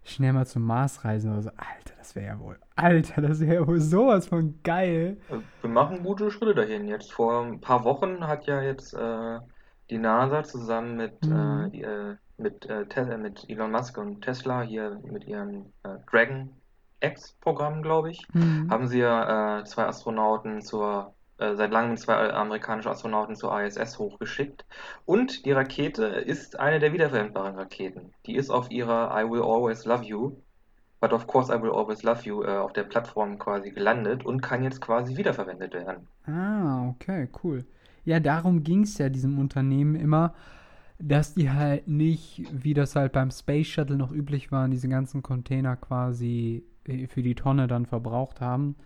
schnell 0.07 0.33
mal 0.33 0.47
zum 0.47 0.63
Mars 0.63 1.05
reisen 1.05 1.33
oder 1.33 1.43
so. 1.43 1.51
Alter, 1.51 1.95
das 1.99 2.15
wäre 2.15 2.27
ja 2.27 2.41
wohl. 2.41 2.59
Alter, 2.77 3.23
das 3.23 3.41
wäre 3.41 3.55
ja 3.55 3.67
wohl 3.67 3.81
sowas 3.81 4.29
von 4.29 4.61
geil. 4.63 5.19
Wir 5.61 5.71
machen 5.71 6.03
gute 6.03 6.31
Schritte 6.31 6.55
dahin. 6.55 6.89
Jetzt 6.89 7.13
vor 7.13 7.45
ein 7.45 7.61
paar 7.61 7.85
Wochen 7.85 8.27
hat 8.27 8.47
ja 8.47 8.63
jetzt 8.63 8.95
äh, 8.95 9.39
die 9.91 9.99
NASA 9.99 10.45
zusammen 10.45 10.97
mit, 10.97 11.25
mhm. 11.25 11.71
äh, 11.73 12.17
mit, 12.39 12.67
äh, 12.67 13.19
mit 13.19 13.45
Elon 13.49 13.71
Musk 13.71 13.99
und 13.99 14.23
Tesla 14.23 14.63
hier 14.63 15.01
mit 15.05 15.25
ihrem 15.25 15.73
äh, 15.83 15.97
Dragon 16.11 16.51
X-Programm, 17.01 17.83
glaube 17.83 18.11
ich, 18.11 18.27
mhm. 18.33 18.71
haben 18.71 18.87
sie 18.87 19.01
ja 19.01 19.61
äh, 19.61 19.65
zwei 19.65 19.87
Astronauten 19.87 20.63
zur 20.63 21.15
äh, 21.15 21.16
seit 21.39 21.71
langem 21.71 21.97
zwei 21.97 22.33
amerikanische 22.33 22.91
Astronauten 22.91 23.37
zur 23.37 23.61
ISS 23.61 23.99
hochgeschickt. 23.99 24.65
Und 25.05 25.45
die 25.45 25.53
Rakete 25.53 26.05
ist 26.07 26.59
eine 26.59 26.79
der 26.79 26.93
wiederverwendbaren 26.93 27.57
Raketen. 27.57 28.13
Die 28.27 28.37
ist 28.37 28.51
auf 28.51 28.71
ihrer 28.71 29.11
I 29.19 29.29
Will 29.29 29.43
Always 29.43 29.85
Love 29.85 30.05
You, 30.05 30.37
but 31.01 31.13
of 31.13 31.27
course 31.27 31.53
I 31.55 31.61
Will 31.61 31.71
Always 31.71 32.03
Love 32.03 32.23
You, 32.25 32.43
äh, 32.43 32.57
auf 32.57 32.73
der 32.73 32.85
Plattform 32.85 33.39
quasi 33.39 33.71
gelandet 33.71 34.25
und 34.25 34.41
kann 34.41 34.63
jetzt 34.63 34.81
quasi 34.81 35.17
wiederverwendet 35.17 35.75
werden. 35.75 36.07
Ah, 36.25 36.89
okay, 36.89 37.29
cool. 37.45 37.65
Ja, 38.05 38.21
darum 38.21 38.63
ging 38.63 38.83
es 38.83 38.99
ja 38.99 39.09
diesem 39.09 39.39
Unternehmen 39.39 39.95
immer, 39.97 40.35
dass 40.99 41.35
die 41.35 41.51
halt 41.51 41.89
nicht, 41.89 42.45
wie 42.51 42.73
das 42.73 42.97
halt 42.97 43.13
beim 43.13 43.31
Space 43.31 43.67
Shuttle 43.67 43.97
noch 43.97 44.13
üblich 44.13 44.51
war, 44.53 44.69
diese 44.69 44.89
ganzen 44.89 45.23
Container 45.23 45.77
quasi 45.77 46.65
äh, 46.85 47.07
für 47.09 47.23
die 47.23 47.35
Tonne 47.35 47.67
dann 47.67 47.87
verbraucht 47.87 48.41
haben, 48.41 48.77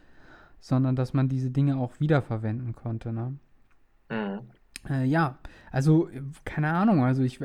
sondern 0.61 0.97
dass 0.97 1.15
man 1.15 1.29
diese 1.29 1.51
Dinge 1.51 1.77
auch 1.77 1.99
wiederverwenden 1.99 2.75
konnte, 2.75 3.13
ne? 3.13 3.35
Mhm. 4.11 4.41
Äh, 4.89 5.05
ja, 5.05 5.39
also 5.71 6.09
keine 6.45 6.69
Ahnung, 6.69 7.05
also 7.05 7.23
ich, 7.23 7.41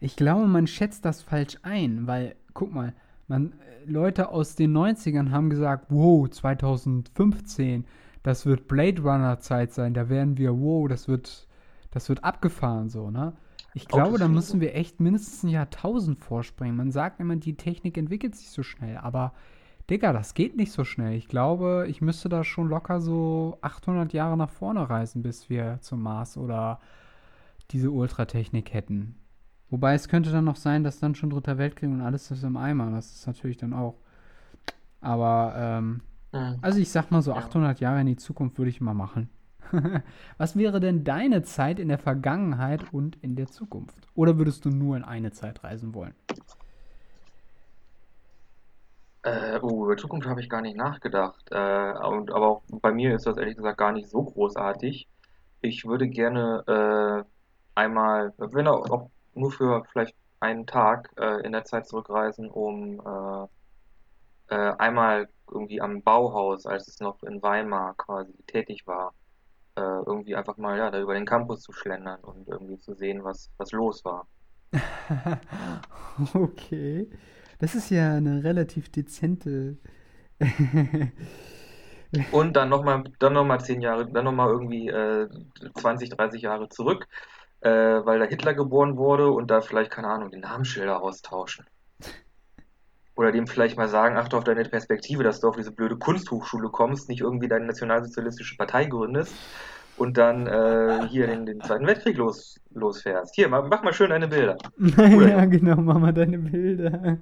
ich 0.00 0.16
glaube, 0.16 0.46
man 0.46 0.66
schätzt 0.66 1.04
das 1.04 1.22
falsch 1.22 1.58
ein, 1.62 2.06
weil, 2.06 2.36
guck 2.52 2.72
mal, 2.72 2.94
man, 3.28 3.54
Leute 3.86 4.28
aus 4.28 4.56
den 4.56 4.76
90ern 4.76 5.30
haben 5.30 5.50
gesagt, 5.50 5.86
wow, 5.88 6.28
2015, 6.28 7.86
das 8.22 8.44
wird 8.44 8.68
Blade 8.68 9.00
Runner 9.02 9.38
Zeit 9.38 9.72
sein, 9.72 9.94
da 9.94 10.08
werden 10.08 10.36
wir, 10.36 10.52
wow, 10.52 10.86
das 10.88 11.08
wird, 11.08 11.46
das 11.90 12.08
wird 12.08 12.24
abgefahren 12.24 12.88
so, 12.88 13.10
ne? 13.10 13.32
Ich 13.72 13.86
glaube, 13.86 14.18
da 14.18 14.26
müssen 14.26 14.60
wir 14.60 14.74
echt 14.74 14.98
mindestens 14.98 15.44
ein 15.44 15.48
Jahrtausend 15.48 16.18
vorspringen. 16.18 16.76
Man 16.76 16.90
sagt 16.90 17.20
immer, 17.20 17.36
die 17.36 17.56
Technik 17.56 17.96
entwickelt 17.96 18.34
sich 18.34 18.50
so 18.50 18.64
schnell, 18.64 18.96
aber 18.96 19.32
Digga, 19.90 20.12
das 20.12 20.34
geht 20.34 20.56
nicht 20.56 20.70
so 20.70 20.84
schnell. 20.84 21.14
Ich 21.14 21.26
glaube, 21.26 21.86
ich 21.88 22.00
müsste 22.00 22.28
da 22.28 22.44
schon 22.44 22.68
locker 22.68 23.00
so 23.00 23.58
800 23.60 24.12
Jahre 24.12 24.36
nach 24.36 24.50
vorne 24.50 24.88
reisen, 24.88 25.22
bis 25.22 25.50
wir 25.50 25.78
zum 25.80 26.00
Mars 26.00 26.36
oder 26.36 26.78
diese 27.72 27.90
Ultratechnik 27.90 28.72
hätten. 28.72 29.16
Wobei 29.68 29.94
es 29.94 30.08
könnte 30.08 30.30
dann 30.30 30.44
noch 30.44 30.56
sein, 30.56 30.84
dass 30.84 31.00
dann 31.00 31.16
schon 31.16 31.30
Dritter 31.30 31.58
Weltkrieg 31.58 31.90
und 31.90 32.02
alles 32.02 32.30
ist 32.30 32.44
im 32.44 32.56
Eimer. 32.56 32.90
Das 32.92 33.10
ist 33.12 33.26
natürlich 33.26 33.56
dann 33.56 33.72
auch. 33.72 33.96
Aber, 35.00 35.54
ähm, 35.56 36.02
mhm. 36.32 36.58
also 36.60 36.78
ich 36.78 36.90
sag 36.90 37.10
mal 37.10 37.22
so 37.22 37.34
800 37.34 37.80
Jahre 37.80 38.00
in 38.00 38.06
die 38.06 38.16
Zukunft 38.16 38.58
würde 38.58 38.70
ich 38.70 38.80
mal 38.80 38.94
machen. 38.94 39.28
Was 40.38 40.56
wäre 40.56 40.78
denn 40.78 41.02
deine 41.02 41.42
Zeit 41.42 41.80
in 41.80 41.88
der 41.88 41.98
Vergangenheit 41.98 42.92
und 42.92 43.16
in 43.22 43.34
der 43.34 43.48
Zukunft? 43.48 44.06
Oder 44.14 44.38
würdest 44.38 44.64
du 44.64 44.70
nur 44.70 44.96
in 44.96 45.04
eine 45.04 45.32
Zeit 45.32 45.64
reisen 45.64 45.94
wollen? 45.94 46.14
Äh, 49.22 49.58
oh, 49.60 49.84
über 49.84 49.96
Zukunft 49.96 50.26
habe 50.26 50.40
ich 50.40 50.48
gar 50.48 50.62
nicht 50.62 50.76
nachgedacht. 50.76 51.50
Äh, 51.50 51.92
und, 52.06 52.32
aber 52.32 52.48
auch 52.48 52.62
bei 52.70 52.92
mir 52.92 53.14
ist 53.14 53.26
das 53.26 53.36
ehrlich 53.36 53.56
gesagt 53.56 53.78
gar 53.78 53.92
nicht 53.92 54.08
so 54.08 54.22
großartig. 54.22 55.08
Ich 55.60 55.84
würde 55.84 56.08
gerne 56.08 57.24
äh, 57.24 57.30
einmal, 57.74 58.32
wenn 58.38 58.66
auch, 58.66 58.90
auch 58.90 59.10
nur 59.34 59.52
für 59.52 59.84
vielleicht 59.92 60.16
einen 60.40 60.66
Tag 60.66 61.10
äh, 61.18 61.44
in 61.44 61.52
der 61.52 61.64
Zeit 61.64 61.86
zurückreisen, 61.86 62.48
um 62.50 63.00
äh, 63.00 63.46
äh, 64.54 64.74
einmal 64.78 65.28
irgendwie 65.50 65.80
am 65.80 66.02
Bauhaus, 66.02 66.66
als 66.66 66.88
es 66.88 67.00
noch 67.00 67.22
in 67.22 67.42
Weimar 67.42 67.94
quasi 67.96 68.32
tätig 68.46 68.86
war, 68.86 69.14
äh, 69.76 69.80
irgendwie 69.80 70.34
einfach 70.34 70.56
mal 70.56 70.78
ja, 70.78 70.90
da 70.90 71.00
über 71.00 71.14
den 71.14 71.26
Campus 71.26 71.60
zu 71.60 71.72
schlendern 71.72 72.20
und 72.20 72.48
irgendwie 72.48 72.78
zu 72.78 72.94
sehen, 72.94 73.22
was, 73.24 73.50
was 73.58 73.72
los 73.72 74.04
war. 74.04 74.26
okay. 76.34 77.10
Das 77.60 77.74
ist 77.74 77.90
ja 77.90 78.14
eine 78.14 78.42
relativ 78.42 78.90
dezente. 78.90 79.76
Und 82.32 82.56
dann 82.56 82.68
nochmal 82.68 83.04
dann 83.18 83.34
noch 83.34 83.44
mal 83.44 83.60
zehn 83.60 83.80
Jahre, 83.80 84.10
dann 84.10 84.24
nochmal 84.24 84.48
irgendwie 84.48 84.88
äh, 84.88 85.28
20, 85.76 86.10
30 86.10 86.42
Jahre 86.42 86.68
zurück, 86.68 87.06
äh, 87.60 87.70
weil 87.70 88.18
da 88.18 88.24
Hitler 88.24 88.54
geboren 88.54 88.96
wurde 88.96 89.30
und 89.30 89.48
da 89.48 89.60
vielleicht, 89.60 89.92
keine 89.92 90.08
Ahnung, 90.08 90.30
die 90.32 90.38
Namensschilder 90.38 91.00
austauschen. 91.00 91.66
Oder 93.14 93.30
dem 93.30 93.46
vielleicht 93.46 93.76
mal 93.76 93.88
sagen, 93.88 94.16
achte 94.16 94.36
auf 94.36 94.44
deine 94.44 94.64
Perspektive, 94.64 95.22
dass 95.22 95.40
du 95.40 95.48
auf 95.48 95.56
diese 95.56 95.70
blöde 95.70 95.98
Kunsthochschule 95.98 96.70
kommst, 96.70 97.08
nicht 97.08 97.20
irgendwie 97.20 97.48
deine 97.48 97.66
nationalsozialistische 97.66 98.56
Partei 98.56 98.86
gründest 98.86 99.34
und 99.96 100.16
dann 100.16 100.46
äh, 100.46 101.06
hier 101.08 101.26
den, 101.26 101.46
den 101.46 101.60
Zweiten 101.60 101.86
Weltkrieg 101.86 102.16
los, 102.16 102.58
losfährst. 102.70 103.34
Hier, 103.34 103.48
mach, 103.48 103.68
mach 103.68 103.82
mal 103.82 103.92
schön 103.92 104.10
deine 104.10 104.26
Bilder. 104.26 104.56
ja, 104.78 105.44
genau, 105.44 105.76
mach 105.76 105.98
mal 105.98 106.14
deine 106.14 106.38
Bilder. 106.38 107.18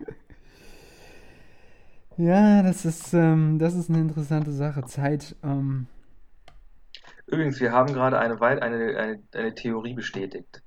Ja, 2.19 2.62
das 2.64 2.85
ist, 2.85 3.14
ähm, 3.14 3.59
das 3.61 3.75
ist 3.75 3.91
eine 3.91 4.01
interessante 4.01 4.51
Sache. 4.51 4.85
Zeit. 4.85 5.37
Ähm, 5.45 5.87
Übrigens, 7.27 7.61
wir 7.61 7.73
haben 7.73 7.93
gerade 7.93 8.19
eine, 8.19 8.41
eine, 8.43 8.61
eine, 8.61 9.23
eine 9.33 9.55
Theorie 9.55 9.95
bestätigt. 9.95 10.62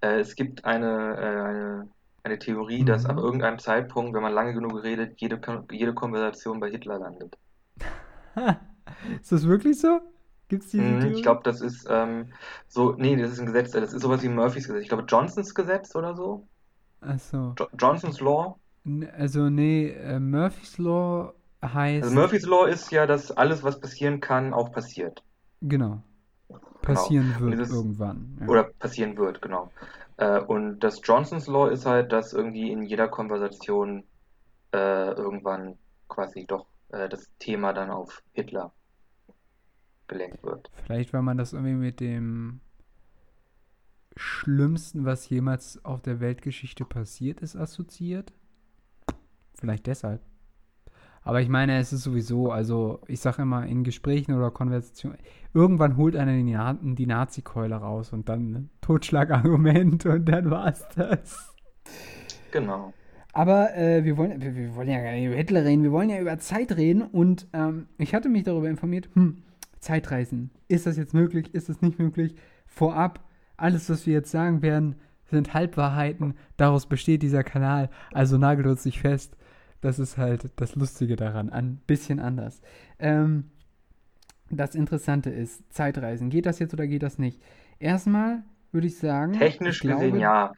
Äh, 0.00 0.20
es 0.20 0.34
gibt 0.34 0.64
eine, 0.64 0.86
äh, 1.16 1.48
eine, 1.48 1.88
eine 2.24 2.38
Theorie, 2.40 2.84
dass 2.84 3.06
ab 3.06 3.16
mhm. 3.16 3.22
irgendeinem 3.22 3.58
Zeitpunkt, 3.60 4.14
wenn 4.14 4.22
man 4.22 4.32
lange 4.32 4.52
genug 4.52 4.82
redet, 4.82 5.20
jede, 5.20 5.40
jede 5.70 5.94
Konversation 5.94 6.58
bei 6.58 6.70
Hitler 6.70 6.98
landet. 6.98 7.38
Ist 9.20 9.30
das 9.32 9.46
wirklich 9.46 9.80
so? 9.80 10.00
Gibt 10.48 10.64
es 10.64 10.70
diese 10.70 10.82
Mhm, 10.82 11.12
ich 11.12 11.22
glaube, 11.22 11.42
das 11.44 11.60
ist 11.60 11.86
ähm, 11.90 12.32
so, 12.68 12.94
nee, 12.94 13.16
das 13.16 13.32
ist 13.32 13.40
ein 13.40 13.46
Gesetz, 13.46 13.72
das 13.72 13.92
ist 13.92 14.02
sowas 14.02 14.22
wie 14.22 14.28
Murphys 14.28 14.66
Gesetz. 14.66 14.82
Ich 14.82 14.88
glaube, 14.88 15.04
Johnsons 15.06 15.54
Gesetz 15.54 15.94
oder 15.94 16.16
so. 16.16 16.48
Ach 17.00 17.18
so. 17.18 17.54
Jo 17.58 17.68
Johnsons 17.78 18.20
Law. 18.20 18.58
Also, 19.16 19.50
nee, 19.50 19.88
äh, 19.90 20.18
Murphy's 20.20 20.78
Law 20.78 21.34
Also 22.00 22.12
heißt, 22.12 22.12
Murphys 22.12 22.44
Law 22.44 22.64
ist 22.66 22.90
ja, 22.90 23.06
dass 23.06 23.30
alles, 23.30 23.62
was 23.62 23.78
passieren 23.80 24.18
kann, 24.18 24.52
auch 24.52 24.72
passiert. 24.72 25.22
genau, 25.60 26.02
Genau. 26.82 26.82
passieren 26.82 27.38
Und 27.40 27.40
wird 27.40 27.50
dieses, 27.52 27.70
irgendwann. 27.70 28.38
Ja. 28.40 28.48
oder 28.48 28.64
passieren 28.64 29.16
wird, 29.16 29.42
genau. 29.42 29.72
Äh, 30.16 30.40
und 30.40 30.80
das 30.80 31.00
Johnsons 31.04 31.46
Law 31.48 31.68
ist 31.68 31.86
halt, 31.86 32.12
dass 32.12 32.32
irgendwie 32.32 32.70
in 32.72 32.82
jeder 32.82 33.08
Konversation 33.08 34.04
äh, 34.72 35.12
irgendwann 35.12 35.78
quasi 36.08 36.46
doch 36.46 36.68
äh, 36.90 37.08
das 37.08 37.30
Thema 37.38 37.72
dann 37.74 37.90
auf 37.90 38.22
Hitler 38.32 38.74
gelenkt 40.08 40.42
wird. 40.42 40.70
Vielleicht, 40.72 41.12
weil 41.12 41.22
man 41.22 41.36
das 41.36 41.52
irgendwie 41.52 41.74
mit 41.74 42.00
dem 42.00 42.60
Schlimmsten, 44.16 45.04
was 45.06 45.28
jemals 45.30 45.82
auf 45.84 46.02
der 46.02 46.20
Weltgeschichte 46.20 46.84
passiert 46.84 47.40
ist, 47.40 47.56
assoziiert. 47.56 48.32
Vielleicht 49.58 49.86
deshalb. 49.86 50.20
Aber 51.22 51.42
ich 51.42 51.48
meine, 51.48 51.78
es 51.78 51.92
ist 51.92 52.04
sowieso, 52.04 52.50
also 52.50 53.00
ich 53.06 53.20
sage 53.20 53.42
immer 53.42 53.66
in 53.66 53.84
Gesprächen 53.84 54.32
oder 54.32 54.50
Konversationen, 54.50 55.18
irgendwann 55.52 55.96
holt 55.96 56.16
einer 56.16 56.32
die, 56.32 56.44
Na 56.44 56.72
die 56.80 57.06
Nazi-Keule 57.06 57.74
raus 57.74 58.12
und 58.12 58.28
dann 58.28 58.50
ne, 58.50 58.68
Totschlagargument 58.80 60.06
und 60.06 60.26
dann 60.26 60.50
war's 60.50 60.88
das. 60.96 61.54
Genau. 62.50 62.94
Aber 63.32 63.76
äh, 63.76 64.04
wir, 64.04 64.16
wollen, 64.16 64.40
wir, 64.40 64.56
wir 64.56 64.74
wollen 64.74 64.88
ja 64.88 65.02
gar 65.02 65.12
nicht 65.12 65.26
über 65.26 65.36
Hitler 65.36 65.64
reden, 65.64 65.82
wir 65.82 65.92
wollen 65.92 66.08
ja 66.08 66.18
über 66.18 66.38
Zeit 66.38 66.76
reden 66.76 67.02
und 67.02 67.46
ähm, 67.52 67.88
ich 67.98 68.14
hatte 68.14 68.28
mich 68.28 68.44
darüber 68.44 68.70
informiert, 68.70 69.10
hm, 69.12 69.42
Zeitreisen, 69.80 70.50
ist 70.66 70.86
das 70.86 70.96
jetzt 70.96 71.14
möglich, 71.14 71.54
ist 71.54 71.68
das 71.68 71.82
nicht 71.82 71.98
möglich? 71.98 72.34
Vorab, 72.66 73.20
alles, 73.56 73.90
was 73.90 74.06
wir 74.06 74.14
jetzt 74.14 74.30
sagen 74.30 74.62
werden, 74.62 74.96
sind 75.30 75.52
Halbwahrheiten, 75.52 76.34
daraus 76.56 76.86
besteht 76.86 77.22
dieser 77.22 77.44
Kanal, 77.44 77.90
also 78.12 78.38
nagelt 78.38 78.66
uns 78.66 78.84
nicht 78.84 79.00
fest. 79.00 79.36
Das 79.80 79.98
ist 79.98 80.18
halt 80.18 80.50
das 80.56 80.74
Lustige 80.74 81.16
daran, 81.16 81.50
ein 81.50 81.76
bisschen 81.86 82.18
anders. 82.20 82.60
Ähm, 82.98 83.50
das 84.50 84.74
Interessante 84.74 85.30
ist, 85.30 85.62
Zeitreisen, 85.72 86.30
geht 86.30 86.46
das 86.46 86.58
jetzt 86.58 86.72
oder 86.72 86.86
geht 86.86 87.02
das 87.02 87.18
nicht? 87.18 87.40
Erstmal 87.78 88.42
würde 88.72 88.86
ich 88.86 88.98
sagen, 88.98 89.34
ich 89.34 89.38
Technisch 89.38 89.80
gesehen 89.80 89.98
glaube, 89.98 90.18
ja. 90.18 90.52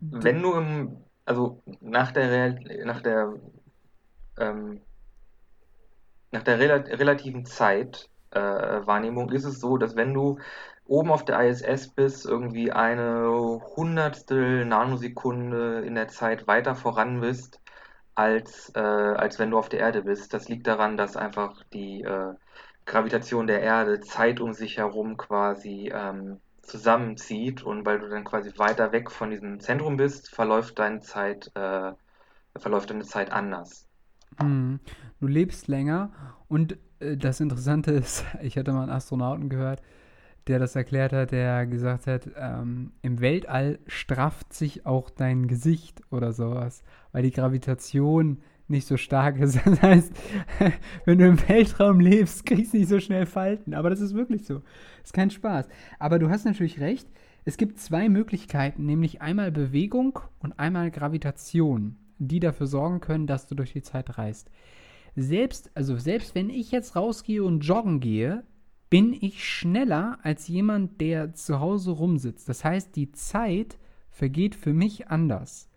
Wenn 0.00 0.42
du 0.42 0.54
im, 0.54 0.96
also 1.24 1.62
nach 1.80 2.12
der 2.12 2.30
Real, 2.30 2.84
nach 2.84 3.00
der 3.00 3.34
ähm, 4.38 4.80
nach 6.30 6.42
der 6.42 6.58
rela 6.58 6.76
relativen 6.76 7.44
Zeit 7.46 8.08
äh, 8.32 9.34
ist 9.34 9.44
es 9.44 9.60
so, 9.60 9.76
dass 9.78 9.96
wenn 9.96 10.12
du 10.14 10.38
oben 10.86 11.10
auf 11.10 11.24
der 11.24 11.40
ISS 11.40 11.88
bist, 11.88 12.26
irgendwie 12.26 12.72
eine 12.72 13.60
Hundertstel 13.76 14.64
Nanosekunde 14.64 15.80
in 15.80 15.94
der 15.94 16.08
Zeit 16.08 16.46
weiter 16.46 16.74
voran 16.74 17.20
bist, 17.20 17.60
als, 18.18 18.72
äh, 18.74 18.80
als 18.80 19.38
wenn 19.38 19.50
du 19.52 19.58
auf 19.58 19.68
der 19.68 19.78
Erde 19.78 20.02
bist. 20.02 20.34
Das 20.34 20.48
liegt 20.48 20.66
daran, 20.66 20.96
dass 20.96 21.16
einfach 21.16 21.62
die 21.72 22.02
äh, 22.02 22.34
Gravitation 22.84 23.46
der 23.46 23.62
Erde 23.62 24.00
Zeit 24.00 24.40
um 24.40 24.52
sich 24.52 24.78
herum 24.78 25.16
quasi 25.16 25.92
ähm, 25.94 26.40
zusammenzieht 26.62 27.62
und 27.62 27.86
weil 27.86 28.00
du 28.00 28.08
dann 28.08 28.24
quasi 28.24 28.50
weiter 28.58 28.90
weg 28.90 29.12
von 29.12 29.30
diesem 29.30 29.60
Zentrum 29.60 29.96
bist, 29.96 30.34
verläuft 30.34 30.80
deine 30.80 31.00
Zeit, 31.00 31.52
äh, 31.54 31.92
verläuft 32.56 32.90
deine 32.90 33.04
Zeit 33.04 33.30
anders. 33.30 33.86
Mhm. 34.40 34.80
Du 35.20 35.28
lebst 35.28 35.68
länger 35.68 36.10
und 36.48 36.76
äh, 36.98 37.16
das 37.16 37.38
Interessante 37.38 37.92
ist, 37.92 38.24
ich 38.42 38.58
hatte 38.58 38.72
mal 38.72 38.82
einen 38.82 38.92
Astronauten 38.92 39.48
gehört, 39.48 39.80
der 40.48 40.58
das 40.58 40.74
erklärt 40.74 41.12
hat, 41.12 41.32
der 41.32 41.66
gesagt 41.66 42.06
hat, 42.06 42.28
ähm, 42.36 42.92
im 43.02 43.20
Weltall 43.20 43.78
strafft 43.86 44.52
sich 44.52 44.86
auch 44.86 45.10
dein 45.10 45.46
Gesicht 45.46 46.00
oder 46.10 46.32
sowas, 46.32 46.82
weil 47.12 47.22
die 47.22 47.30
Gravitation 47.30 48.38
nicht 48.68 48.86
so 48.86 48.96
stark 48.96 49.38
ist. 49.38 49.58
Das 49.64 49.82
heißt, 49.82 50.12
wenn 51.04 51.18
du 51.18 51.26
im 51.26 51.48
Weltraum 51.48 52.00
lebst, 52.00 52.46
kriegst 52.46 52.72
du 52.72 52.78
nicht 52.78 52.88
so 52.88 53.00
schnell 53.00 53.26
Falten. 53.26 53.74
Aber 53.74 53.90
das 53.90 54.00
ist 54.00 54.14
wirklich 54.14 54.44
so. 54.44 54.62
Ist 55.02 55.12
kein 55.12 55.30
Spaß. 55.30 55.68
Aber 55.98 56.18
du 56.18 56.28
hast 56.30 56.44
natürlich 56.44 56.80
recht. 56.80 57.08
Es 57.44 57.56
gibt 57.56 57.80
zwei 57.80 58.08
Möglichkeiten, 58.08 58.84
nämlich 58.84 59.22
einmal 59.22 59.50
Bewegung 59.50 60.18
und 60.40 60.58
einmal 60.58 60.90
Gravitation, 60.90 61.96
die 62.18 62.40
dafür 62.40 62.66
sorgen 62.66 63.00
können, 63.00 63.26
dass 63.26 63.46
du 63.46 63.54
durch 63.54 63.72
die 63.72 63.82
Zeit 63.82 64.18
reist. 64.18 64.50
Selbst, 65.16 65.70
also 65.74 65.96
selbst 65.96 66.34
wenn 66.34 66.50
ich 66.50 66.70
jetzt 66.70 66.94
rausgehe 66.94 67.42
und 67.42 67.60
joggen 67.60 68.00
gehe, 68.00 68.44
bin 68.90 69.12
ich 69.12 69.44
schneller 69.44 70.18
als 70.22 70.48
jemand, 70.48 71.00
der 71.00 71.34
zu 71.34 71.60
Hause 71.60 71.90
rumsitzt. 71.90 72.48
Das 72.48 72.64
heißt, 72.64 72.96
die 72.96 73.12
Zeit 73.12 73.78
vergeht 74.10 74.54
für 74.54 74.72
mich 74.72 75.08
anders. 75.08 75.68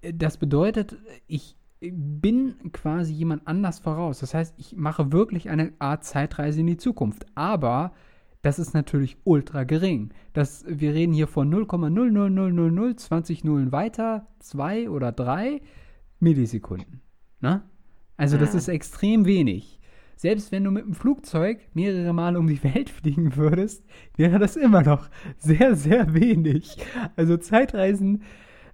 Das 0.00 0.38
bedeutet, 0.38 0.96
ich 1.26 1.56
bin 1.80 2.72
quasi 2.72 3.12
jemand 3.12 3.46
anders 3.46 3.78
voraus. 3.78 4.20
Das 4.20 4.34
heißt, 4.34 4.54
ich 4.58 4.76
mache 4.76 5.12
wirklich 5.12 5.50
eine 5.50 5.72
Art 5.78 6.04
Zeitreise 6.04 6.60
in 6.60 6.66
die 6.66 6.76
Zukunft. 6.76 7.26
Aber 7.34 7.92
das 8.42 8.58
ist 8.58 8.74
natürlich 8.74 9.16
ultra 9.24 9.64
gering. 9.64 10.12
Das, 10.32 10.64
wir 10.68 10.94
reden 10.94 11.12
hier 11.12 11.26
von 11.26 11.52
0,00000, 11.52 12.96
20 12.96 13.44
Nullen 13.44 13.72
weiter, 13.72 14.26
2 14.40 14.90
oder 14.90 15.12
3 15.12 15.60
Millisekunden. 16.20 17.00
Ne? 17.40 17.62
Also 18.16 18.38
das 18.38 18.54
ist 18.54 18.68
extrem 18.68 19.24
wenig. 19.24 19.80
Selbst 20.16 20.52
wenn 20.52 20.64
du 20.64 20.70
mit 20.70 20.84
dem 20.84 20.94
Flugzeug 20.94 21.60
mehrere 21.74 22.12
Male 22.12 22.38
um 22.38 22.46
die 22.46 22.62
Welt 22.62 22.90
fliegen 22.90 23.36
würdest, 23.36 23.84
wäre 24.16 24.38
das 24.38 24.56
immer 24.56 24.82
noch 24.82 25.08
sehr, 25.38 25.76
sehr 25.76 26.14
wenig. 26.14 26.76
Also 27.16 27.36
Zeitreisen, 27.36 28.22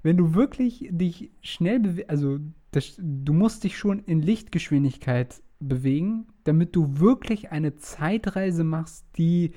wenn 0.03 0.17
du 0.17 0.35
wirklich 0.35 0.89
dich 0.91 1.31
schnell 1.43 1.81
bewegst, 1.81 2.11
also 2.11 2.39
das, 2.71 2.95
du 2.99 3.33
musst 3.33 3.65
dich 3.65 3.77
schon 3.77 4.01
in 4.01 4.23
Lichtgeschwindigkeit 4.23 5.43
bewegen, 5.59 6.27
damit 6.45 6.75
du 6.77 7.01
wirklich 7.01 7.51
eine 7.53 7.77
Zeitreise 7.77 8.65
machst, 8.65 9.05
die 9.17 9.53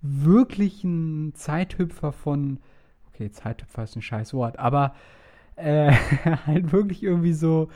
wirklich 0.00 0.84
ein 0.84 1.34
Zeithüpfer 1.34 2.12
von, 2.12 2.58
okay, 3.08 3.30
Zeithüpfer 3.30 3.84
ist 3.84 3.96
ein 3.96 4.02
scheiß 4.02 4.34
Wort, 4.34 4.58
aber 4.58 4.94
äh, 5.56 5.92
halt 6.46 6.72
wirklich 6.72 7.02
irgendwie 7.02 7.32
so 7.32 7.68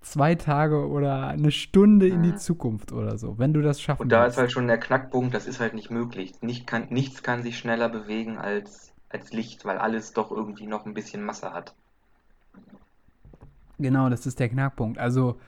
zwei 0.00 0.34
Tage 0.34 0.88
oder 0.88 1.28
eine 1.28 1.50
Stunde 1.50 2.08
in 2.08 2.22
die 2.22 2.34
Mhm. 2.34 2.36
Zukunft 2.36 2.92
oder 2.92 3.18
so, 3.18 3.38
wenn 3.38 3.52
du 3.52 3.62
das 3.62 3.80
schaffen 3.80 3.98
Und 3.98 4.08
da 4.10 4.26
willst. 4.26 4.26
ist 4.26 4.36
halt 4.36 4.50
schon 4.50 4.66
der 4.66 4.80
Knackpunkt, 4.80 5.32
das 5.32 5.46
ist 5.46 5.60
halt 5.60 5.74
nicht 5.74 5.90
möglich. 5.92 6.32
Nicht 6.42 6.66
kann, 6.66 6.88
nichts 6.90 7.22
kann 7.22 7.44
sich 7.44 7.56
schneller 7.56 7.88
bewegen 7.88 8.36
als, 8.36 8.92
als 9.08 9.30
Licht, 9.32 9.64
weil 9.64 9.78
alles 9.78 10.12
doch 10.12 10.32
irgendwie 10.32 10.66
noch 10.66 10.86
ein 10.86 10.94
bisschen 10.94 11.22
Masse 11.22 11.52
hat. 11.52 11.76
Genau, 13.78 14.08
das 14.10 14.26
ist 14.26 14.38
der 14.40 14.48
Knackpunkt. 14.48 14.98
Also 14.98 15.38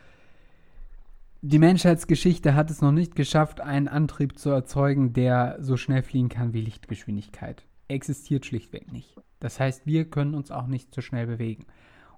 die 1.41 1.59
Menschheitsgeschichte 1.59 2.55
hat 2.55 2.71
es 2.71 2.81
noch 2.81 2.93
nicht 2.93 3.15
geschafft, 3.17 3.61
einen 3.61 3.89
Antrieb 3.89 4.39
zu 4.39 4.51
erzeugen, 4.51 5.13
der 5.13 5.57
so 5.61 5.77
schnell 5.77 6.03
fliegen 6.03 6.29
kann 6.29 6.53
wie 6.53 6.61
Lichtgeschwindigkeit. 6.61 7.67
Existiert 7.89 8.47
schlichtweg 8.47 8.93
nicht. 8.93 9.19
Das 9.41 9.59
heißt, 9.59 9.87
wir 9.87 10.05
können 10.09 10.35
uns 10.35 10.51
auch 10.51 10.67
nicht 10.69 10.95
so 10.95 11.01
schnell 11.01 11.27
bewegen. 11.27 11.67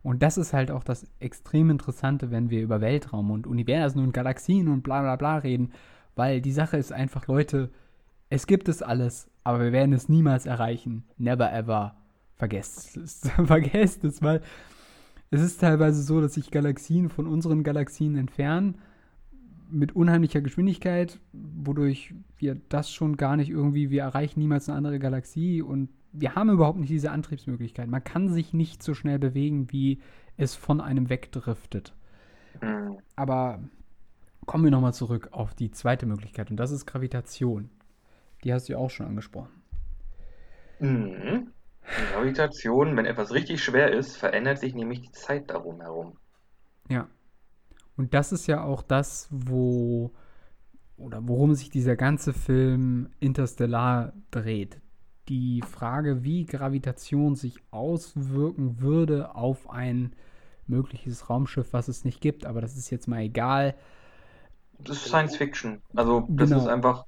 Und 0.04 0.22
das 0.22 0.36
ist 0.36 0.52
halt 0.52 0.70
auch 0.70 0.84
das 0.84 1.06
extrem 1.18 1.70
Interessante, 1.70 2.30
wenn 2.30 2.50
wir 2.50 2.62
über 2.62 2.82
Weltraum 2.82 3.30
und 3.30 3.46
Universen 3.46 4.00
und 4.00 4.12
Galaxien 4.12 4.68
und 4.68 4.82
bla 4.82 5.00
bla 5.00 5.16
bla 5.16 5.38
reden, 5.38 5.72
weil 6.14 6.42
die 6.42 6.52
Sache 6.52 6.76
ist 6.76 6.92
einfach, 6.92 7.26
Leute, 7.26 7.70
es 8.28 8.46
gibt 8.46 8.68
es 8.68 8.82
alles, 8.82 9.30
aber 9.44 9.60
wir 9.60 9.72
werden 9.72 9.94
es 9.94 10.10
niemals 10.10 10.44
erreichen. 10.44 11.04
Never 11.16 11.50
ever. 11.50 11.96
Vergesst 12.36 12.98
es. 12.98 13.30
Vergesst 13.46 14.04
es, 14.04 14.20
weil 14.20 14.42
es 15.30 15.40
ist 15.40 15.62
teilweise 15.62 16.02
so, 16.02 16.20
dass 16.20 16.34
sich 16.34 16.50
Galaxien 16.50 17.08
von 17.08 17.26
unseren 17.26 17.62
Galaxien 17.62 18.16
entfernen 18.16 18.76
mit 19.70 19.96
unheimlicher 19.96 20.42
Geschwindigkeit, 20.42 21.18
wodurch 21.32 22.14
wir 22.36 22.60
das 22.68 22.92
schon 22.92 23.16
gar 23.16 23.38
nicht 23.38 23.48
irgendwie, 23.48 23.88
wir 23.88 24.02
erreichen 24.02 24.38
niemals 24.38 24.68
eine 24.68 24.76
andere 24.76 24.98
Galaxie 24.98 25.62
und 25.62 25.88
wir 26.14 26.34
haben 26.36 26.50
überhaupt 26.50 26.78
nicht 26.78 26.90
diese 26.90 27.10
Antriebsmöglichkeit. 27.10 27.88
Man 27.88 28.02
kann 28.02 28.28
sich 28.28 28.54
nicht 28.54 28.82
so 28.82 28.94
schnell 28.94 29.18
bewegen, 29.18 29.70
wie 29.72 30.00
es 30.36 30.54
von 30.54 30.80
einem 30.80 31.10
wegdriftet. 31.10 31.92
Hm. 32.60 32.98
Aber 33.16 33.60
kommen 34.46 34.64
wir 34.64 34.70
nochmal 34.70 34.94
zurück 34.94 35.28
auf 35.32 35.54
die 35.54 35.70
zweite 35.70 36.06
Möglichkeit 36.06 36.50
und 36.50 36.56
das 36.56 36.70
ist 36.70 36.86
Gravitation. 36.86 37.70
Die 38.44 38.52
hast 38.52 38.68
du 38.68 38.74
ja 38.74 38.78
auch 38.78 38.90
schon 38.90 39.06
angesprochen. 39.06 39.50
Mhm. 40.78 41.50
Gravitation, 42.12 42.96
wenn 42.96 43.06
etwas 43.06 43.32
richtig 43.32 43.62
schwer 43.62 43.92
ist, 43.92 44.16
verändert 44.16 44.58
sich 44.58 44.74
nämlich 44.74 45.00
die 45.00 45.12
Zeit 45.12 45.50
darum 45.50 45.80
herum. 45.80 46.16
Ja. 46.88 47.08
Und 47.96 48.14
das 48.14 48.32
ist 48.32 48.46
ja 48.46 48.62
auch 48.62 48.82
das, 48.82 49.28
wo 49.30 50.12
oder 50.96 51.26
worum 51.26 51.54
sich 51.54 51.70
dieser 51.70 51.96
ganze 51.96 52.32
Film 52.32 53.10
Interstellar 53.18 54.12
dreht. 54.30 54.80
Die 55.28 55.62
Frage, 55.62 56.22
wie 56.24 56.44
Gravitation 56.44 57.34
sich 57.36 57.56
auswirken 57.70 58.80
würde 58.80 59.34
auf 59.34 59.70
ein 59.70 60.12
mögliches 60.66 61.30
Raumschiff, 61.30 61.72
was 61.72 61.88
es 61.88 62.04
nicht 62.04 62.20
gibt, 62.20 62.46
aber 62.46 62.60
das 62.60 62.76
ist 62.76 62.90
jetzt 62.90 63.08
mal 63.08 63.20
egal. 63.20 63.74
Das 64.78 64.96
ist 64.98 65.06
Science 65.06 65.36
Fiction. 65.36 65.82
Also, 65.94 66.30
das 66.36 66.50
Genau. 66.50 66.58
ist 66.60 66.66
einfach, 66.66 67.04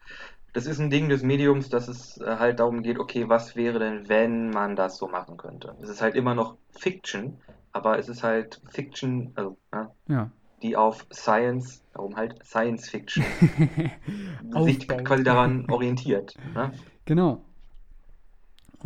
das 0.52 0.66
ist 0.66 0.78
ein 0.80 0.90
Ding 0.90 1.08
des 1.08 1.22
Mediums, 1.22 1.68
dass 1.68 1.88
es 1.88 2.18
äh, 2.18 2.36
halt 2.38 2.60
darum 2.60 2.82
geht, 2.82 2.98
okay, 2.98 3.28
was 3.28 3.56
wäre 3.56 3.78
denn, 3.78 4.08
wenn 4.08 4.50
man 4.50 4.76
das 4.76 4.96
so 4.98 5.08
machen 5.08 5.36
könnte? 5.36 5.76
Es 5.82 5.88
ist 5.88 6.00
halt 6.02 6.14
immer 6.14 6.34
noch 6.34 6.58
Fiction, 6.70 7.40
aber 7.72 7.98
es 7.98 8.08
ist 8.08 8.22
halt 8.22 8.60
Fiction, 8.70 9.32
also, 9.36 9.58
ne, 9.72 9.90
Ja. 10.08 10.30
die 10.62 10.76
auf 10.76 11.06
Science, 11.12 11.84
darum 11.92 12.16
halt 12.16 12.44
Science 12.44 12.88
Fiction, 12.90 13.36
sich 14.56 14.88
quasi 15.04 15.24
daran 15.24 15.66
orientiert. 15.68 16.38
Ne? 16.54 16.72
Genau. 17.06 17.45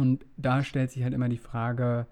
Und 0.00 0.24
da 0.38 0.64
stellt 0.64 0.90
sich 0.90 1.02
halt 1.02 1.12
immer 1.12 1.28
die 1.28 1.36
Frage, 1.36 2.06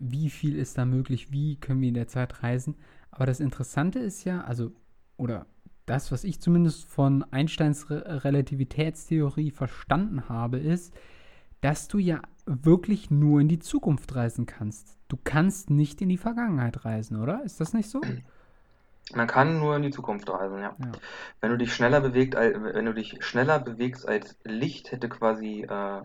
wie 0.00 0.28
viel 0.28 0.56
ist 0.56 0.76
da 0.76 0.84
möglich, 0.84 1.30
wie 1.30 1.54
können 1.54 1.80
wir 1.80 1.86
in 1.86 1.94
der 1.94 2.08
Zeit 2.08 2.42
reisen. 2.42 2.74
Aber 3.12 3.26
das 3.26 3.38
Interessante 3.38 4.00
ist 4.00 4.24
ja, 4.24 4.40
also, 4.40 4.72
oder 5.16 5.46
das, 5.86 6.10
was 6.10 6.24
ich 6.24 6.40
zumindest 6.40 6.84
von 6.84 7.24
Einsteins 7.30 7.90
Re 7.90 8.24
Relativitätstheorie 8.24 9.52
verstanden 9.52 10.28
habe, 10.28 10.58
ist, 10.58 10.92
dass 11.60 11.86
du 11.86 11.98
ja 11.98 12.20
wirklich 12.44 13.12
nur 13.12 13.40
in 13.40 13.46
die 13.46 13.60
Zukunft 13.60 14.12
reisen 14.16 14.46
kannst. 14.46 14.98
Du 15.06 15.16
kannst 15.22 15.70
nicht 15.70 16.02
in 16.02 16.08
die 16.08 16.18
Vergangenheit 16.18 16.84
reisen, 16.84 17.22
oder? 17.22 17.44
Ist 17.44 17.60
das 17.60 17.72
nicht 17.72 17.88
so? 17.88 18.00
Man 19.14 19.28
kann 19.28 19.60
nur 19.60 19.76
in 19.76 19.82
die 19.82 19.90
Zukunft 19.90 20.28
reisen, 20.28 20.58
ja. 20.58 20.74
Ja. 20.76 20.92
Wenn 21.40 21.50
du 21.50 21.58
dich 21.58 21.72
schneller 21.72 22.00
bewegt, 22.00 22.34
wenn 22.34 22.84
du 22.84 22.94
dich 22.94 23.24
schneller 23.24 23.60
bewegst 23.60 24.08
als 24.08 24.36
Licht, 24.42 24.90
hätte 24.90 25.08
quasi 25.08 25.62
äh, 25.62 26.02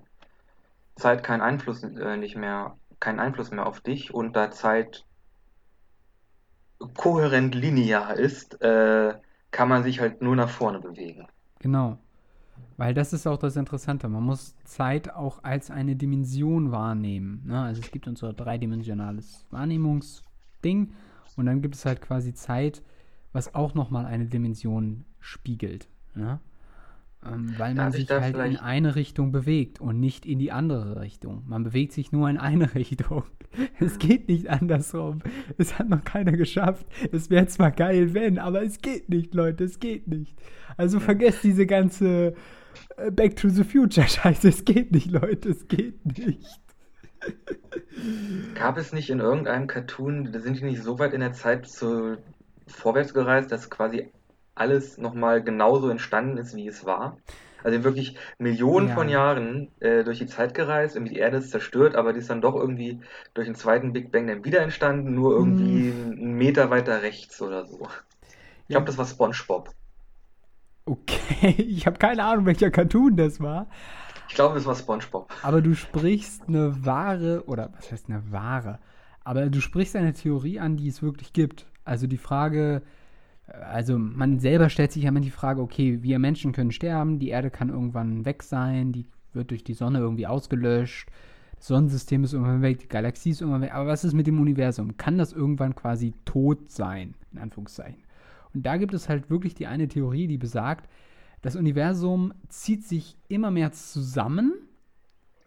Zeit 0.97 1.23
keinen 1.23 1.41
Einfluss 1.41 1.83
äh, 1.83 2.17
nicht 2.17 2.35
mehr, 2.35 2.75
keinen 2.99 3.19
Einfluss 3.19 3.51
mehr 3.51 3.65
auf 3.65 3.81
dich 3.81 4.13
und 4.13 4.35
da 4.35 4.51
Zeit 4.51 5.05
kohärent 6.95 7.55
linear 7.55 8.15
ist, 8.15 8.61
äh, 8.61 9.13
kann 9.51 9.69
man 9.69 9.83
sich 9.83 9.99
halt 9.99 10.21
nur 10.21 10.35
nach 10.35 10.49
vorne 10.49 10.79
bewegen. 10.79 11.27
Genau. 11.59 11.97
Weil 12.75 12.93
das 12.93 13.13
ist 13.13 13.25
auch 13.25 13.37
das 13.37 13.55
Interessante. 13.55 14.07
Man 14.07 14.23
muss 14.23 14.55
Zeit 14.63 15.13
auch 15.13 15.43
als 15.43 15.71
eine 15.71 15.95
Dimension 15.95 16.71
wahrnehmen. 16.71 17.43
Ne? 17.45 17.59
Also 17.59 17.81
es 17.81 17.89
gibt 17.91 18.07
unser 18.07 18.33
dreidimensionales 18.33 19.45
Wahrnehmungsding 19.49 20.93
und 21.35 21.45
dann 21.45 21.61
gibt 21.61 21.75
es 21.75 21.85
halt 21.85 22.01
quasi 22.01 22.33
Zeit, 22.33 22.83
was 23.33 23.55
auch 23.55 23.73
nochmal 23.73 24.05
eine 24.05 24.25
Dimension 24.25 25.05
spiegelt. 25.19 25.87
Ne? 26.13 26.39
Ähm, 27.33 27.53
weil 27.57 27.73
man 27.75 27.91
sich 27.91 28.09
halt 28.09 28.25
in 28.27 28.31
vielleicht- 28.33 28.61
eine 28.61 28.95
Richtung 28.95 29.31
bewegt 29.31 29.81
und 29.81 29.99
nicht 29.99 30.25
in 30.25 30.39
die 30.39 30.51
andere 30.51 31.01
Richtung. 31.01 31.43
Man 31.47 31.63
bewegt 31.63 31.93
sich 31.93 32.11
nur 32.11 32.29
in 32.29 32.37
eine 32.37 32.73
Richtung. 32.75 33.23
Es 33.79 33.97
geht 33.99 34.27
nicht 34.27 34.49
andersrum. 34.49 35.19
Es 35.57 35.79
hat 35.79 35.89
noch 35.89 36.03
keiner 36.03 36.33
geschafft. 36.33 36.85
Es 37.11 37.29
wäre 37.29 37.47
zwar 37.47 37.71
geil, 37.71 38.13
wenn, 38.13 38.37
aber 38.39 38.61
es 38.63 38.81
geht 38.81 39.09
nicht, 39.09 39.33
Leute. 39.33 39.63
Es 39.63 39.79
geht 39.79 40.07
nicht. 40.07 40.37
Also 40.77 40.99
vergesst 40.99 41.43
diese 41.43 41.65
ganze 41.65 42.35
äh, 42.97 43.11
Back 43.11 43.35
to 43.35 43.49
the 43.49 43.63
Future 43.63 44.07
Scheiße. 44.07 44.49
Es 44.49 44.63
geht 44.65 44.91
nicht, 44.91 45.09
Leute. 45.11 45.49
Es 45.49 45.67
geht 45.67 46.05
nicht. 46.05 46.61
Gab 48.53 48.77
es 48.77 48.93
nicht 48.93 49.09
in 49.09 49.19
irgendeinem 49.19 49.67
Cartoon, 49.67 50.31
da 50.31 50.39
sind 50.39 50.59
die 50.59 50.63
nicht 50.65 50.83
so 50.83 50.99
weit 50.99 51.13
in 51.13 51.19
der 51.21 51.33
Zeit 51.33 51.67
zu, 51.67 52.17
vorwärts 52.67 53.13
gereist, 53.13 53.51
dass 53.51 53.69
quasi 53.69 54.09
alles 54.59 54.97
nochmal 54.97 55.43
genauso 55.43 55.89
entstanden 55.89 56.37
ist, 56.37 56.55
wie 56.55 56.67
es 56.67 56.85
war? 56.85 57.17
Also 57.63 57.83
wirklich 57.83 58.17
Millionen 58.37 58.87
Ja. 58.87 58.89
von 58.89 59.09
Jahren 59.09 59.71
äh, 59.81 60.03
durch 60.03 60.19
die 60.19 60.27
Zeit 60.27 60.53
gereist, 60.53 60.95
irgendwie 60.95 61.15
die 61.15 61.19
Erde 61.19 61.37
ist 61.37 61.51
zerstört, 61.51 61.95
aber 61.95 62.13
die 62.13 62.19
ist 62.19 62.29
dann 62.29 62.41
doch 62.41 62.55
irgendwie 62.55 63.01
durch 63.33 63.47
den 63.47 63.55
zweiten 63.55 63.93
Big 63.93 64.11
Bang 64.11 64.27
dann 64.27 64.45
wieder 64.45 64.61
entstanden, 64.61 65.13
nur 65.15 65.33
irgendwie 65.33 65.91
einen 65.91 66.33
Meter 66.33 66.69
weiter 66.69 67.01
rechts 67.01 67.41
oder 67.41 67.65
so. 67.65 67.87
Ich 68.67 68.69
Ja. 68.69 68.75
glaube, 68.75 68.87
das 68.87 68.97
war 68.97 69.05
SpongeBob. 69.05 69.71
Okay, 70.85 71.49
ich 71.57 71.85
habe 71.85 71.97
keine 71.99 72.23
Ahnung, 72.23 72.45
welcher 72.45 72.71
Cartoon 72.71 73.15
das 73.17 73.39
war. 73.41 73.67
Ich 74.27 74.33
glaube, 74.35 74.55
das 74.55 74.65
war 74.65 74.75
SpongeBob. 74.75 75.33
Aber 75.41 75.61
du 75.61 75.75
sprichst 75.75 76.47
eine 76.47 76.85
wahre, 76.85 77.45
oder 77.47 77.71
was 77.75 77.91
heißt 77.91 78.09
eine 78.09 78.31
wahre? 78.31 78.79
Aber 79.23 79.49
du 79.49 79.61
sprichst 79.61 79.95
eine 79.95 80.13
Theorie 80.13 80.59
an, 80.59 80.77
die 80.77 80.87
es 80.87 81.01
wirklich 81.01 81.33
gibt. 81.33 81.67
Also 81.85 82.07
die 82.07 82.17
Frage, 82.17 82.81
also 83.47 83.97
man 83.97 84.39
selber 84.39 84.69
stellt 84.69 84.91
sich 84.91 85.03
ja 85.03 85.09
immer 85.09 85.21
die 85.21 85.31
Frage, 85.31 85.61
okay, 85.61 86.03
wir 86.03 86.19
Menschen 86.19 86.51
können 86.51 86.71
sterben, 86.71 87.19
die 87.19 87.29
Erde 87.29 87.49
kann 87.49 87.69
irgendwann 87.69 88.25
weg 88.25 88.43
sein, 88.43 88.91
die 88.91 89.05
wird 89.33 89.51
durch 89.51 89.63
die 89.63 89.73
Sonne 89.73 89.99
irgendwie 89.99 90.27
ausgelöscht, 90.27 91.09
das 91.55 91.67
Sonnensystem 91.67 92.23
ist 92.23 92.33
irgendwann 92.33 92.61
weg, 92.61 92.79
die 92.79 92.87
Galaxie 92.87 93.31
ist 93.31 93.41
irgendwann 93.41 93.61
weg. 93.61 93.73
Aber 93.73 93.87
was 93.87 94.03
ist 94.03 94.13
mit 94.13 94.27
dem 94.27 94.39
Universum? 94.39 94.97
Kann 94.97 95.17
das 95.17 95.33
irgendwann 95.33 95.75
quasi 95.75 96.13
tot 96.25 96.69
sein, 96.69 97.15
in 97.31 97.39
Anführungszeichen? 97.39 98.03
Und 98.53 98.65
da 98.65 98.77
gibt 98.77 98.93
es 98.93 99.09
halt 99.09 99.29
wirklich 99.29 99.55
die 99.55 99.67
eine 99.67 99.87
Theorie, 99.87 100.27
die 100.27 100.37
besagt, 100.37 100.89
das 101.41 101.55
Universum 101.55 102.33
zieht 102.49 102.83
sich 102.83 103.17
immer 103.27 103.51
mehr 103.51 103.71
zusammen 103.71 104.53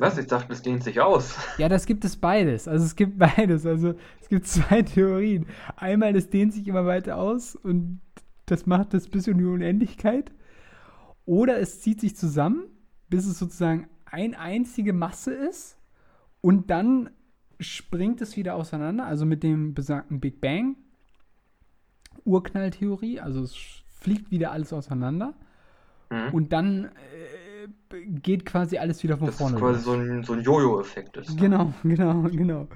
Was? 0.01 0.17
Ich 0.17 0.27
dachte, 0.27 0.49
das 0.49 0.63
dehnt 0.63 0.83
sich 0.83 1.01
aus. 1.01 1.37
ja, 1.59 1.69
das 1.69 1.85
gibt 1.85 2.07
es 2.07 2.17
beides. 2.17 2.67
Also 2.67 2.87
es 2.87 2.97
gibt 2.97 3.19
beides. 3.19 3.67
Also 3.67 3.95
es 4.21 4.29
gibt 4.29 4.47
zwei 4.47 4.81
Theorien. 4.83 5.47
Einmal, 5.77 6.15
das 6.15 6.31
dehnt 6.31 6.55
sich 6.55 6.67
immer 6.67 6.87
weiter 6.87 7.19
aus 7.19 7.55
und 7.55 8.01
das 8.47 8.65
macht 8.65 8.95
das 8.95 9.09
bis 9.09 9.27
in 9.27 9.37
die 9.39 9.45
Unendlichkeit. 9.45 10.33
Oder 11.27 11.61
es 11.61 11.83
zieht 11.83 12.01
sich 12.01 12.17
zusammen, 12.17 12.65
bis 13.11 13.27
es 13.27 13.39
sozusagen 13.39 13.89
eine 14.07 14.39
einzige 14.39 14.95
Masse 14.95 15.33
ist 15.33 15.77
und 16.41 16.71
dann 16.71 17.11
springt 17.61 18.23
es 18.23 18.37
wieder 18.37 18.55
auseinander. 18.55 19.05
Also 19.05 19.27
mit 19.27 19.43
dem 19.43 19.75
besagten 19.75 20.19
Big 20.19 20.41
Bang. 20.41 20.77
Urknalltheorie. 22.25 23.21
Also 23.21 23.43
es 23.43 23.55
fliegt 24.01 24.31
wieder 24.31 24.51
alles 24.51 24.73
auseinander. 24.73 25.35
Mhm. 26.11 26.33
Und 26.33 26.53
dann 26.55 26.87
äh, 26.87 26.89
geht 28.23 28.45
quasi 28.47 28.79
alles 28.79 29.03
wieder 29.03 29.17
von 29.17 29.27
Das 29.27 29.35
ist 29.35 29.41
vorne 29.41 29.57
quasi 29.59 29.75
los. 29.77 29.85
so 29.85 29.93
ein, 29.93 30.23
so 30.25 30.33
ein 30.35 30.41
Jojo-Effekt 30.43 31.17
ist. 31.17 31.37
Genau, 31.39 31.73
genau, 31.83 32.23
genau. 32.23 32.69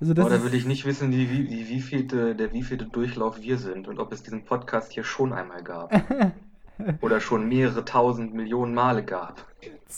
Also 0.00 0.12
das 0.12 0.26
Aber 0.26 0.38
da 0.38 0.44
will 0.44 0.54
ich 0.54 0.66
nicht 0.66 0.84
wissen, 0.84 1.12
wie, 1.12 1.30
wie, 1.30 1.48
wie, 1.50 1.68
wie 1.68 1.80
vielte, 1.80 2.34
der 2.34 2.52
wievielte 2.52 2.84
Durchlauf 2.86 3.40
wir 3.40 3.58
sind 3.58 3.88
und 3.88 3.98
ob 3.98 4.12
es 4.12 4.22
diesen 4.22 4.44
Podcast 4.44 4.92
hier 4.92 5.04
schon 5.04 5.32
einmal 5.32 5.62
gab. 5.62 5.92
Oder 7.00 7.20
schon 7.20 7.48
mehrere 7.48 7.84
tausend 7.84 8.34
Millionen 8.34 8.74
Male 8.74 9.04
gab. 9.04 9.46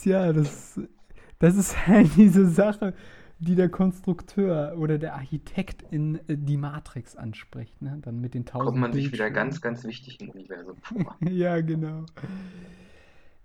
ja, 0.05 0.33
das, 0.33 0.79
das 1.39 1.57
ist 1.57 1.87
halt 1.87 2.11
diese 2.16 2.47
Sache. 2.47 2.95
die 3.39 3.55
der 3.55 3.68
Konstrukteur 3.68 4.74
oder 4.79 4.99
der 4.99 5.14
Architekt 5.14 5.83
in 5.91 6.16
äh, 6.29 6.37
die 6.39 6.57
Matrix 6.57 7.16
anspricht, 7.16 7.81
ne? 7.83 7.99
Dann 8.03 8.20
mit 8.20 8.35
den 8.35 8.45
tausend 8.47 8.68
Kommt 8.68 8.81
man 8.81 8.93
sich 8.93 9.12
wieder 9.12 9.31
ganz, 9.31 9.61
ganz 9.61 9.85
wichtig 9.85 10.20
im 10.20 10.31
Universum 10.31 10.77
vor. 10.83 11.16
Ja, 11.20 11.61
genau. 11.61 12.07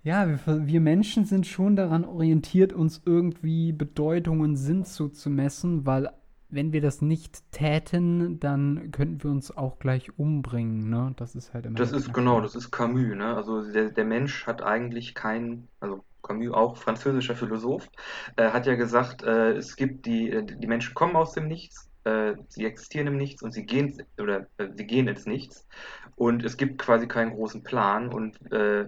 Ja, 0.03 0.27
wir, 0.27 0.67
wir 0.67 0.81
Menschen 0.81 1.25
sind 1.25 1.45
schon 1.45 1.75
daran 1.75 2.05
orientiert, 2.05 2.73
uns 2.73 3.01
irgendwie 3.05 3.71
Bedeutung 3.71 4.39
und 4.39 4.55
Sinn 4.55 4.83
zuzumessen, 4.83 5.85
weil 5.85 6.11
wenn 6.49 6.73
wir 6.73 6.81
das 6.81 7.01
nicht 7.01 7.51
täten, 7.51 8.39
dann 8.39 8.91
könnten 8.91 9.23
wir 9.23 9.31
uns 9.31 9.55
auch 9.55 9.79
gleich 9.79 10.17
umbringen, 10.17 10.89
ne? 10.89 11.13
Das 11.17 11.35
ist 11.35 11.53
halt 11.53 11.65
immer 11.65 11.75
Das 11.77 11.91
ist 11.91 12.13
genau, 12.13 12.41
das 12.41 12.55
ist 12.55 12.71
Camus, 12.71 13.15
ne? 13.15 13.35
Also 13.35 13.71
der, 13.71 13.91
der 13.91 14.05
Mensch 14.05 14.45
hat 14.47 14.61
eigentlich 14.61 15.13
kein, 15.15 15.67
also 15.79 16.03
Camus 16.23 16.51
auch 16.53 16.77
französischer 16.77 17.35
Philosoph, 17.35 17.87
äh, 18.35 18.49
hat 18.51 18.65
ja 18.65 18.75
gesagt, 18.75 19.23
äh, 19.23 19.53
es 19.53 19.75
gibt 19.75 20.05
die, 20.05 20.29
äh, 20.31 20.43
die 20.45 20.67
Menschen 20.67 20.93
kommen 20.93 21.15
aus 21.15 21.33
dem 21.33 21.47
Nichts, 21.47 21.89
äh, 22.03 22.33
sie 22.49 22.65
existieren 22.65 23.07
im 23.07 23.17
Nichts 23.17 23.41
und 23.43 23.53
sie 23.53 23.65
gehen 23.65 24.01
oder 24.19 24.47
äh, 24.57 24.67
sie 24.75 24.85
gehen 24.85 25.07
ins 25.07 25.25
Nichts 25.25 25.67
und 26.15 26.43
es 26.43 26.57
gibt 26.57 26.77
quasi 26.79 27.07
keinen 27.07 27.31
großen 27.31 27.63
Plan 27.63 28.09
und 28.09 28.37
äh, 28.51 28.87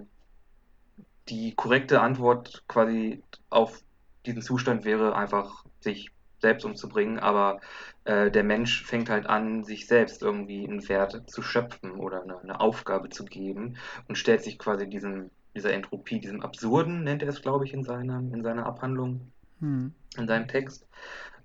die 1.30 1.54
korrekte 1.56 2.02
Antwort 2.02 2.64
quasi 2.68 3.24
auf 3.50 3.82
diesen 4.26 4.42
Zustand 4.42 4.86
wäre 4.86 5.16
einfach, 5.16 5.66
sich 5.80 6.12
selbst 6.40 6.66
umzubringen, 6.66 7.20
aber 7.20 7.62
äh, 8.04 8.30
der 8.32 8.44
Mensch 8.44 8.84
fängt 8.86 9.10
halt 9.10 9.28
an, 9.28 9.64
sich 9.64 9.88
selbst 9.88 10.22
irgendwie 10.22 10.68
einen 10.68 10.88
Wert 10.90 11.30
zu 11.30 11.42
schöpfen 11.42 11.92
oder 11.92 12.24
eine, 12.24 12.40
eine 12.40 12.60
Aufgabe 12.60 13.10
zu 13.10 13.24
geben 13.26 13.78
und 14.08 14.18
stellt 14.18 14.44
sich 14.44 14.60
quasi 14.60 14.90
diesem, 14.90 15.32
dieser 15.56 15.74
Entropie, 15.74 16.20
diesem 16.20 16.42
Absurden, 16.42 17.04
nennt 17.04 17.24
er 17.24 17.30
es, 17.30 17.42
glaube 17.42 17.66
ich, 17.66 17.74
in 17.74 17.84
seiner, 17.84 18.20
in 18.20 18.44
seiner 18.44 18.66
Abhandlung, 18.66 19.32
Hm. 19.60 19.94
in 20.18 20.28
seinem 20.28 20.48
Text. 20.48 20.86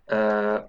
Äh, 0.07 0.61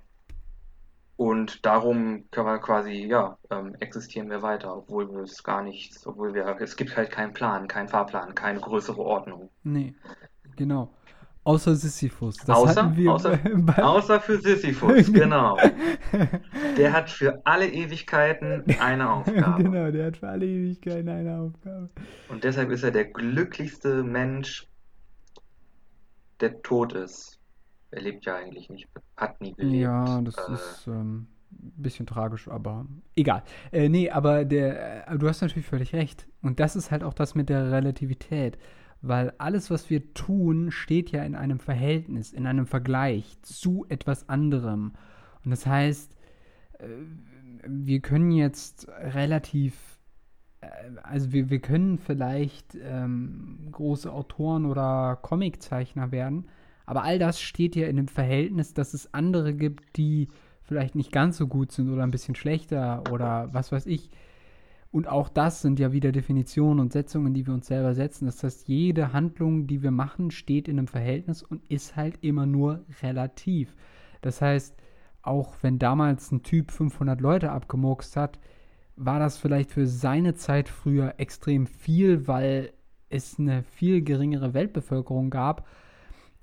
und 1.20 1.66
darum 1.66 2.24
können 2.32 2.48
wir 2.48 2.60
quasi, 2.60 2.94
ja, 3.06 3.38
ähm, 3.52 3.76
existieren 3.82 4.30
wir 4.30 4.42
weiter, 4.42 4.74
obwohl 4.78 5.12
wir 5.12 5.24
es 5.24 5.44
gar 5.44 5.62
nichts, 5.62 6.08
obwohl 6.08 6.34
wir, 6.34 6.46
es 6.62 6.78
gibt 6.78 6.96
halt 6.96 7.12
keinen 7.12 7.34
Plan, 7.34 7.68
keinen 7.68 7.90
Fahrplan, 7.90 8.34
keine 8.36 8.62
größere 8.62 9.02
Ordnung. 9.02 9.50
Nee, 9.64 9.96
genau. 10.56 10.94
Außer 11.44 11.76
Sisyphus. 11.76 12.38
Das 12.38 12.56
Außer- 12.58 12.96
wir 12.96 13.12
außer- 13.12 13.36
bei, 13.66 13.74
bei 13.76 13.84
Außer 13.84 14.22
für 14.22 14.40
Sisyphus, 14.40 15.12
genau. 15.14 15.58
Der 16.78 16.94
hat 16.94 17.10
für 17.10 17.42
alle 17.46 17.68
Ewigkeiten 17.68 18.64
eine 18.80 19.10
Aufgabe. 19.12 19.64
Genau, 19.64 19.92
der 19.92 20.06
hat 20.08 20.18
für 20.18 20.30
alle 20.30 20.46
Ewigkeiten 20.46 21.10
eine 21.10 21.38
Aufgabe. 21.38 21.90
Und 22.30 22.46
deshalb 22.46 22.70
ist 22.72 22.84
er 22.84 22.92
der 22.92 23.06
glücklichste 23.12 24.04
Mensch, 24.04 24.68
der 26.40 26.62
tot 26.62 26.94
ist. 26.94 27.39
Er 27.92 28.02
lebt 28.02 28.26
ja 28.26 28.36
eigentlich 28.36 28.70
nicht, 28.70 28.88
hat 29.18 29.42
nie 29.42 29.54
gelebt. 29.54 29.74
Ja, 29.82 30.22
das 30.22 30.36
Äh, 30.48 30.54
ist 30.54 30.88
ähm, 30.88 31.28
ein 31.52 31.74
bisschen 31.82 32.06
tragisch, 32.06 32.48
aber 32.48 32.86
egal. 33.16 33.44
Äh, 33.72 33.90
nee, 33.90 34.10
aber 34.12 34.46
der, 34.46 35.08
äh, 35.10 35.18
du 35.18 35.28
hast 35.28 35.42
natürlich 35.42 35.66
völlig 35.66 35.94
recht. 35.94 36.28
Und 36.42 36.60
das 36.60 36.76
ist 36.76 36.92
halt 36.92 37.04
auch 37.04 37.14
das 37.14 37.36
mit 37.36 37.50
der 37.50 37.72
Relativität. 37.72 38.58
Weil 39.02 39.34
alles, 39.38 39.72
was 39.72 39.90
wir 39.90 40.14
tun, 40.14 40.72
steht 40.72 41.12
ja 41.12 41.24
in 41.24 41.36
einem 41.36 41.60
Verhältnis, 41.60 42.34
in 42.34 42.46
einem 42.46 42.66
Vergleich 42.68 43.38
zu 43.42 43.86
etwas 43.90 44.28
anderem. 44.30 44.94
Und 45.44 45.52
das 45.52 45.66
heißt, 45.66 46.16
äh, 46.80 46.86
wir 47.66 48.02
können 48.02 48.32
jetzt 48.32 48.88
relativ, 48.90 50.00
äh, 50.62 50.68
also 51.04 51.32
wir, 51.32 51.50
wir 51.50 51.60
können 51.60 51.98
vielleicht 51.98 52.76
ähm, 52.82 53.70
große 53.72 54.12
Autoren 54.12 54.66
oder 54.66 55.18
Comiczeichner 55.22 56.12
werden, 56.12 56.48
aber 56.90 57.04
all 57.04 57.20
das 57.20 57.40
steht 57.40 57.76
ja 57.76 57.86
in 57.86 57.98
dem 57.98 58.08
Verhältnis, 58.08 58.74
dass 58.74 58.96
es 58.96 59.14
andere 59.14 59.54
gibt, 59.54 59.96
die 59.96 60.28
vielleicht 60.64 60.96
nicht 60.96 61.12
ganz 61.12 61.38
so 61.38 61.46
gut 61.46 61.72
sind 61.72 61.88
oder 61.88 62.02
ein 62.02 62.10
bisschen 62.10 62.34
schlechter 62.34 63.04
oder 63.12 63.54
was 63.54 63.72
weiß 63.72 63.86
ich. 63.86 64.10
Und 64.90 65.08
auch 65.08 65.30
das 65.30 65.62
sind 65.62 65.78
ja 65.78 65.92
wieder 65.92 66.12
Definitionen 66.12 66.80
und 66.80 66.92
Setzungen, 66.92 67.36
die 67.36 67.46
wir 67.46 67.54
uns 67.54 67.68
selber 67.68 67.94
setzen. 67.94 68.26
Das 68.26 68.44
heißt, 68.44 68.68
jede 68.68 69.14
Handlung, 69.14 69.68
die 69.68 69.84
wir 69.84 69.92
machen, 69.92 70.32
steht 70.32 70.68
in 70.68 70.80
einem 70.80 70.88
Verhältnis 70.88 71.44
und 71.44 71.64
ist 71.70 71.96
halt 71.96 72.18
immer 72.24 72.48
nur 72.48 72.84
relativ. 73.04 73.76
Das 74.22 74.42
heißt, 74.42 74.76
auch 75.22 75.58
wenn 75.62 75.78
damals 75.78 76.32
ein 76.32 76.42
Typ 76.42 76.72
500 76.72 77.22
Leute 77.22 77.52
abgemurkst 77.52 78.16
hat, 78.16 78.40
war 78.96 79.20
das 79.20 79.38
vielleicht 79.38 79.70
für 79.70 79.86
seine 79.86 80.34
Zeit 80.34 80.70
früher 80.70 81.14
extrem 81.20 81.68
viel, 81.68 82.28
weil 82.28 82.74
es 83.10 83.38
eine 83.38 83.62
viel 83.62 84.02
geringere 84.02 84.56
Weltbevölkerung 84.56 85.30
gab. 85.30 85.68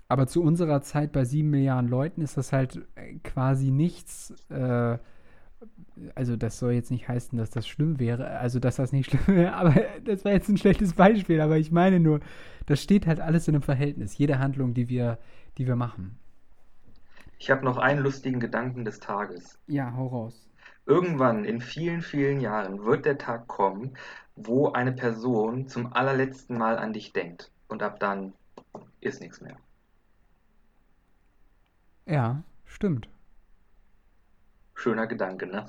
Aber 0.08 0.26
zu 0.26 0.42
unserer 0.42 0.82
Zeit 0.82 1.12
bei 1.12 1.24
sieben 1.24 1.50
Milliarden 1.50 1.90
Leuten 1.90 2.20
ist 2.20 2.36
das 2.36 2.52
halt 2.52 2.86
äh, 2.94 3.14
quasi 3.24 3.70
nichts. 3.70 4.34
Äh, 4.50 4.98
also 6.14 6.36
das 6.36 6.58
soll 6.58 6.72
jetzt 6.72 6.90
nicht 6.90 7.08
heißen, 7.08 7.38
dass 7.38 7.50
das 7.50 7.66
schlimm 7.66 7.98
wäre, 7.98 8.38
also 8.38 8.60
dass 8.60 8.76
das 8.76 8.92
nicht 8.92 9.10
schlimm 9.10 9.36
wäre, 9.36 9.54
aber 9.54 9.74
das 10.04 10.24
war 10.24 10.32
jetzt 10.32 10.48
ein 10.48 10.58
schlechtes 10.58 10.92
Beispiel, 10.92 11.40
aber 11.40 11.56
ich 11.56 11.72
meine 11.72 12.00
nur, 12.00 12.20
das 12.66 12.82
steht 12.82 13.06
halt 13.06 13.20
alles 13.20 13.48
in 13.48 13.54
einem 13.54 13.62
Verhältnis, 13.62 14.16
jede 14.18 14.38
Handlung, 14.38 14.74
die 14.74 14.88
wir, 14.88 15.18
die 15.58 15.66
wir 15.66 15.76
machen. 15.76 16.18
Ich 17.38 17.50
habe 17.50 17.64
noch 17.64 17.78
einen 17.78 18.02
lustigen 18.02 18.40
Gedanken 18.40 18.84
des 18.84 19.00
Tages. 19.00 19.58
Ja, 19.66 19.94
hau 19.94 20.06
raus. 20.06 20.48
Irgendwann 20.86 21.44
in 21.44 21.60
vielen, 21.60 22.00
vielen 22.00 22.40
Jahren 22.40 22.84
wird 22.84 23.04
der 23.04 23.18
Tag 23.18 23.46
kommen, 23.46 23.94
wo 24.36 24.68
eine 24.68 24.92
Person 24.92 25.68
zum 25.68 25.92
allerletzten 25.92 26.56
Mal 26.56 26.78
an 26.78 26.92
dich 26.92 27.12
denkt. 27.12 27.50
Und 27.68 27.82
ab 27.82 27.98
dann 28.00 28.32
ist 29.00 29.20
nichts 29.20 29.40
mehr. 29.40 29.56
Ja, 32.06 32.42
stimmt. 32.64 33.08
Schöner 34.74 35.08
Gedanke, 35.08 35.46
ne? 35.48 35.66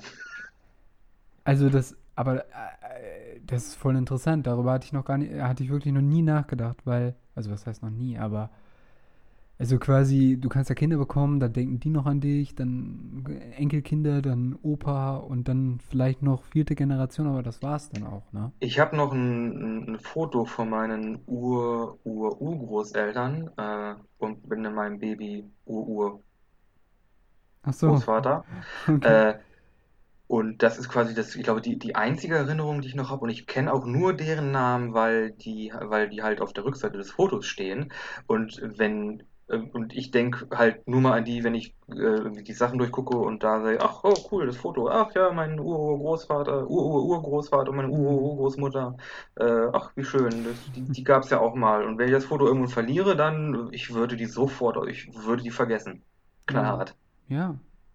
Also 1.44 1.70
das, 1.70 1.96
aber 2.14 2.44
äh, 2.46 3.40
das 3.46 3.68
ist 3.68 3.74
voll 3.76 3.96
interessant. 3.96 4.46
Darüber 4.46 4.72
hatte 4.72 4.86
ich 4.86 4.92
noch 4.92 5.04
gar 5.04 5.18
nicht, 5.18 5.32
hatte 5.40 5.62
ich 5.64 5.70
wirklich 5.70 5.94
noch 5.94 6.02
nie 6.02 6.22
nachgedacht, 6.22 6.78
weil, 6.84 7.14
also 7.34 7.50
was 7.50 7.66
heißt 7.66 7.82
noch 7.82 7.90
nie, 7.90 8.18
aber 8.18 8.50
also 9.58 9.78
quasi, 9.78 10.36
du 10.40 10.48
kannst 10.48 10.68
ja 10.70 10.74
Kinder 10.76 10.96
bekommen, 10.98 11.40
dann 11.40 11.52
denken 11.52 11.80
die 11.80 11.90
noch 11.90 12.06
an 12.06 12.20
dich, 12.20 12.54
dann 12.54 13.24
Enkelkinder, 13.56 14.22
dann 14.22 14.56
Opa 14.62 15.16
und 15.16 15.48
dann 15.48 15.80
vielleicht 15.90 16.22
noch 16.22 16.44
vierte 16.44 16.74
Generation, 16.76 17.26
aber 17.26 17.42
das 17.42 17.60
war's 17.62 17.90
dann 17.90 18.04
auch, 18.04 18.32
ne? 18.32 18.52
Ich 18.60 18.78
habe 18.78 18.96
noch 18.96 19.12
ein, 19.12 19.94
ein 19.94 19.98
Foto 20.00 20.44
von 20.44 20.70
meinen 20.70 21.22
Ur, 21.26 21.98
Ur, 22.04 22.40
Urgroßeltern 22.40 23.50
äh, 23.56 23.94
und 24.18 24.48
bin 24.48 24.64
in 24.64 24.74
meinem 24.74 24.98
Baby 24.98 25.44
Ur, 25.64 26.22
Ach 26.22 26.27
so, 27.66 27.86
Urgroßvater. 27.86 28.44
okay. 28.88 29.30
Äh, 29.30 29.38
und 30.28 30.62
das 30.62 30.78
ist 30.78 30.90
quasi 30.90 31.14
das, 31.14 31.34
ich 31.34 31.42
glaube, 31.42 31.62
die, 31.62 31.78
die 31.78 31.94
einzige 31.96 32.36
Erinnerung, 32.36 32.82
die 32.82 32.88
ich 32.88 32.94
noch 32.94 33.10
habe. 33.10 33.22
Und 33.22 33.30
ich 33.30 33.46
kenne 33.46 33.72
auch 33.72 33.86
nur 33.86 34.12
deren 34.12 34.50
Namen, 34.52 34.92
weil 34.92 35.30
die, 35.32 35.72
weil 35.80 36.10
die 36.10 36.22
halt 36.22 36.42
auf 36.42 36.52
der 36.52 36.64
Rückseite 36.64 36.98
des 36.98 37.10
Fotos 37.10 37.46
stehen. 37.46 37.92
Und 38.26 38.60
wenn, 38.62 39.22
äh, 39.48 39.56
und 39.56 39.94
ich 39.94 40.10
denke 40.10 40.46
halt 40.54 40.86
nur 40.86 41.00
mal 41.00 41.16
an 41.16 41.24
die, 41.24 41.44
wenn 41.44 41.54
ich 41.54 41.74
äh, 41.88 42.42
die 42.42 42.52
Sachen 42.52 42.78
durchgucke 42.78 43.16
und 43.16 43.42
da 43.42 43.62
sage, 43.62 43.78
ach, 43.80 44.00
oh, 44.04 44.14
cool, 44.30 44.46
das 44.46 44.58
Foto. 44.58 44.90
Ach 44.90 45.14
ja, 45.14 45.32
mein 45.32 45.58
Urgroßvater, 45.58 46.68
Ur-Ur-Urgroßvater, 46.68 47.72
meine 47.72 47.88
Ur-Urgroßmutter. 47.88 48.96
Äh, 49.36 49.68
ach, 49.72 49.92
wie 49.96 50.04
schön. 50.04 50.44
Das, 50.44 50.70
die 50.72 50.82
die 50.92 51.04
gab 51.04 51.22
es 51.24 51.30
ja 51.30 51.40
auch 51.40 51.54
mal. 51.54 51.84
Und 51.86 51.96
wenn 51.98 52.06
ich 52.08 52.12
das 52.12 52.26
Foto 52.26 52.46
irgendwann 52.46 52.68
verliere, 52.68 53.16
dann, 53.16 53.70
ich 53.72 53.94
würde 53.94 54.16
die 54.16 54.26
sofort, 54.26 54.76
ich 54.88 55.10
würde 55.14 55.42
die 55.42 55.50
vergessen. 55.50 56.04
Knallhart. 56.46 56.90
Ja, 56.90 56.94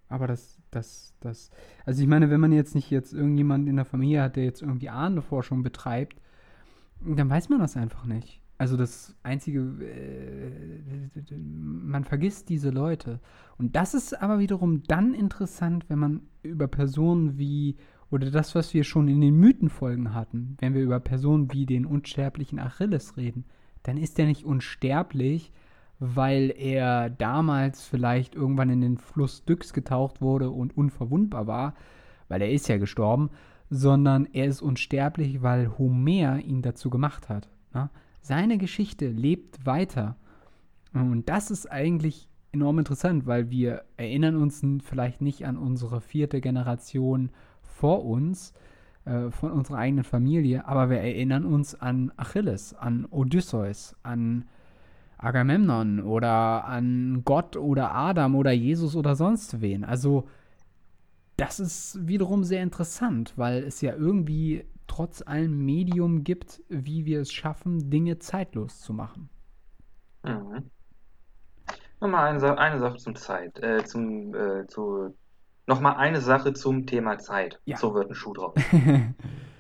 aber 0.09 0.27
das, 0.27 0.59
das, 0.69 1.15
das, 1.19 1.49
also 1.86 2.01
ich 2.01 2.07
meine, 2.07 2.29
wenn 2.29 2.39
man 2.39 2.51
jetzt 2.51 2.75
nicht 2.75 2.91
jetzt 2.91 3.13
irgendjemand 3.13 3.67
in 3.67 3.77
der 3.77 3.86
Familie 3.86 4.21
hat, 4.21 4.36
der 4.36 4.43
jetzt 4.43 4.61
irgendwie 4.61 4.89
Ahnenforschung 4.89 5.63
betreibt, 5.63 6.21
dann 7.01 7.29
weiß 7.29 7.49
man 7.49 7.59
das 7.59 7.75
einfach 7.75 8.05
nicht. 8.05 8.39
Also 8.59 8.77
das 8.77 9.15
Einzige, 9.23 9.59
äh, 9.59 11.36
man 11.36 12.03
vergisst 12.03 12.49
diese 12.49 12.69
Leute. 12.69 13.19
Und 13.57 13.75
das 13.75 13.93
ist 13.93 14.21
aber 14.21 14.39
wiederum 14.39 14.84
dann 14.84 15.13
interessant, 15.13 15.86
wenn 15.89 15.99
man 15.99 16.21
über 16.43 16.67
Personen 16.67 17.38
wie, 17.38 17.77
oder 18.11 18.29
das, 18.29 18.53
was 18.53 18.73
wir 18.73 18.84
schon 18.84 19.07
in 19.07 19.19
den 19.19 19.36
Mythenfolgen 19.36 20.13
hatten, 20.13 20.55
wenn 20.59 20.75
wir 20.75 20.84
über 20.84 20.99
Personen 20.99 21.51
wie 21.51 21.65
den 21.65 21.86
unsterblichen 21.86 22.59
Achilles 22.59 23.17
reden, 23.17 23.45
dann 23.81 23.97
ist 23.97 24.17
er 24.19 24.27
nicht 24.27 24.45
unsterblich, 24.45 25.51
weil 26.06 26.54
er 26.58 27.10
damals 27.10 27.86
vielleicht 27.86 28.36
irgendwann 28.36 28.70
in 28.70 28.82
den 28.82 28.97
Fluss 28.97 29.38
Styx 29.38 29.72
getaucht 29.72 30.22
wurde 30.22 30.49
und 30.49 30.76
unverwundbar 30.76 31.47
war, 31.47 31.76
weil 32.28 32.41
er 32.41 32.51
ist 32.51 32.68
ja 32.68 32.78
gestorben, 32.78 33.30
sondern 33.70 34.28
er 34.34 34.47
ist 34.47 34.62
unsterblich, 34.62 35.41
weil 35.41 35.78
Homer 35.78 36.39
ihn 36.39 36.62
dazu 36.62 36.89
gemacht 36.89 37.30
hat. 37.30 37.47
Ne? 37.74 37.89
Seine 38.20 38.58
Geschichte 38.58 39.08
lebt 39.08 39.66
weiter. 39.66 40.18
Und 40.93 41.30
das 41.30 41.51
ist 41.51 41.72
eigentlich 41.72 42.28
enorm 42.51 42.80
interessant, 42.80 43.26
weil 43.26 43.49
wir 43.49 43.86
erinnern 43.95 44.36
uns 44.36 44.62
vielleicht 44.84 45.22
nicht 45.22 45.45
an 45.45 45.58
unsere 45.58 46.01
vierte 46.01 46.41
Generation 46.41 47.32
vor 47.62 48.04
uns, 48.04 48.54
äh, 49.06 49.32
von 49.32 49.51
unserer 49.51 49.78
eigenen 49.78 50.04
Familie, 50.04 50.68
aber 50.68 50.89
wir 50.89 50.99
erinnern 50.99 51.45
uns 51.45 51.76
an 51.76 52.12
Achilles, 52.18 52.74
an 52.74 53.06
Odysseus, 53.10 53.95
an 54.04 54.43
Agamemnon 55.24 56.01
oder 56.01 56.65
an 56.65 57.21
Gott 57.26 57.57
oder 57.57 57.93
Adam 57.93 58.36
oder 58.36 58.51
Jesus 58.51 58.95
oder 58.95 59.15
sonst 59.15 59.61
wen. 59.61 59.84
Also 59.84 60.28
das 61.38 61.59
ist 61.59 62.07
wiederum 62.07 62.43
sehr 62.43 62.61
interessant, 62.61 63.34
weil 63.36 63.63
es 63.63 63.82
ja 63.82 63.93
irgendwie 63.95 64.65
trotz 64.88 65.21
allem 65.21 65.65
Medium 65.65 66.24
gibt, 66.24 66.61
wie 66.69 67.05
wir 67.05 67.21
es 67.21 67.32
schaffen, 67.32 67.89
Dinge 67.89 68.19
zeitlos 68.19 68.82
zu 68.82 68.93
machen. 68.93 69.30
Mhm. 70.24 70.69
Nochmal 71.99 72.36
eine, 72.36 72.57
eine 72.57 72.80
Sache 72.80 72.97
zum 72.97 73.15
Zeit, 73.15 73.59
äh, 73.59 73.84
zum, 73.86 74.36
äh, 74.36 74.67
zu, 74.67 75.15
nochmal 75.67 75.95
eine 75.95 76.21
Sache 76.21 76.53
zum 76.53 76.86
Thema 76.86 77.17
Zeit. 77.17 77.59
Ja. 77.65 77.78
So 77.78 77.93
wird 77.93 78.09
ein 78.09 78.15
Schuh 78.15 78.34
draus. 78.34 78.55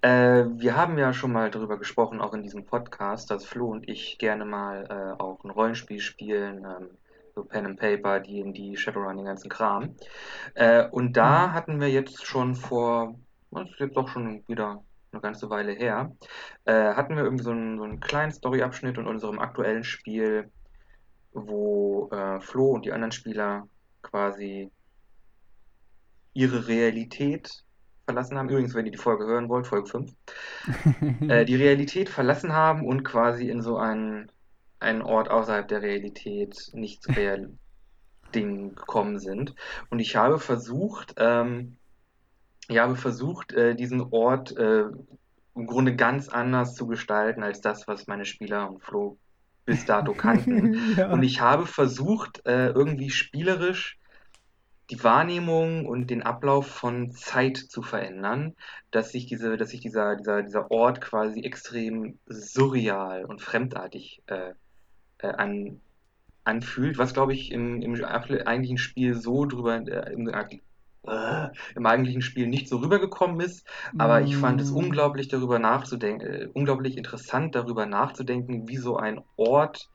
Äh, 0.00 0.44
wir 0.58 0.76
haben 0.76 0.96
ja 0.98 1.12
schon 1.12 1.32
mal 1.32 1.50
darüber 1.50 1.78
gesprochen, 1.78 2.20
auch 2.20 2.32
in 2.34 2.42
diesem 2.42 2.66
Podcast, 2.66 3.30
dass 3.30 3.44
Flo 3.44 3.68
und 3.70 3.88
ich 3.88 4.18
gerne 4.18 4.44
mal 4.44 4.86
äh, 5.18 5.22
auch 5.22 5.42
ein 5.44 5.50
Rollenspiel 5.50 6.00
spielen, 6.00 6.64
ähm, 6.64 6.98
so 7.34 7.44
Pen 7.44 7.66
and 7.66 7.80
Paper, 7.80 8.20
D&D, 8.20 8.76
Shadowrun, 8.76 9.16
den 9.16 9.26
ganzen 9.26 9.48
Kram. 9.50 9.96
Äh, 10.54 10.88
und 10.90 11.14
da 11.16 11.52
Mhm. 11.52 11.52
hatten 11.52 11.80
wir 11.80 11.90
jetzt 11.90 12.24
schon 12.26 12.54
vor, 12.54 13.18
das 13.50 13.70
ist 13.70 13.80
jetzt 13.80 13.96
doch 13.96 14.08
schon 14.08 14.44
wieder 14.48 14.84
eine 15.12 15.22
ganze 15.22 15.50
Weile 15.50 15.72
her, 15.72 16.16
äh, 16.64 16.94
hatten 16.94 17.16
wir 17.16 17.24
irgendwie 17.24 17.44
so 17.44 17.50
einen, 17.50 17.78
so 17.78 17.84
einen 17.84 18.00
kleinen 18.00 18.32
Storyabschnitt 18.32 18.98
in 18.98 19.06
unserem 19.08 19.38
aktuellen 19.40 19.84
Spiel, 19.84 20.52
wo 21.32 22.08
äh, 22.12 22.40
Flo 22.40 22.72
und 22.72 22.84
die 22.86 22.92
anderen 22.92 23.12
Spieler 23.12 23.68
quasi 24.02 24.70
ihre 26.32 26.66
Realität 26.68 27.64
verlassen 28.08 28.38
haben. 28.38 28.48
Übrigens, 28.48 28.74
wenn 28.74 28.86
ihr 28.86 28.92
die 28.92 28.96
Folge 28.96 29.26
hören 29.26 29.50
wollt, 29.50 29.66
Folge 29.66 29.90
5, 29.90 30.12
äh, 31.28 31.44
die 31.44 31.56
Realität 31.56 32.08
verlassen 32.08 32.54
haben 32.54 32.86
und 32.86 33.04
quasi 33.04 33.50
in 33.50 33.60
so 33.60 33.76
einen, 33.76 34.32
einen 34.80 35.02
Ort 35.02 35.30
außerhalb 35.30 35.68
der 35.68 35.82
Realität, 35.82 36.70
nicht 36.72 37.06
real 37.14 37.50
Ding 38.34 38.74
gekommen 38.74 39.18
sind. 39.18 39.54
Und 39.90 40.00
ich 40.00 40.16
habe 40.16 40.38
versucht, 40.38 41.14
ähm, 41.18 41.76
ich 42.68 42.78
habe 42.78 42.96
versucht, 42.96 43.52
äh, 43.52 43.74
diesen 43.74 44.00
Ort 44.10 44.56
äh, 44.56 44.84
im 45.54 45.66
Grunde 45.66 45.94
ganz 45.94 46.30
anders 46.30 46.74
zu 46.74 46.86
gestalten 46.86 47.42
als 47.42 47.60
das, 47.60 47.86
was 47.88 48.06
meine 48.06 48.24
Spieler 48.24 48.70
und 48.70 48.82
Flo 48.82 49.18
bis 49.66 49.84
dato 49.84 50.14
kannten. 50.14 50.94
ja. 50.96 51.10
Und 51.10 51.22
ich 51.22 51.42
habe 51.42 51.66
versucht, 51.66 52.46
äh, 52.46 52.68
irgendwie 52.68 53.10
spielerisch 53.10 53.98
die 54.90 55.02
Wahrnehmung 55.04 55.86
und 55.86 56.08
den 56.10 56.22
Ablauf 56.22 56.66
von 56.66 57.12
Zeit 57.12 57.58
zu 57.58 57.82
verändern, 57.82 58.54
dass 58.90 59.12
sich 59.12 59.26
diese, 59.26 59.56
dass 59.56 59.70
sich 59.70 59.80
dieser, 59.80 60.16
dieser, 60.16 60.42
dieser 60.42 60.70
Ort 60.70 61.00
quasi 61.00 61.40
extrem 61.42 62.18
surreal 62.26 63.24
und 63.24 63.42
fremdartig 63.42 64.22
äh, 64.26 64.52
äh, 65.18 65.28
an, 65.28 65.80
anfühlt, 66.44 66.98
was 66.98 67.14
glaube 67.14 67.34
ich 67.34 67.52
im, 67.52 67.82
im 67.82 68.04
eigentlichen 68.04 68.78
Spiel 68.78 69.14
so 69.14 69.44
drüber, 69.46 69.76
äh, 69.76 70.12
im, 70.12 70.28
äh, 70.28 71.48
im 71.74 71.86
eigentlichen 71.86 72.22
Spiel 72.22 72.46
nicht 72.46 72.68
so 72.68 72.78
rübergekommen 72.78 73.40
ist, 73.40 73.66
aber 73.98 74.22
ich 74.22 74.36
fand 74.36 74.60
es 74.60 74.70
Mm. 74.72 74.76
unglaublich 74.76 75.28
darüber 75.28 75.58
nachzudenken, 75.58 76.26
äh, 76.26 76.48
unglaublich 76.52 76.96
interessant 76.96 77.54
darüber 77.54 77.86
nachzudenken, 77.86 78.68
wie 78.68 78.76
so 78.78 78.96
ein 78.96 79.22
Ort 79.36 79.90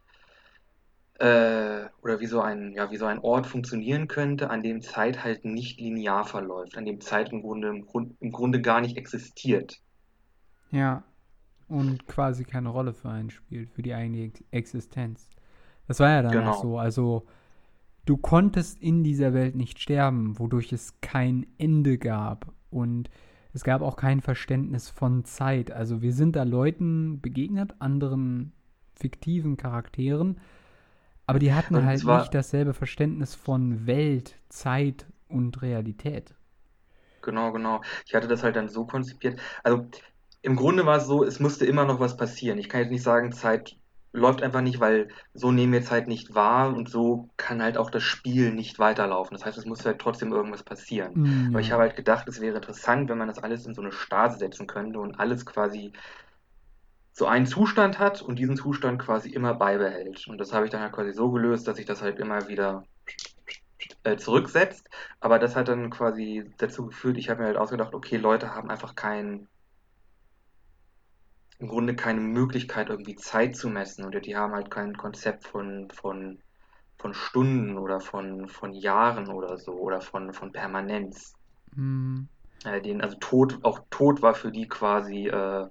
äh, 1.23 1.87
oder 2.01 2.19
wie 2.19 2.25
so 2.25 2.41
ein, 2.41 2.73
ja, 2.73 2.91
wie 2.91 2.97
so 2.97 3.05
ein 3.05 3.19
Ort 3.19 3.47
funktionieren 3.47 4.09
könnte, 4.09 4.49
an 4.49 4.61
dem 4.61 4.81
Zeit 4.81 5.23
halt 5.23 5.45
nicht 5.45 5.79
linear 5.79 6.25
verläuft, 6.25 6.77
an 6.77 6.83
dem 6.83 6.99
Zeit 6.99 7.31
im 7.31 7.41
Grunde, 7.41 7.69
im 7.69 7.85
Grund, 7.85 8.17
im 8.19 8.31
Grunde 8.33 8.61
gar 8.61 8.81
nicht 8.81 8.97
existiert. 8.97 9.79
Ja. 10.71 11.03
Und 11.69 12.07
quasi 12.07 12.43
keine 12.43 12.69
Rolle 12.69 12.93
für 12.93 13.09
einen 13.09 13.29
spielt, 13.29 13.71
für 13.71 13.81
die 13.81 13.93
eigene 13.93 14.25
Ex 14.25 14.43
Existenz. 14.51 15.29
Das 15.87 16.01
war 16.01 16.09
ja 16.09 16.21
dann 16.21 16.33
Genau. 16.33 16.51
auch 16.51 16.61
so. 16.61 16.77
Also, 16.77 17.25
du 18.05 18.17
konntest 18.17 18.81
in 18.81 19.03
dieser 19.05 19.33
Welt 19.33 19.55
nicht 19.55 19.79
sterben, 19.79 20.37
wodurch 20.39 20.73
es 20.73 20.99
kein 20.99 21.45
Ende 21.57 21.97
gab. 21.97 22.51
Und 22.69 23.09
es 23.53 23.63
gab 23.63 23.81
auch 23.81 23.95
kein 23.95 24.19
Verständnis 24.19 24.89
von 24.89 25.23
Zeit. 25.23 25.71
Also, 25.71 26.01
wir 26.01 26.11
sind 26.11 26.35
da 26.35 26.43
Leuten 26.43 27.21
begegnet, 27.21 27.75
anderen 27.79 28.51
fiktiven 28.93 29.55
Charakteren, 29.55 30.39
aber 31.25 31.39
die 31.39 31.53
hatten 31.53 31.83
Und 31.83 31.85
halt 31.85 32.05
nicht 32.05 32.33
dasselbe 32.33 32.73
Verständnis 32.73 33.35
von 33.35 33.85
Welt, 33.87 34.39
Zeit 34.49 35.05
und 35.27 35.61
Realität. 35.61 36.35
Genau, 37.21 37.51
genau. 37.53 37.81
Ich 38.05 38.13
hatte 38.15 38.27
das 38.27 38.43
halt 38.43 38.55
dann 38.55 38.69
so 38.69 38.85
konzipiert. 38.85 39.39
Also 39.63 39.87
im 40.41 40.55
Grunde 40.57 40.85
war 40.85 40.97
es 40.97 41.05
so, 41.05 41.23
es 41.23 41.39
musste 41.39 41.65
immer 41.65 41.85
noch 41.85 41.99
was 41.99 42.17
passieren. 42.17 42.57
Ich 42.59 42.67
kann 42.69 42.81
jetzt 42.81 42.91
nicht 42.91 43.03
sagen, 43.03 43.31
Zeit 43.31 43.77
läuft 44.11 44.41
einfach 44.43 44.61
nicht, 44.61 44.79
weil 44.79 45.07
so 45.33 45.51
nehmen 45.51 45.73
wir 45.73 45.81
Zeit 45.83 46.07
nicht 46.07 46.35
wahr 46.35 46.75
und 46.75 46.89
so 46.89 47.29
kann 47.37 47.63
halt 47.63 47.77
auch 47.77 47.89
das 47.89 48.03
Spiel 48.03 48.51
nicht 48.53 48.77
weiterlaufen. 48.77 49.35
Das 49.35 49.45
heißt, 49.45 49.57
es 49.57 49.65
muss 49.65 49.85
halt 49.85 49.99
trotzdem 49.99 50.31
irgendwas 50.33 50.63
passieren. 50.63 51.15
Mm, 51.15 51.47
Aber 51.51 51.61
ich 51.61 51.71
habe 51.71 51.83
halt 51.83 51.95
gedacht, 51.95 52.27
es 52.27 52.41
wäre 52.41 52.57
interessant, 52.57 53.09
wenn 53.09 53.17
man 53.17 53.27
das 53.29 53.39
alles 53.39 53.65
in 53.65 53.73
so 53.73 53.81
eine 53.81 53.91
Stase 53.91 54.37
setzen 54.37 54.67
könnte 54.67 54.99
und 54.99 55.19
alles 55.19 55.45
quasi 55.45 55.93
so 57.13 57.27
einen 57.27 57.45
Zustand 57.47 57.99
hat 57.99 58.21
und 58.21 58.39
diesen 58.39 58.57
Zustand 58.57 59.01
quasi 59.01 59.29
immer 59.31 59.55
beibehält. 59.55 60.27
Und 60.27 60.37
das 60.39 60.53
habe 60.53 60.65
ich 60.65 60.71
dann 60.71 60.81
halt 60.81 60.93
quasi 60.93 61.13
so 61.13 61.31
gelöst, 61.31 61.67
dass 61.67 61.77
sich 61.77 61.85
das 61.85 62.01
halt 62.01 62.19
immer 62.19 62.47
wieder 62.47 62.87
äh, 64.03 64.17
zurücksetzt. 64.17 64.89
Aber 65.19 65.39
das 65.39 65.55
hat 65.55 65.67
dann 65.67 65.89
quasi 65.89 66.53
dazu 66.57 66.85
geführt, 66.87 67.17
ich 67.17 67.29
habe 67.29 67.41
mir 67.41 67.47
halt 67.47 67.57
ausgedacht, 67.57 67.93
okay, 67.93 68.17
Leute 68.17 68.53
haben 68.55 68.69
einfach 68.69 68.95
kein, 68.95 69.47
im 71.57 71.67
Grunde 71.67 71.95
keine 71.95 72.19
Möglichkeit, 72.21 72.89
irgendwie 72.89 73.15
Zeit 73.15 73.55
zu 73.55 73.67
messen. 73.69 74.05
Oder 74.05 74.19
die 74.21 74.35
haben 74.37 74.53
halt 74.53 74.69
kein 74.69 74.95
Konzept 74.95 75.45
von, 75.47 75.89
von, 75.91 76.43
von 76.97 77.13
Stunden 77.15 77.77
oder 77.77 78.01
von, 78.01 78.49
von 78.49 78.73
Jahren 78.73 79.29
oder 79.29 79.57
so 79.57 79.73
oder 79.73 80.01
von, 80.01 80.33
von 80.33 80.51
Permanenz. 80.51 81.33
Mm, 81.75 82.27
Äh, 82.65 82.81
den, 82.81 83.01
also 83.01 83.15
Tod, 83.19 83.59
auch 83.63 83.79
Tod 83.89 84.21
war 84.21 84.35
für 84.35 84.51
die 84.51 84.67
quasi 84.67 85.27
äh, 85.27 85.67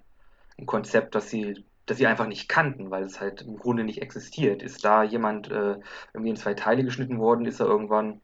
ein 0.63 0.67
Konzept, 0.67 1.15
das 1.15 1.31
sie, 1.31 1.65
das 1.87 1.99
sie 1.99 2.07
einfach 2.07 2.27
nicht 2.27 2.49
kannten, 2.49 2.91
weil 2.91 3.05
es 3.05 3.21
halt 3.21 3.43
im 3.43 3.57
Grunde 3.57 3.85
nicht 3.85 4.03
existiert. 4.03 4.63
Ist 4.63 4.85
da 4.85 5.03
jemand 5.03 5.51
äh, 5.51 5.77
irgendwie 6.15 6.31
in 6.31 6.37
zwei 6.37 6.55
Teile 6.55 6.85
geschnitten 6.85 7.19
worden, 7.19 7.47
ist 7.47 7.61
er 7.61 7.67
irgendwann 7.67 8.21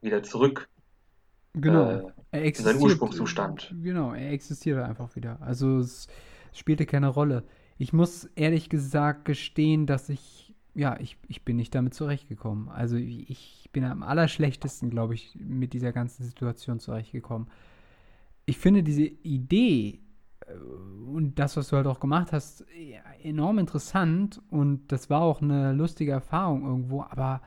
wieder 0.00 0.22
zurück 0.22 0.68
genau. 1.54 1.90
äh, 1.90 1.94
in 1.96 2.02
seinen 2.32 2.44
existiert, 2.44 2.82
Ursprungszustand. 2.82 3.74
Genau, 3.82 4.12
er 4.12 4.30
existierte 4.30 4.84
einfach 4.84 5.16
wieder. 5.16 5.38
Also 5.40 5.78
es, 5.78 6.08
spielte 6.52 6.86
keine 6.86 7.08
Rolle. 7.08 7.44
Ich 7.78 7.92
muss 7.92 8.24
ehrlich 8.34 8.68
gesagt 8.68 9.24
gestehen, 9.24 9.86
dass 9.86 10.08
ich, 10.08 10.54
ja, 10.74 10.98
ich, 11.00 11.16
ich 11.28 11.44
bin 11.44 11.56
nicht 11.56 11.74
damit 11.74 11.94
zurechtgekommen. 11.94 12.68
Also 12.68 12.96
ich 12.96 13.68
bin 13.72 13.84
am 13.84 14.02
allerschlechtesten, 14.02 14.90
glaube 14.90 15.14
ich, 15.14 15.36
mit 15.38 15.72
dieser 15.72 15.92
ganzen 15.92 16.24
Situation 16.24 16.80
zurechtgekommen. 16.80 17.48
Ich 18.46 18.58
finde 18.58 18.82
diese 18.82 19.04
Idee 19.04 19.88
äh, 19.88 20.07
und 21.06 21.34
das, 21.38 21.56
was 21.56 21.68
du 21.68 21.76
halt 21.76 21.86
auch 21.86 22.00
gemacht 22.00 22.32
hast, 22.32 22.64
enorm 23.22 23.58
interessant 23.58 24.40
und 24.50 24.90
das 24.92 25.10
war 25.10 25.22
auch 25.22 25.42
eine 25.42 25.72
lustige 25.72 26.12
Erfahrung 26.12 26.64
irgendwo, 26.64 27.02
aber 27.02 27.42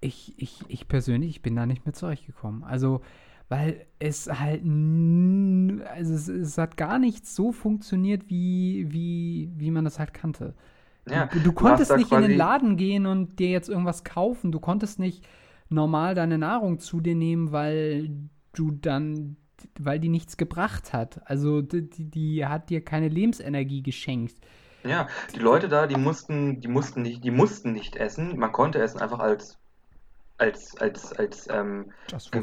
ich, 0.00 0.34
ich, 0.36 0.62
ich 0.68 0.88
persönlich, 0.88 1.30
ich 1.30 1.42
bin 1.42 1.56
da 1.56 1.66
nicht 1.66 1.84
mehr 1.84 1.92
zurechtgekommen. 1.92 2.64
Also, 2.64 3.02
weil 3.48 3.86
es 3.98 4.28
halt, 4.28 4.62
also 4.62 6.14
es, 6.14 6.28
es 6.28 6.58
hat 6.58 6.76
gar 6.76 6.98
nicht 6.98 7.26
so 7.26 7.52
funktioniert, 7.52 8.28
wie, 8.28 8.86
wie, 8.90 9.50
wie 9.56 9.70
man 9.70 9.84
das 9.84 9.98
halt 9.98 10.14
kannte. 10.14 10.54
Ja, 11.08 11.26
du, 11.26 11.40
du 11.40 11.52
konntest 11.52 11.96
nicht 11.96 12.12
in 12.12 12.22
den 12.22 12.36
Laden 12.36 12.76
gehen 12.76 13.06
und 13.06 13.38
dir 13.38 13.48
jetzt 13.48 13.68
irgendwas 13.68 14.04
kaufen. 14.04 14.52
Du 14.52 14.60
konntest 14.60 14.98
nicht 14.98 15.26
normal 15.68 16.14
deine 16.14 16.38
Nahrung 16.38 16.78
zu 16.78 17.00
dir 17.00 17.14
nehmen, 17.14 17.52
weil 17.52 18.10
du 18.52 18.70
dann, 18.70 19.36
weil 19.78 19.98
die 19.98 20.08
nichts 20.08 20.36
gebracht 20.36 20.92
hat. 20.92 21.20
Also 21.24 21.62
die, 21.62 21.88
die, 21.88 22.46
hat 22.46 22.70
dir 22.70 22.84
keine 22.84 23.08
Lebensenergie 23.08 23.82
geschenkt. 23.82 24.36
ja, 24.84 25.08
die 25.34 25.40
Leute 25.40 25.68
da, 25.68 25.86
die 25.86 25.96
mussten, 25.96 26.60
die 26.60 26.68
mussten 26.68 27.02
nicht, 27.02 27.24
die 27.24 27.30
mussten 27.30 27.72
nicht 27.72 27.96
essen. 27.96 28.38
Man 28.38 28.52
konnte 28.52 28.80
essen 28.80 29.00
einfach 29.00 29.18
als, 29.18 29.58
als, 30.40 30.76
als, 30.80 31.12
als, 31.12 31.48
ähm, 31.50 31.92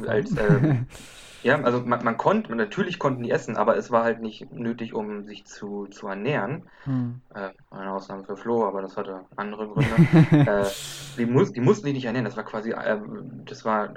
als, 0.07 0.31
ähm, 0.37 0.85
ja, 1.43 1.59
also 1.61 1.81
man, 1.81 2.03
man 2.03 2.17
konnte, 2.17 2.55
natürlich 2.55 2.99
konnten 2.99 3.23
die 3.23 3.31
essen, 3.31 3.57
aber 3.57 3.75
es 3.75 3.89
war 3.91 4.03
halt 4.03 4.21
nicht 4.21 4.51
nötig, 4.51 4.93
um 4.93 5.23
sich 5.25 5.45
zu, 5.45 5.87
zu 5.87 6.07
ernähren. 6.07 6.63
hm. 6.83 7.21
Äh, 7.33 7.49
eine 7.71 7.91
Ausnahme 7.91 8.23
für 8.23 8.37
Flo, 8.37 8.65
aber 8.65 8.81
das 8.81 8.97
hatte 8.97 9.25
andere 9.35 9.67
Gründe. 9.67 9.95
äh, 10.31 10.69
die, 11.17 11.25
muss, 11.25 11.51
die 11.53 11.61
mussten 11.61 11.85
sich 11.85 11.93
nicht 11.93 12.05
ernähren, 12.05 12.25
das 12.25 12.37
war 12.37 12.43
quasi, 12.43 12.71
ähm, 12.71 13.43
das 13.45 13.65
war, 13.65 13.93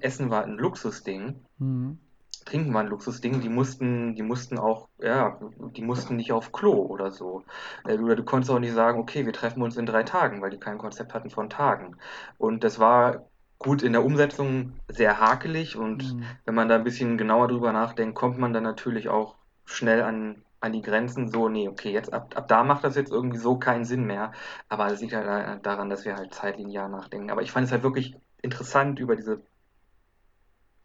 Essen 0.00 0.30
war 0.30 0.44
ein 0.44 0.56
Luxusding. 0.56 1.36
hm. 1.58 1.98
Trinken 2.46 2.72
war 2.74 2.82
ein 2.82 2.88
Luxusding, 2.88 3.40
die 3.42 3.50
mussten, 3.50 4.14
die 4.16 4.22
mussten 4.22 4.58
auch, 4.58 4.88
ja, 5.00 5.38
die 5.76 5.82
mussten 5.82 6.16
nicht 6.16 6.32
auf 6.32 6.52
Klo 6.52 6.72
oder 6.86 7.10
so. 7.12 7.44
Äh, 7.84 7.98
Oder 7.98 8.16
du 8.16 8.24
konntest 8.24 8.50
auch 8.52 8.58
nicht 8.60 8.72
sagen, 8.74 8.98
okay, 9.00 9.26
wir 9.26 9.32
treffen 9.34 9.62
uns 9.62 9.76
in 9.76 9.86
drei 9.86 10.04
Tagen, 10.04 10.42
weil 10.42 10.50
die 10.50 10.60
kein 10.60 10.78
Konzept 10.78 11.14
hatten 11.14 11.30
von 11.30 11.50
Tagen. 11.50 11.96
Und 12.38 12.64
das 12.64 12.78
war 12.78 13.28
gut 13.58 13.82
in 13.82 13.92
der 13.92 14.04
Umsetzung 14.04 14.74
sehr 14.88 15.20
hakelig 15.20 15.76
und 15.76 16.02
Hm. 16.02 16.24
wenn 16.44 16.54
man 16.54 16.68
da 16.68 16.76
ein 16.76 16.84
bisschen 16.84 17.18
genauer 17.18 17.48
drüber 17.48 17.72
nachdenkt, 17.72 18.14
kommt 18.16 18.38
man 18.38 18.52
dann 18.52 18.62
natürlich 18.64 19.08
auch 19.08 19.36
schnell 19.64 20.02
an, 20.02 20.44
an 20.60 20.72
die 20.72 20.82
Grenzen 20.82 21.28
so, 21.28 21.48
nee, 21.48 21.68
okay, 21.68 21.90
jetzt 21.92 22.12
ab, 22.12 22.34
ab 22.36 22.48
da 22.48 22.64
macht 22.64 22.84
das 22.84 22.96
jetzt 22.96 23.10
irgendwie 23.12 23.38
so 23.38 23.58
keinen 23.58 23.84
Sinn 23.84 24.04
mehr. 24.06 24.32
Aber 24.68 24.86
es 24.92 25.00
liegt 25.00 25.14
halt 25.14 25.64
daran, 25.66 25.90
dass 25.90 26.04
wir 26.04 26.16
halt 26.16 26.34
zeitlinear 26.34 26.88
nachdenken. 26.88 27.30
Aber 27.30 27.42
ich 27.42 27.50
fand 27.52 27.66
es 27.66 27.72
halt 27.72 27.82
wirklich 27.82 28.14
interessant, 28.42 28.98
über 29.00 29.16
diese, 29.16 29.42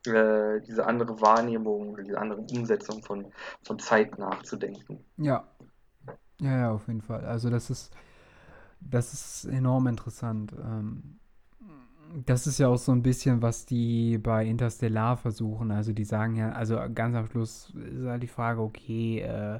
äh, 0.05 0.61
diese 0.61 0.85
andere 0.85 1.19
Wahrnehmung, 1.21 1.97
diese 2.03 2.19
andere 2.19 2.41
Umsetzung 2.41 3.03
von, 3.03 3.31
von 3.63 3.79
Zeit 3.79 4.17
nachzudenken. 4.17 5.05
Ja. 5.17 5.47
Ja, 6.41 6.57
ja, 6.57 6.71
auf 6.71 6.87
jeden 6.87 7.01
Fall. 7.01 7.23
Also 7.25 7.49
das 7.49 7.69
ist, 7.69 7.93
das 8.79 9.13
ist 9.13 9.45
enorm 9.45 9.87
interessant. 9.87 10.53
Ähm, 10.53 11.19
das 12.25 12.47
ist 12.47 12.59
ja 12.59 12.67
auch 12.67 12.77
so 12.77 12.91
ein 12.91 13.03
bisschen, 13.03 13.41
was 13.41 13.65
die 13.65 14.17
bei 14.17 14.45
Interstellar 14.45 15.17
versuchen. 15.17 15.71
Also 15.71 15.93
die 15.93 16.03
sagen 16.03 16.35
ja, 16.35 16.51
also 16.51 16.79
ganz 16.93 17.15
am 17.15 17.27
Schluss 17.27 17.73
ist 17.75 18.05
halt 18.05 18.23
die 18.23 18.27
Frage, 18.27 18.61
okay, 18.61 19.21
äh, 19.21 19.59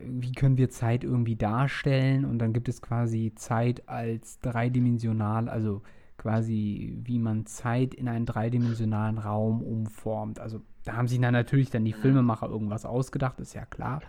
wie 0.00 0.32
können 0.32 0.56
wir 0.58 0.70
Zeit 0.70 1.04
irgendwie 1.04 1.36
darstellen? 1.36 2.24
Und 2.24 2.38
dann 2.38 2.52
gibt 2.52 2.68
es 2.68 2.82
quasi 2.82 3.32
Zeit 3.36 3.88
als 3.88 4.40
dreidimensional, 4.40 5.48
also 5.48 5.82
quasi 6.22 6.96
wie 7.02 7.18
man 7.18 7.46
Zeit 7.46 7.94
in 7.94 8.08
einen 8.08 8.26
dreidimensionalen 8.26 9.18
Raum 9.18 9.60
umformt. 9.60 10.38
Also 10.38 10.60
da 10.84 10.94
haben 10.94 11.08
sich 11.08 11.20
dann 11.20 11.32
natürlich 11.32 11.70
dann 11.70 11.84
die 11.84 11.92
Filmemacher 11.92 12.48
irgendwas 12.48 12.86
ausgedacht, 12.86 13.40
ist 13.40 13.54
ja 13.54 13.66
klar. 13.66 14.00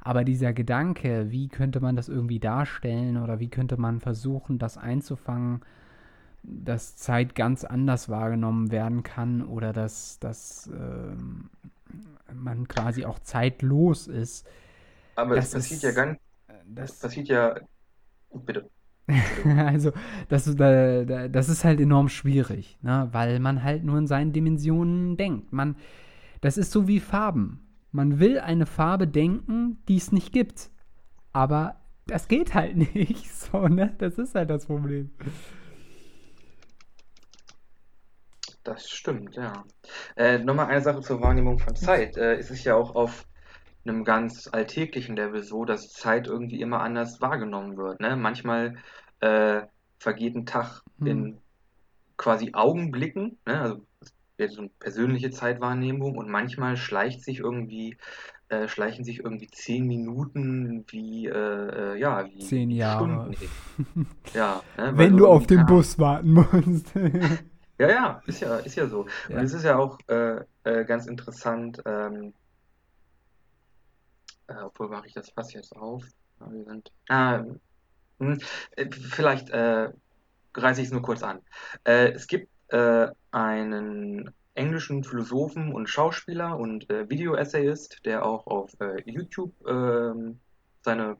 Aber 0.00 0.22
dieser 0.22 0.52
Gedanke, 0.52 1.32
wie 1.32 1.48
könnte 1.48 1.80
man 1.80 1.96
das 1.96 2.08
irgendwie 2.08 2.38
darstellen 2.38 3.16
oder 3.16 3.40
wie 3.40 3.48
könnte 3.48 3.76
man 3.76 3.98
versuchen, 4.00 4.58
das 4.60 4.78
einzufangen, 4.78 5.62
dass 6.44 6.96
Zeit 6.96 7.34
ganz 7.34 7.64
anders 7.64 8.08
wahrgenommen 8.08 8.70
werden 8.70 9.02
kann 9.02 9.42
oder 9.42 9.72
dass, 9.72 10.20
dass 10.20 10.70
ähm, 10.72 11.50
man 12.32 12.68
quasi 12.68 13.04
auch 13.04 13.18
zeitlos 13.18 14.06
ist. 14.06 14.46
Aber 15.16 15.34
das, 15.34 15.50
das 15.50 15.62
passiert 15.62 15.78
ist, 15.78 15.82
ja 15.82 15.90
ganz. 15.90 16.18
Das, 16.68 16.90
das 16.90 17.00
passiert 17.00 17.28
ja. 17.28 17.56
Bitte. 18.32 18.70
also, 19.56 19.92
das, 20.28 20.54
das 20.54 21.48
ist 21.48 21.64
halt 21.64 21.80
enorm 21.80 22.08
schwierig, 22.08 22.78
ne? 22.82 23.08
weil 23.12 23.40
man 23.40 23.62
halt 23.62 23.84
nur 23.84 23.98
in 23.98 24.06
seinen 24.06 24.32
Dimensionen 24.32 25.16
denkt. 25.16 25.52
Man, 25.52 25.76
das 26.40 26.58
ist 26.58 26.72
so 26.72 26.86
wie 26.86 27.00
Farben. 27.00 27.60
Man 27.90 28.20
will 28.20 28.38
eine 28.38 28.66
Farbe 28.66 29.08
denken, 29.08 29.78
die 29.88 29.96
es 29.96 30.12
nicht 30.12 30.32
gibt. 30.32 30.70
Aber 31.32 31.76
das 32.06 32.28
geht 32.28 32.54
halt 32.54 32.76
nicht. 32.94 33.30
So, 33.34 33.68
ne? 33.68 33.94
Das 33.98 34.18
ist 34.18 34.34
halt 34.34 34.50
das 34.50 34.66
Problem. 34.66 35.10
Das 38.64 38.90
stimmt, 38.90 39.34
ja. 39.36 39.64
Äh, 40.16 40.38
nochmal 40.38 40.66
eine 40.66 40.82
Sache 40.82 41.00
zur 41.00 41.22
Wahrnehmung 41.22 41.58
von 41.58 41.74
Zeit. 41.74 42.18
Äh, 42.18 42.34
es 42.34 42.50
ist 42.50 42.64
ja 42.64 42.74
auch 42.74 42.94
auf 42.94 43.26
einem 43.84 44.04
ganz 44.04 44.48
alltäglichen 44.50 45.16
Level 45.16 45.42
so, 45.42 45.64
dass 45.64 45.92
Zeit 45.92 46.26
irgendwie 46.26 46.60
immer 46.60 46.80
anders 46.80 47.20
wahrgenommen 47.20 47.76
wird. 47.76 48.00
Ne? 48.00 48.16
Manchmal 48.16 48.76
äh, 49.20 49.62
vergeht 49.98 50.34
ein 50.34 50.46
Tag 50.46 50.82
hm. 50.98 51.06
in 51.06 51.38
quasi 52.16 52.50
Augenblicken, 52.52 53.38
ne? 53.46 53.60
also 53.60 53.82
so 54.48 54.60
eine 54.60 54.70
persönliche 54.78 55.30
Zeitwahrnehmung 55.30 56.16
und 56.16 56.28
manchmal 56.28 56.76
schleicht 56.76 57.24
sich 57.24 57.40
irgendwie 57.40 57.96
äh, 58.50 58.66
schleichen 58.66 59.04
sich 59.04 59.20
irgendwie 59.20 59.48
zehn 59.48 59.86
Minuten 59.86 60.84
wie, 60.88 61.26
äh, 61.26 61.32
äh 61.92 61.98
ja, 61.98 62.24
wie 62.26 62.38
zehn 62.38 62.70
Jahre. 62.70 63.32
Stunden. 63.34 64.06
ja, 64.34 64.62
ne, 64.76 64.92
Wenn 64.96 65.16
du 65.16 65.26
auf 65.26 65.46
den 65.46 65.66
Bus 65.66 65.98
warten 65.98 66.32
musst. 66.32 66.92
Ja, 67.80 67.88
ja, 67.88 68.22
ist 68.26 68.40
ja, 68.40 68.56
ist 68.56 68.74
ja 68.74 68.88
so. 68.88 69.06
Ja. 69.28 69.38
Und 69.38 69.44
es 69.44 69.52
ist 69.52 69.62
ja 69.62 69.78
auch 69.78 70.00
äh, 70.08 70.40
äh, 70.64 70.84
ganz 70.84 71.06
interessant, 71.06 71.80
ähm, 71.86 72.34
äh, 74.48 74.54
obwohl 74.62 74.88
mache 74.88 75.06
ich 75.06 75.14
das 75.14 75.30
Fass 75.30 75.52
jetzt 75.52 75.76
auf. 75.76 76.04
Wir 76.38 76.64
sind, 76.64 76.92
ah, 77.08 77.44
hm, 78.18 78.40
äh, 78.76 78.90
vielleicht 78.90 79.50
äh, 79.50 79.90
reiße 80.54 80.80
ich 80.80 80.88
es 80.88 80.92
nur 80.92 81.02
kurz 81.02 81.22
an. 81.22 81.40
Äh, 81.84 82.12
es 82.12 82.26
gibt 82.26 82.48
einen 83.30 84.30
englischen 84.52 85.02
Philosophen 85.02 85.72
und 85.72 85.88
Schauspieler 85.88 86.58
und 86.58 86.86
Video-Essayist, 86.86 88.04
der 88.04 88.26
auch 88.26 88.46
auf 88.46 88.76
YouTube 89.06 89.54
ähm, 89.66 90.38
seine 90.82 91.16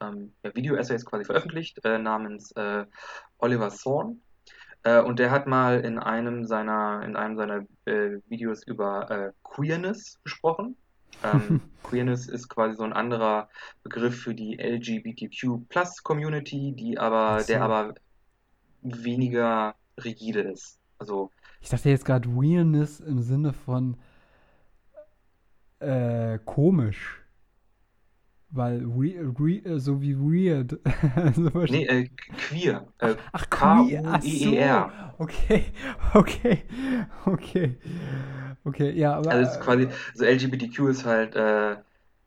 ähm, 0.00 0.32
ja, 0.44 0.54
Video-Essays 0.54 1.04
quasi 1.04 1.24
veröffentlicht, 1.24 1.82
namens 1.82 2.54
Oliver 3.38 3.70
Thorne. 3.70 4.18
Äh, 4.84 5.00
und 5.00 5.18
der 5.18 5.30
hat 5.30 5.46
mal 5.46 5.80
in 5.80 5.98
einem 5.98 6.44
seiner, 6.44 7.02
in 7.04 7.16
einem 7.16 7.36
seiner 7.36 7.66
äh, 7.86 8.20
Videos 8.28 8.62
über 8.64 9.10
äh, 9.10 9.32
Queerness 9.42 10.20
gesprochen. 10.22 10.76
Ähm, 11.22 11.60
Queerness 11.84 12.26
ist 12.28 12.48
quasi 12.48 12.76
so 12.76 12.82
ein 12.82 12.92
anderer 12.92 13.48
Begriff 13.82 14.22
für 14.22 14.34
die 14.34 14.56
LGBTQ 14.56 15.68
Community, 16.02 16.72
die 16.72 16.98
aber, 16.98 17.40
so. 17.40 17.46
der 17.46 17.62
aber 17.62 17.94
weniger 18.82 19.74
rigide 20.02 20.40
ist. 20.40 20.78
Also 20.98 21.30
ich 21.60 21.70
dachte 21.70 21.88
jetzt 21.88 22.04
gerade 22.04 22.28
Weirdness 22.28 23.00
im 23.00 23.22
Sinne 23.22 23.52
von 23.52 23.96
äh, 25.80 26.38
komisch. 26.44 27.23
Weil 28.54 28.82
we, 28.86 29.16
we, 29.36 29.56
äh, 29.64 29.80
so 29.80 30.00
wie 30.00 30.16
weird. 30.16 30.78
also 31.16 31.50
nee, 31.68 31.86
äh, 31.86 32.08
queer. 32.48 32.86
Äh, 32.98 33.16
ach, 33.32 33.50
queer. 33.50 34.02
Ach 34.06 34.22
so. 34.22 34.56
Okay, 35.18 35.64
okay, 36.14 36.62
okay. 37.26 37.76
Okay, 38.64 38.92
ja, 38.92 39.16
aber. 39.16 39.32
Also, 39.32 39.50
ist 39.50 39.60
quasi, 39.60 39.88
also 40.12 40.24
LGBTQ 40.24 40.88
ist 40.88 41.04
halt 41.04 41.34
äh, 41.34 41.76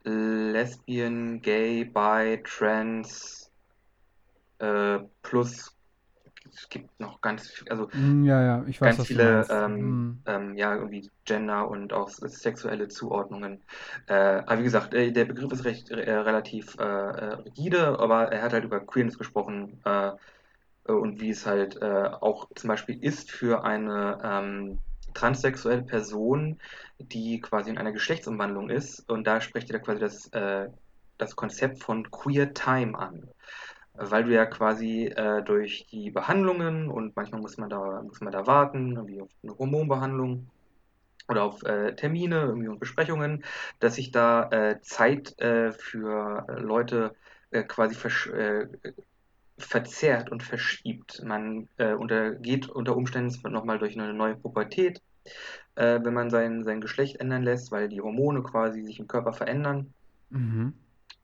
Lesbian, 0.04 1.42
Gay, 1.42 1.86
Bi, 1.86 2.42
Trans, 2.44 3.50
äh, 4.60 5.00
plus 5.22 5.77
es 6.58 6.70
gibt 6.70 7.00
noch 7.00 7.22
ganz, 7.22 7.64
also 7.70 7.90
hm, 7.92 8.26
ja, 8.26 8.42
ja, 8.42 8.66
ich 8.68 8.82
weiß, 8.82 8.98
ganz 8.98 9.08
viele 9.08 9.46
ähm, 9.50 9.78
hm. 9.78 10.22
ähm, 10.26 10.58
ja, 10.58 10.76
irgendwie 10.76 11.10
Gender 11.24 11.70
und 11.70 11.94
auch 11.94 12.10
sexuelle 12.10 12.88
Zuordnungen. 12.88 13.62
Äh, 14.08 14.14
aber 14.14 14.60
wie 14.60 14.64
gesagt, 14.64 14.94
äh, 14.96 15.12
der 15.12 15.26
Begriff 15.26 15.52
ist 15.52 15.66
recht 15.66 15.92
äh, 15.92 16.12
relativ 16.12 16.76
äh, 16.80 16.84
äh, 16.84 17.34
rigide, 17.46 18.00
aber 18.00 18.32
er 18.32 18.42
hat 18.42 18.54
halt 18.54 18.64
über 18.64 18.80
Queerness 18.80 19.20
gesprochen 19.20 19.80
äh, 19.86 20.12
und 20.92 21.22
wie 21.22 21.30
es 21.30 21.46
halt 21.46 21.82
auch 21.82 22.48
zum 22.56 22.70
Beispiel 22.70 23.04
ist 23.04 23.30
für 23.30 23.66
eine 23.66 24.20
ähm, 24.24 24.80
transsexuelle 25.14 25.84
Person, 25.84 26.60
die 26.98 27.42
quasi 27.42 27.70
in 27.70 27.78
einer 27.78 27.92
Geschlechtsumwandlung 27.92 28.70
ist. 28.70 29.02
Und 29.10 29.28
da 29.28 29.42
spricht 29.42 29.70
er 29.70 29.80
quasi 29.80 30.00
das, 30.00 30.32
das 31.18 31.36
Konzept 31.36 31.84
von 31.84 32.10
Queer 32.10 32.54
Time 32.54 32.98
an 32.98 33.28
weil 33.98 34.24
du 34.24 34.34
ja 34.34 34.46
quasi 34.46 35.06
äh, 35.06 35.44
durch 35.44 35.88
die 35.92 36.12
Behandlungen 36.12 36.90
und 36.90 37.16
manchmal 37.16 37.42
muss 37.42 37.58
man 37.58 37.70
da, 37.70 38.02
muss 38.04 38.22
man 38.22 38.32
da 38.32 38.46
warten, 38.48 38.96
irgendwie 38.96 39.22
auf 39.22 39.30
eine 39.44 39.58
Hormonbehandlung 39.58 40.48
oder 41.28 41.44
auf 41.44 41.64
äh, 41.64 41.96
Termine 41.96 42.42
irgendwie 42.42 42.68
und 42.68 42.80
Besprechungen, 42.80 43.44
dass 43.80 43.96
sich 43.96 44.12
da 44.12 44.50
äh, 44.50 44.82
Zeit 44.82 45.38
äh, 45.40 45.72
für 45.72 46.46
Leute 46.60 47.16
äh, 47.52 47.64
quasi 47.64 47.96
äh, 48.32 48.68
verzerrt 49.58 50.32
und 50.32 50.44
verschiebt. 50.44 51.24
Man 51.26 51.68
untergeht 51.80 52.70
unter 52.70 52.96
Umständen 52.96 53.52
nochmal 53.52 53.80
durch 53.80 53.98
eine 53.98 54.14
neue 54.14 54.36
Pubertät, 54.36 55.02
wenn 55.74 56.14
man 56.14 56.30
sein, 56.30 56.64
sein 56.64 56.80
Geschlecht 56.80 57.16
ändern 57.16 57.42
lässt, 57.42 57.72
weil 57.72 57.90
die 57.90 58.00
Hormone 58.00 58.44
quasi 58.44 58.84
sich 58.84 59.00
im 59.00 59.08
Körper 59.08 59.34
verändern. 59.34 59.96
Mhm. 60.30 60.76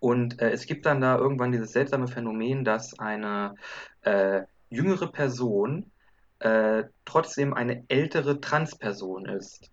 Und 0.04 0.41
äh, 0.41 0.51
es 0.51 0.66
gibt 0.66 0.86
dann 0.86 0.99
da 0.99 1.18
irgendwann 1.18 1.54
dieses 1.54 1.72
seltsame 1.72 2.10
Phänomen, 2.10 2.66
dass 2.66 2.99
eine 2.99 3.56
äh, 4.01 4.41
jüngere 4.70 5.10
Person 5.10 5.93
äh, 6.39 6.84
trotzdem 7.06 7.54
eine 7.54 7.86
ältere 7.88 8.41
Transperson 8.41 9.28
ist. 9.28 9.72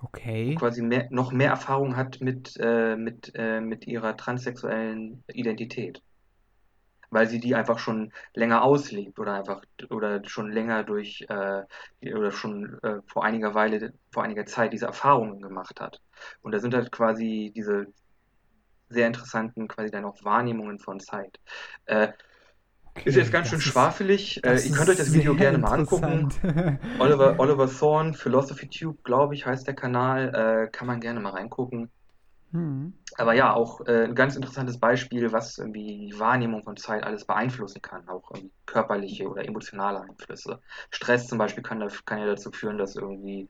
Okay. 0.00 0.54
Quasi 0.54 0.80
mehr, 0.80 1.08
noch 1.10 1.32
mehr 1.32 1.50
Erfahrung 1.50 1.96
hat 1.96 2.20
mit, 2.20 2.56
äh, 2.60 2.94
mit, 2.94 3.32
äh, 3.34 3.60
mit 3.60 3.84
ihrer 3.88 4.16
transsexuellen 4.16 5.24
Identität. 5.26 6.00
Weil 7.10 7.28
sie 7.28 7.40
die 7.40 7.56
einfach 7.56 7.80
schon 7.80 8.12
länger 8.32 8.62
auslebt 8.62 9.18
oder 9.18 9.34
einfach 9.34 9.62
oder 9.90 10.24
schon 10.24 10.52
länger 10.52 10.84
durch 10.84 11.26
äh, 11.28 11.64
oder 12.14 12.30
schon 12.30 12.78
vor 13.06 13.24
einiger 13.24 13.54
Weile, 13.54 13.92
vor 14.12 14.22
einiger 14.22 14.46
Zeit 14.46 14.72
diese 14.72 14.86
Erfahrungen 14.86 15.40
gemacht 15.40 15.80
hat. 15.80 16.00
Und 16.42 16.52
da 16.52 16.60
sind 16.60 16.74
halt 16.74 16.92
quasi 16.92 17.52
diese 17.56 17.88
sehr 18.94 19.06
interessanten 19.06 19.68
quasi 19.68 19.90
dann 19.90 20.04
auch 20.04 20.16
Wahrnehmungen 20.24 20.78
von 20.78 21.00
Zeit. 21.00 21.38
Äh, 21.86 22.08
okay, 22.84 23.08
ist 23.08 23.16
jetzt 23.16 23.32
ganz 23.32 23.48
schön 23.48 23.60
schwafelig. 23.60 24.42
Äh, 24.44 24.58
ihr 24.60 24.72
könnt 24.72 24.88
euch 24.88 24.96
das 24.96 25.12
Video 25.12 25.34
gerne 25.34 25.58
mal 25.58 25.72
angucken. 25.72 26.30
Oliver, 26.98 27.38
Oliver 27.38 27.68
Thorne, 27.68 28.14
Philosophy 28.14 28.68
Tube, 28.68 29.02
glaube 29.04 29.34
ich, 29.34 29.44
heißt 29.44 29.66
der 29.66 29.74
Kanal. 29.74 30.34
Äh, 30.34 30.70
kann 30.70 30.86
man 30.86 31.00
gerne 31.00 31.20
mal 31.20 31.30
reingucken. 31.30 31.90
Hm. 32.54 32.94
Aber 33.16 33.34
ja, 33.34 33.52
auch 33.52 33.80
äh, 33.86 34.04
ein 34.04 34.14
ganz 34.14 34.36
interessantes 34.36 34.78
Beispiel, 34.78 35.32
was 35.32 35.58
irgendwie 35.58 36.06
die 36.06 36.18
Wahrnehmung 36.20 36.62
von 36.62 36.76
Zeit 36.76 37.02
alles 37.02 37.24
beeinflussen 37.24 37.82
kann, 37.82 38.08
auch 38.08 38.30
körperliche 38.64 39.28
oder 39.28 39.44
emotionale 39.44 40.00
Einflüsse. 40.02 40.60
Stress 40.90 41.26
zum 41.26 41.38
Beispiel 41.38 41.64
kann, 41.64 41.84
kann 42.04 42.20
ja 42.20 42.26
dazu 42.26 42.52
führen, 42.52 42.78
dass 42.78 42.94
irgendwie, 42.94 43.48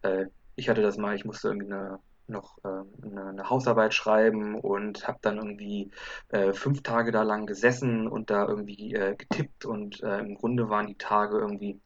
äh, 0.00 0.24
ich 0.56 0.70
hatte 0.70 0.80
das 0.80 0.96
mal, 0.96 1.14
ich 1.14 1.26
musste 1.26 1.48
irgendwie 1.48 1.70
eine 1.70 1.98
noch 2.30 2.58
äh, 2.64 2.68
eine, 3.06 3.26
eine, 3.26 3.50
Hausarbeit 3.50 3.94
schreiben 3.94 4.54
und 4.54 5.06
habe 5.06 5.18
dann 5.22 5.36
irgendwie 5.36 5.90
äh, 6.28 6.52
fünf 6.52 6.82
Tage 6.82 7.12
da 7.12 7.22
lang 7.22 7.46
gesessen 7.46 8.06
und 8.08 8.30
da 8.30 8.46
irgendwie 8.46 8.94
äh, 8.94 9.14
getippt 9.16 9.64
und 9.64 10.02
äh, 10.02 10.18
im 10.20 10.36
Grunde 10.36 10.68
waren 10.68 10.86
die 10.86 10.96
Tage 10.96 11.38
irgendwie 11.38 11.80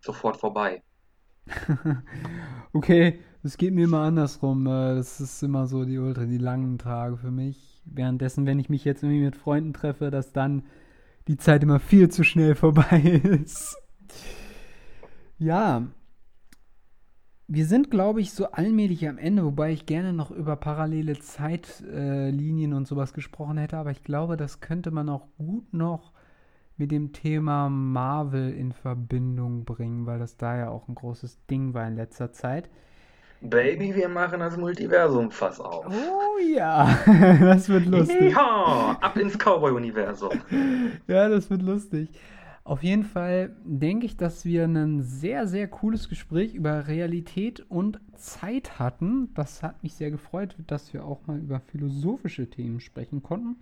sofort 0.00 0.36
vorbei. 0.36 0.82
okay, 2.72 3.20
es 3.42 3.56
geht 3.56 3.74
mir 3.74 3.84
immer 3.84 4.00
andersrum. 4.00 4.66
Äh, 4.66 4.94
das 4.94 5.20
ist 5.20 5.42
immer 5.42 5.66
so 5.66 5.84
die 5.84 5.98
ultra 5.98 6.24
die 6.24 6.38
langen 6.38 6.78
Tage 6.78 7.16
für 7.16 7.30
mich. 7.30 7.82
Währenddessen, 7.84 8.46
wenn 8.46 8.58
ich 8.58 8.68
mich 8.68 8.84
jetzt 8.84 9.02
irgendwie 9.02 9.24
mit 9.24 9.36
Freunden 9.36 9.72
treffe, 9.72 10.10
dass 10.10 10.32
dann 10.32 10.64
die 11.28 11.36
Zeit 11.36 11.62
immer 11.62 11.80
viel 11.80 12.08
zu 12.08 12.24
schnell 12.24 12.54
vorbei 12.54 13.00
ist. 13.44 13.76
Ja, 15.38 15.88
wir 17.54 17.66
sind, 17.66 17.90
glaube 17.90 18.22
ich, 18.22 18.32
so 18.32 18.46
allmählich 18.46 19.06
am 19.06 19.18
Ende, 19.18 19.44
wobei 19.44 19.72
ich 19.72 19.84
gerne 19.84 20.14
noch 20.14 20.30
über 20.30 20.56
parallele 20.56 21.18
Zeitlinien 21.18 22.72
äh, 22.72 22.74
und 22.74 22.88
sowas 22.88 23.12
gesprochen 23.12 23.58
hätte, 23.58 23.76
aber 23.76 23.90
ich 23.90 24.02
glaube, 24.02 24.38
das 24.38 24.60
könnte 24.60 24.90
man 24.90 25.10
auch 25.10 25.26
gut 25.36 25.74
noch 25.74 26.12
mit 26.78 26.90
dem 26.90 27.12
Thema 27.12 27.68
Marvel 27.68 28.54
in 28.54 28.72
Verbindung 28.72 29.66
bringen, 29.66 30.06
weil 30.06 30.18
das 30.18 30.38
da 30.38 30.56
ja 30.56 30.70
auch 30.70 30.88
ein 30.88 30.94
großes 30.94 31.44
Ding 31.50 31.74
war 31.74 31.86
in 31.86 31.96
letzter 31.96 32.32
Zeit. 32.32 32.70
Baby, 33.42 33.94
wir 33.94 34.08
machen 34.08 34.40
das 34.40 34.56
Multiversum 34.56 35.30
fass 35.30 35.60
auf. 35.60 35.84
Oh 35.88 36.38
ja, 36.38 36.88
das 37.40 37.68
wird 37.68 37.84
lustig. 37.84 38.32
Ja, 38.32 38.96
ab 38.98 39.18
ins 39.18 39.36
Cowboy-Universum. 39.36 40.40
ja, 41.06 41.28
das 41.28 41.50
wird 41.50 41.60
lustig. 41.60 42.08
Auf 42.64 42.84
jeden 42.84 43.02
Fall 43.02 43.56
denke 43.64 44.06
ich, 44.06 44.16
dass 44.16 44.44
wir 44.44 44.64
ein 44.64 45.02
sehr, 45.02 45.48
sehr 45.48 45.66
cooles 45.66 46.08
Gespräch 46.08 46.54
über 46.54 46.86
Realität 46.86 47.60
und 47.68 48.00
Zeit 48.14 48.78
hatten. 48.78 49.34
Das 49.34 49.64
hat 49.64 49.82
mich 49.82 49.94
sehr 49.94 50.12
gefreut, 50.12 50.54
dass 50.68 50.92
wir 50.92 51.04
auch 51.04 51.26
mal 51.26 51.38
über 51.38 51.58
philosophische 51.58 52.48
Themen 52.48 52.80
sprechen 52.80 53.20
konnten. 53.22 53.56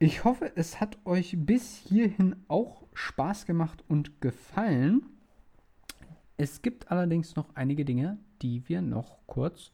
Ich 0.00 0.24
hoffe, 0.24 0.50
es 0.56 0.80
hat 0.80 0.98
euch 1.04 1.36
bis 1.38 1.76
hierhin 1.76 2.34
auch 2.48 2.82
Spaß 2.94 3.46
gemacht 3.46 3.84
und 3.86 4.20
gefallen. 4.20 5.06
Es 6.36 6.62
gibt 6.62 6.90
allerdings 6.90 7.36
noch 7.36 7.54
einige 7.54 7.84
Dinge, 7.84 8.18
die 8.42 8.68
wir 8.68 8.82
noch 8.82 9.18
kurz 9.26 9.70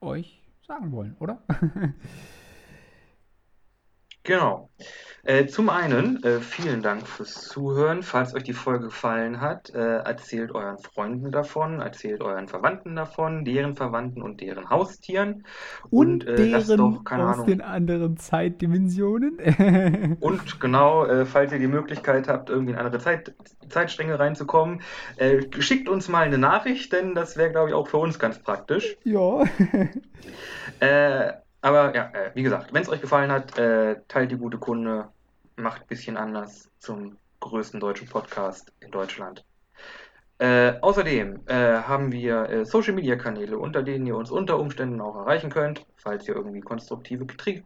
euch 0.00 0.42
sagen 0.66 0.92
wollen, 0.92 1.16
oder? 1.18 1.42
Genau. 4.22 4.70
Äh, 5.24 5.46
zum 5.46 5.68
einen, 5.68 6.22
äh, 6.22 6.40
vielen 6.40 6.80
Dank 6.80 7.06
fürs 7.06 7.34
Zuhören. 7.48 8.02
Falls 8.02 8.34
euch 8.34 8.44
die 8.44 8.54
Folge 8.54 8.86
gefallen 8.86 9.42
hat, 9.42 9.68
äh, 9.74 9.98
erzählt 9.98 10.52
euren 10.52 10.78
Freunden 10.78 11.32
davon, 11.32 11.80
erzählt 11.80 12.22
euren 12.22 12.48
Verwandten 12.48 12.96
davon, 12.96 13.44
deren 13.44 13.74
Verwandten 13.74 14.22
und 14.22 14.40
deren 14.40 14.70
Haustieren. 14.70 15.44
Und, 15.90 16.26
und 16.26 16.28
äh, 16.28 16.48
deren 16.48 16.76
doch, 16.78 17.04
keine 17.04 17.28
aus 17.28 17.34
Ahnung, 17.34 17.46
den 17.46 17.60
anderen 17.60 18.16
Zeitdimensionen. 18.16 19.38
und 20.20 20.60
genau, 20.60 21.04
äh, 21.04 21.26
falls 21.26 21.52
ihr 21.52 21.58
die 21.58 21.66
Möglichkeit 21.66 22.26
habt, 22.26 22.48
irgendwie 22.48 22.72
in 22.72 22.78
andere 22.78 22.98
Zeit, 22.98 23.34
Zeitstränge 23.68 24.18
reinzukommen, 24.18 24.80
äh, 25.16 25.42
schickt 25.58 25.90
uns 25.90 26.08
mal 26.08 26.24
eine 26.24 26.38
Nachricht, 26.38 26.92
denn 26.92 27.14
das 27.14 27.36
wäre, 27.36 27.50
glaube 27.50 27.68
ich, 27.68 27.74
auch 27.74 27.88
für 27.88 27.98
uns 27.98 28.18
ganz 28.18 28.38
praktisch. 28.38 28.96
Ja. 29.04 29.44
Aber 31.60 31.94
ja, 31.94 32.10
äh, 32.12 32.30
wie 32.34 32.42
gesagt, 32.42 32.72
wenn 32.72 32.82
es 32.82 32.88
euch 32.88 33.00
gefallen 33.00 33.30
hat, 33.30 33.58
äh, 33.58 33.96
teilt 34.08 34.30
die 34.30 34.36
gute 34.36 34.58
Kunde, 34.58 35.08
macht 35.56 35.82
ein 35.82 35.88
bisschen 35.88 36.16
anders 36.16 36.70
zum 36.78 37.16
größten 37.40 37.80
deutschen 37.80 38.08
Podcast 38.08 38.72
in 38.80 38.90
Deutschland. 38.90 39.44
Äh, 40.38 40.74
außerdem 40.80 41.40
äh, 41.46 41.54
haben 41.82 42.12
wir 42.12 42.48
äh, 42.48 42.64
Social 42.64 42.94
Media 42.94 43.16
Kanäle, 43.16 43.58
unter 43.58 43.82
denen 43.82 44.06
ihr 44.06 44.16
uns 44.16 44.30
unter 44.30 44.58
Umständen 44.60 45.00
auch 45.00 45.16
erreichen 45.16 45.50
könnt, 45.50 45.84
falls 45.96 46.28
ihr 46.28 46.36
irgendwie 46.36 46.60
konstruktive, 46.60 47.26
Kritik, 47.26 47.64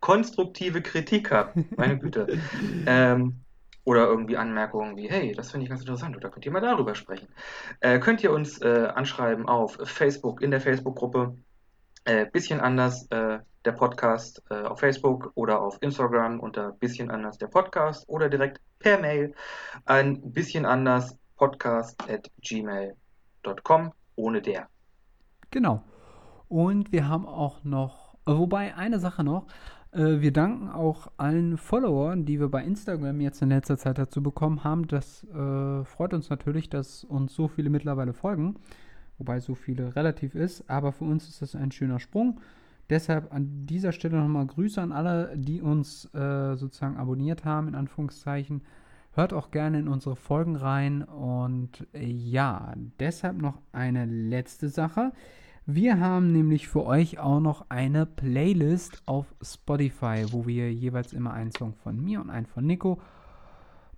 konstruktive 0.00 0.80
Kritik 0.80 1.30
habt. 1.30 1.56
Meine 1.76 1.98
Güte. 1.98 2.26
ähm, 2.86 3.40
oder 3.84 4.06
irgendwie 4.06 4.36
Anmerkungen 4.36 4.96
wie, 4.96 5.10
hey, 5.10 5.32
das 5.34 5.50
finde 5.50 5.64
ich 5.64 5.70
ganz 5.70 5.82
interessant, 5.82 6.16
oder 6.16 6.30
könnt 6.30 6.46
ihr 6.46 6.52
mal 6.52 6.60
darüber 6.60 6.94
sprechen. 6.94 7.28
Äh, 7.80 7.98
könnt 7.98 8.22
ihr 8.22 8.30
uns 8.30 8.60
äh, 8.62 8.88
anschreiben 8.94 9.48
auf 9.48 9.78
Facebook, 9.84 10.42
in 10.42 10.50
der 10.50 10.60
Facebook-Gruppe 10.60 11.34
äh, 12.04 12.26
bisschen 12.26 12.60
anders 12.60 13.06
äh, 13.10 13.38
der 13.64 13.72
Podcast 13.72 14.42
äh, 14.50 14.62
auf 14.62 14.80
Facebook 14.80 15.32
oder 15.34 15.60
auf 15.60 15.78
Instagram 15.80 16.40
unter 16.40 16.72
bisschen 16.72 17.10
anders 17.10 17.38
der 17.38 17.48
Podcast 17.48 18.08
oder 18.08 18.28
direkt 18.28 18.60
per 18.78 18.98
Mail 18.98 19.34
ein 19.84 20.32
bisschen 20.32 20.64
anders 20.64 21.18
podcast 21.36 22.02
at 22.10 22.30
gmail.com 22.40 23.92
ohne 24.16 24.42
der. 24.42 24.68
Genau. 25.50 25.82
Und 26.48 26.92
wir 26.92 27.08
haben 27.08 27.26
auch 27.26 27.64
noch, 27.64 28.14
äh, 28.26 28.32
wobei 28.32 28.74
eine 28.74 28.98
Sache 28.98 29.24
noch, 29.24 29.46
äh, 29.92 30.20
wir 30.20 30.32
danken 30.32 30.68
auch 30.68 31.08
allen 31.16 31.58
Followern, 31.58 32.24
die 32.24 32.40
wir 32.40 32.48
bei 32.48 32.62
Instagram 32.64 33.20
jetzt 33.20 33.42
in 33.42 33.50
letzter 33.50 33.76
Zeit 33.76 33.98
dazu 33.98 34.22
bekommen 34.22 34.64
haben. 34.64 34.86
Das 34.86 35.24
äh, 35.24 35.84
freut 35.84 36.14
uns 36.14 36.30
natürlich, 36.30 36.70
dass 36.70 37.04
uns 37.04 37.34
so 37.34 37.48
viele 37.48 37.70
mittlerweile 37.70 38.12
folgen 38.12 38.56
wobei 39.20 39.38
so 39.38 39.54
viele 39.54 39.94
relativ 39.94 40.34
ist, 40.34 40.68
aber 40.68 40.92
für 40.92 41.04
uns 41.04 41.28
ist 41.28 41.42
das 41.42 41.54
ein 41.54 41.70
schöner 41.70 42.00
Sprung. 42.00 42.40
Deshalb 42.90 43.32
an 43.32 43.66
dieser 43.66 43.92
Stelle 43.92 44.18
nochmal 44.18 44.46
Grüße 44.46 44.82
an 44.82 44.90
alle, 44.90 45.32
die 45.36 45.62
uns 45.62 46.12
äh, 46.12 46.56
sozusagen 46.56 46.96
abonniert 46.96 47.44
haben, 47.44 47.68
in 47.68 47.76
Anführungszeichen. 47.76 48.62
Hört 49.12 49.32
auch 49.32 49.52
gerne 49.52 49.78
in 49.78 49.86
unsere 49.86 50.16
Folgen 50.16 50.56
rein. 50.56 51.04
Und 51.04 51.86
äh, 51.92 52.04
ja, 52.04 52.74
deshalb 52.98 53.40
noch 53.40 53.62
eine 53.70 54.06
letzte 54.06 54.68
Sache. 54.68 55.12
Wir 55.66 56.00
haben 56.00 56.32
nämlich 56.32 56.66
für 56.66 56.84
euch 56.84 57.20
auch 57.20 57.38
noch 57.38 57.66
eine 57.68 58.06
Playlist 58.06 59.02
auf 59.06 59.32
Spotify, 59.40 60.24
wo 60.30 60.48
wir 60.48 60.72
jeweils 60.72 61.12
immer 61.12 61.32
einen 61.32 61.52
Song 61.52 61.74
von 61.74 62.02
mir 62.02 62.20
und 62.20 62.28
einen 62.28 62.46
von 62.46 62.66
Nico 62.66 63.00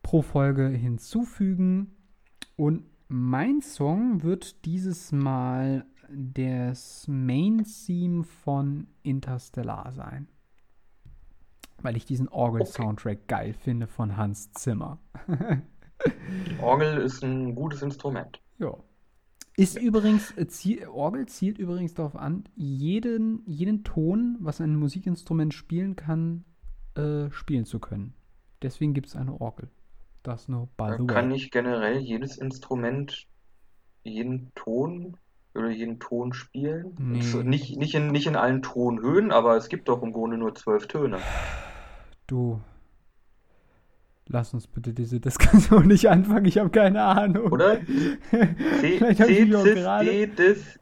pro 0.03 0.21
Folge 0.21 0.69
hinzufügen. 0.69 1.95
Und 2.57 2.85
mein 3.13 3.61
Song 3.61 4.23
wird 4.23 4.65
dieses 4.65 5.13
Mal 5.13 5.85
das 6.09 7.07
Main-Theme 7.07 8.25
von 8.25 8.87
Interstellar 9.03 9.93
sein. 9.93 10.29
Weil 11.83 11.97
ich 11.97 12.07
diesen 12.07 12.29
Orgel-Soundtrack 12.29 13.19
okay. 13.19 13.27
geil 13.27 13.53
finde 13.53 13.87
von 13.87 14.17
Hans 14.17 14.53
Zimmer. 14.53 14.99
Orgel 16.63 16.99
ist 16.99 17.23
ein 17.23 17.55
gutes 17.55 17.83
Instrument. 17.83 18.41
Ja. 18.59 18.75
Ist 19.57 19.79
übrigens, 19.79 20.35
ziel, 20.49 20.87
Orgel 20.87 21.27
zielt 21.27 21.59
übrigens 21.59 21.93
darauf 21.93 22.17
an, 22.17 22.45
jeden, 22.55 23.43
jeden 23.47 23.85
Ton, 23.85 24.39
was 24.41 24.63
ein 24.63 24.77
Musikinstrument 24.77 25.53
spielen 25.53 25.97
kann, 25.97 26.45
äh, 26.95 27.31
spielen 27.31 27.67
zu 27.67 27.79
können. 27.79 28.15
Deswegen 28.63 28.95
gibt 28.95 29.09
es 29.09 29.17
eine 29.17 29.39
Orgel. 29.39 29.69
Das 30.23 30.49
nur 30.49 30.69
by 30.77 30.95
the 30.97 31.01
way. 31.01 31.07
Kann 31.07 31.29
nicht 31.29 31.51
generell 31.53 31.99
jedes 31.99 32.39
Instrument 32.39 33.27
jeden 34.05 34.53
Ton 34.55 35.17
oder 35.55 35.71
jeden 35.71 35.99
Ton 35.99 36.33
spielen? 36.33 36.95
Nee. 36.99 37.19
Nicht, 37.45 37.77
nicht, 37.77 37.95
in, 37.95 38.09
nicht 38.09 38.27
in 38.27 38.37
allen 38.37 38.63
Tonhöhen, 38.63 39.33
aber 39.33 39.57
es 39.57 39.69
gibt 39.69 39.89
doch 39.89 40.03
im 40.03 40.13
Grunde 40.13 40.39
nur 40.39 40.55
zwölf 40.55 40.87
Töne. 40.87 41.19
Du, 42.27 42.61
Lass 44.29 44.55
uns 44.55 44.67
bitte 44.67 44.95
diese 44.95 45.21
Diskussion 45.21 45.87
nicht 45.89 46.09
anfangen, 46.09 46.47
ich 46.47 46.59
habe 46.59 46.71
keine 46.71 47.03
Ahnung. 47.03 47.53
Oder? 47.53 47.81
C, 48.31 48.99
Vielleicht 48.99 49.21
habe 49.21 49.31
ich 49.31 49.41
mich 49.41 49.57
auch 49.57 49.65
gerade. 49.65 50.11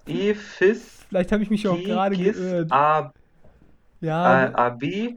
E, 0.07 0.35
Vielleicht 1.09 1.33
habe 1.33 1.43
ich 1.43 1.51
mich 1.51 1.67
auch 1.67 1.83
gerade 1.83 2.17
geirrt. 2.17 2.71
A, 2.71 3.13
ja. 4.01 4.55
A, 4.55 4.69
B, 4.71 5.17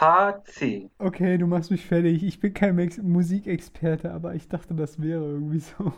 HC. 0.00 0.90
Okay, 0.98 1.38
du 1.38 1.46
machst 1.46 1.70
mich 1.70 1.86
fertig. 1.86 2.22
Ich 2.22 2.40
bin 2.40 2.52
kein 2.52 2.76
Musikexperte, 3.02 4.12
aber 4.12 4.34
ich 4.34 4.48
dachte, 4.48 4.74
das 4.74 5.00
wäre 5.00 5.24
irgendwie 5.24 5.60
so. 5.60 5.92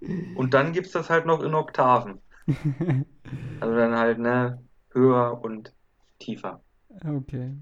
Und 0.36 0.54
dann 0.54 0.72
gibt 0.72 0.86
es 0.86 0.92
das 0.92 1.10
halt 1.10 1.26
noch 1.26 1.42
in 1.42 1.54
Oktaven. 1.54 2.20
also 3.60 3.74
dann 3.74 3.96
halt, 3.96 4.18
ne, 4.18 4.62
höher 4.92 5.40
und 5.42 5.74
tiefer. 6.18 6.62
Okay. 7.04 7.54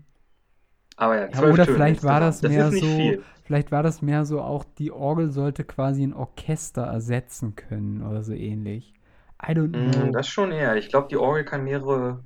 Aber 0.97 1.17
ja, 1.17 1.29
ja 1.29 1.43
oder 1.43 1.65
Töne 1.65 1.77
vielleicht 1.77 2.05
war 2.05 2.21
das, 2.21 2.41
das 2.41 2.51
mehr 2.51 2.71
so, 2.71 2.87
viel. 2.87 3.23
vielleicht 3.45 3.73
war 3.73 3.83
das 3.83 4.01
mehr 4.01 4.25
so 4.25 4.41
auch, 4.41 4.65
die 4.65 4.93
Orgel 4.93 5.31
sollte 5.31 5.65
quasi 5.65 6.05
ein 6.05 6.15
Orchester 6.15 6.83
ersetzen 6.83 7.57
können 7.57 8.03
oder 8.03 8.23
so 8.23 8.33
ähnlich. 8.33 8.95
I 9.43 9.53
don't 9.53 9.77
mm, 9.77 9.91
know. 9.91 10.13
Das 10.13 10.29
schon 10.29 10.53
eher. 10.53 10.77
Ich 10.77 10.89
glaube, 10.89 11.09
die 11.09 11.17
Orgel 11.17 11.45
kann 11.45 11.65
mehrere 11.65 12.25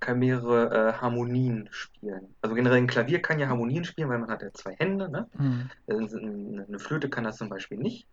kann 0.00 0.18
mehrere 0.18 0.90
äh, 0.90 0.92
Harmonien 0.94 1.68
spielen. 1.70 2.34
Also 2.42 2.54
generell 2.54 2.78
ein 2.78 2.86
Klavier 2.86 3.22
kann 3.22 3.38
ja 3.38 3.48
Harmonien 3.48 3.84
spielen, 3.84 4.08
weil 4.08 4.18
man 4.18 4.30
hat 4.30 4.42
ja 4.42 4.52
zwei 4.52 4.74
Hände. 4.74 5.08
Ne? 5.08 5.28
Mhm. 5.38 5.70
Eine 5.88 6.78
Flöte 6.78 7.08
kann 7.08 7.24
das 7.24 7.36
zum 7.36 7.48
Beispiel 7.48 7.78
nicht. 7.78 8.06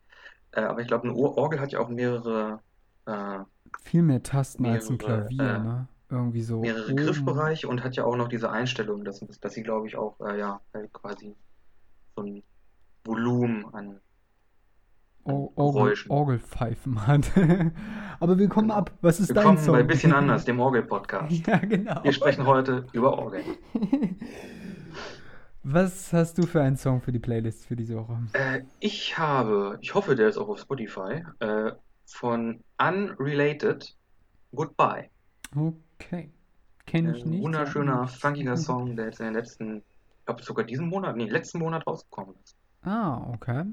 Äh, 0.52 0.62
aber 0.62 0.82
ich 0.82 0.88
glaube, 0.88 1.04
eine 1.04 1.16
Orgel 1.16 1.60
hat 1.60 1.72
ja 1.72 1.80
auch 1.80 1.90
mehrere. 1.90 2.60
Äh, 3.06 3.40
Viel 3.84 4.04
mehr 4.04 4.24
Tasten 4.24 4.64
mehrere, 4.64 4.80
als 4.80 4.90
ein 4.90 4.98
Klavier, 4.98 5.42
äh, 5.42 5.60
ne? 5.60 5.88
Irgendwie 6.10 6.44
so. 6.44 6.62
Mehrere 6.62 6.92
oben. 6.92 6.98
Griffbereiche 6.98 7.68
und 7.68 7.84
hat 7.84 7.96
ja 7.96 8.06
auch 8.06 8.16
noch 8.16 8.28
diese 8.28 8.52
Einstellung, 8.52 9.04
dass, 9.04 9.20
dass 9.20 9.54
sie, 9.54 9.64
glaube 9.64 9.88
ich, 9.88 9.96
auch 9.96 10.20
äh, 10.22 10.40
ja, 10.40 10.62
halt 10.74 10.94
quasi 10.94 11.36
so 12.16 12.24
ein 12.24 12.44
Volumen 13.04 13.66
an 13.74 14.00
Or 15.26 15.52
Orgel. 15.58 15.96
Orgelpfeifen 16.10 17.08
hat. 17.08 17.32
Aber 18.20 18.38
wir 18.38 18.50
kommen 18.50 18.72
ab. 18.72 18.92
Was 19.02 19.20
ist 19.22 19.30
dein 19.30 19.38
Willkommen 19.38 19.58
Song? 19.58 19.76
ein 19.76 19.88
bisschen 19.88 20.12
anders, 20.14 20.44
dem 20.46 20.60
Orgel-Podcast. 20.60 21.48
ja, 21.48 21.58
genau. 21.60 22.04
Wir 22.04 22.12
sprechen 22.12 22.46
heute 22.46 22.86
über 22.92 23.18
Orgeln. 23.18 23.46
Was 25.66 26.12
hast 26.12 26.38
du 26.38 26.44
für 26.46 26.62
einen 26.62 26.76
Song 26.76 27.00
für 27.02 27.14
die 27.14 27.20
Playlist 27.20 27.66
für 27.66 27.78
diese 27.78 27.96
Woche? 27.96 28.18
Äh, 28.34 28.64
ich 28.82 29.18
habe, 29.18 29.78
ich 29.80 29.96
hoffe, 29.96 30.16
der 30.16 30.28
ist 30.28 30.38
auch 30.38 30.50
auf 30.50 30.60
Spotify, 30.60 31.24
äh, 31.40 31.72
von 32.06 32.60
Unrelated 32.78 33.96
Goodbye. 34.54 35.10
Okay. 35.56 36.32
Kenne 36.86 37.16
ich 37.16 37.24
Ein 37.24 37.30
nicht. 37.30 37.44
wunderschöner, 37.44 38.08
funkiger. 38.10 38.58
Song, 38.58 38.98
der 38.98 39.06
jetzt 39.06 39.22
in 39.22 39.28
den 39.28 39.36
letzten, 39.36 39.78
ich 39.78 40.26
glaube 40.26 40.44
sogar 40.44 40.66
diesen 40.66 40.90
Monat, 40.90 41.16
nee, 41.16 41.30
letzten 41.30 41.60
Monat 41.60 41.88
rausgekommen 41.88 42.36
ist. 42.44 42.58
Ah, 42.82 43.26
okay. 43.34 43.64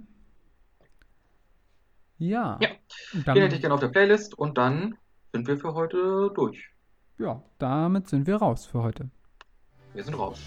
Ja. 2.20 2.58
Ja, 2.60 2.68
Dann, 3.24 3.34
Den 3.34 3.44
hätte 3.44 3.54
ich 3.56 3.60
gerne 3.62 3.74
auf 3.74 3.80
der 3.80 3.88
Playlist 3.88 4.36
und 4.38 4.58
dann 4.58 4.96
sind 5.32 5.46
wir 5.48 5.56
für 5.56 5.74
heute 5.74 6.30
durch. 6.34 6.68
ja, 7.18 7.42
damit 7.58 8.08
sind 8.08 8.26
wir 8.26 8.36
raus 8.36 8.66
für 8.66 8.82
heute. 8.82 9.10
Wir 9.94 10.04
sind 10.04 10.14
raus. 10.14 10.38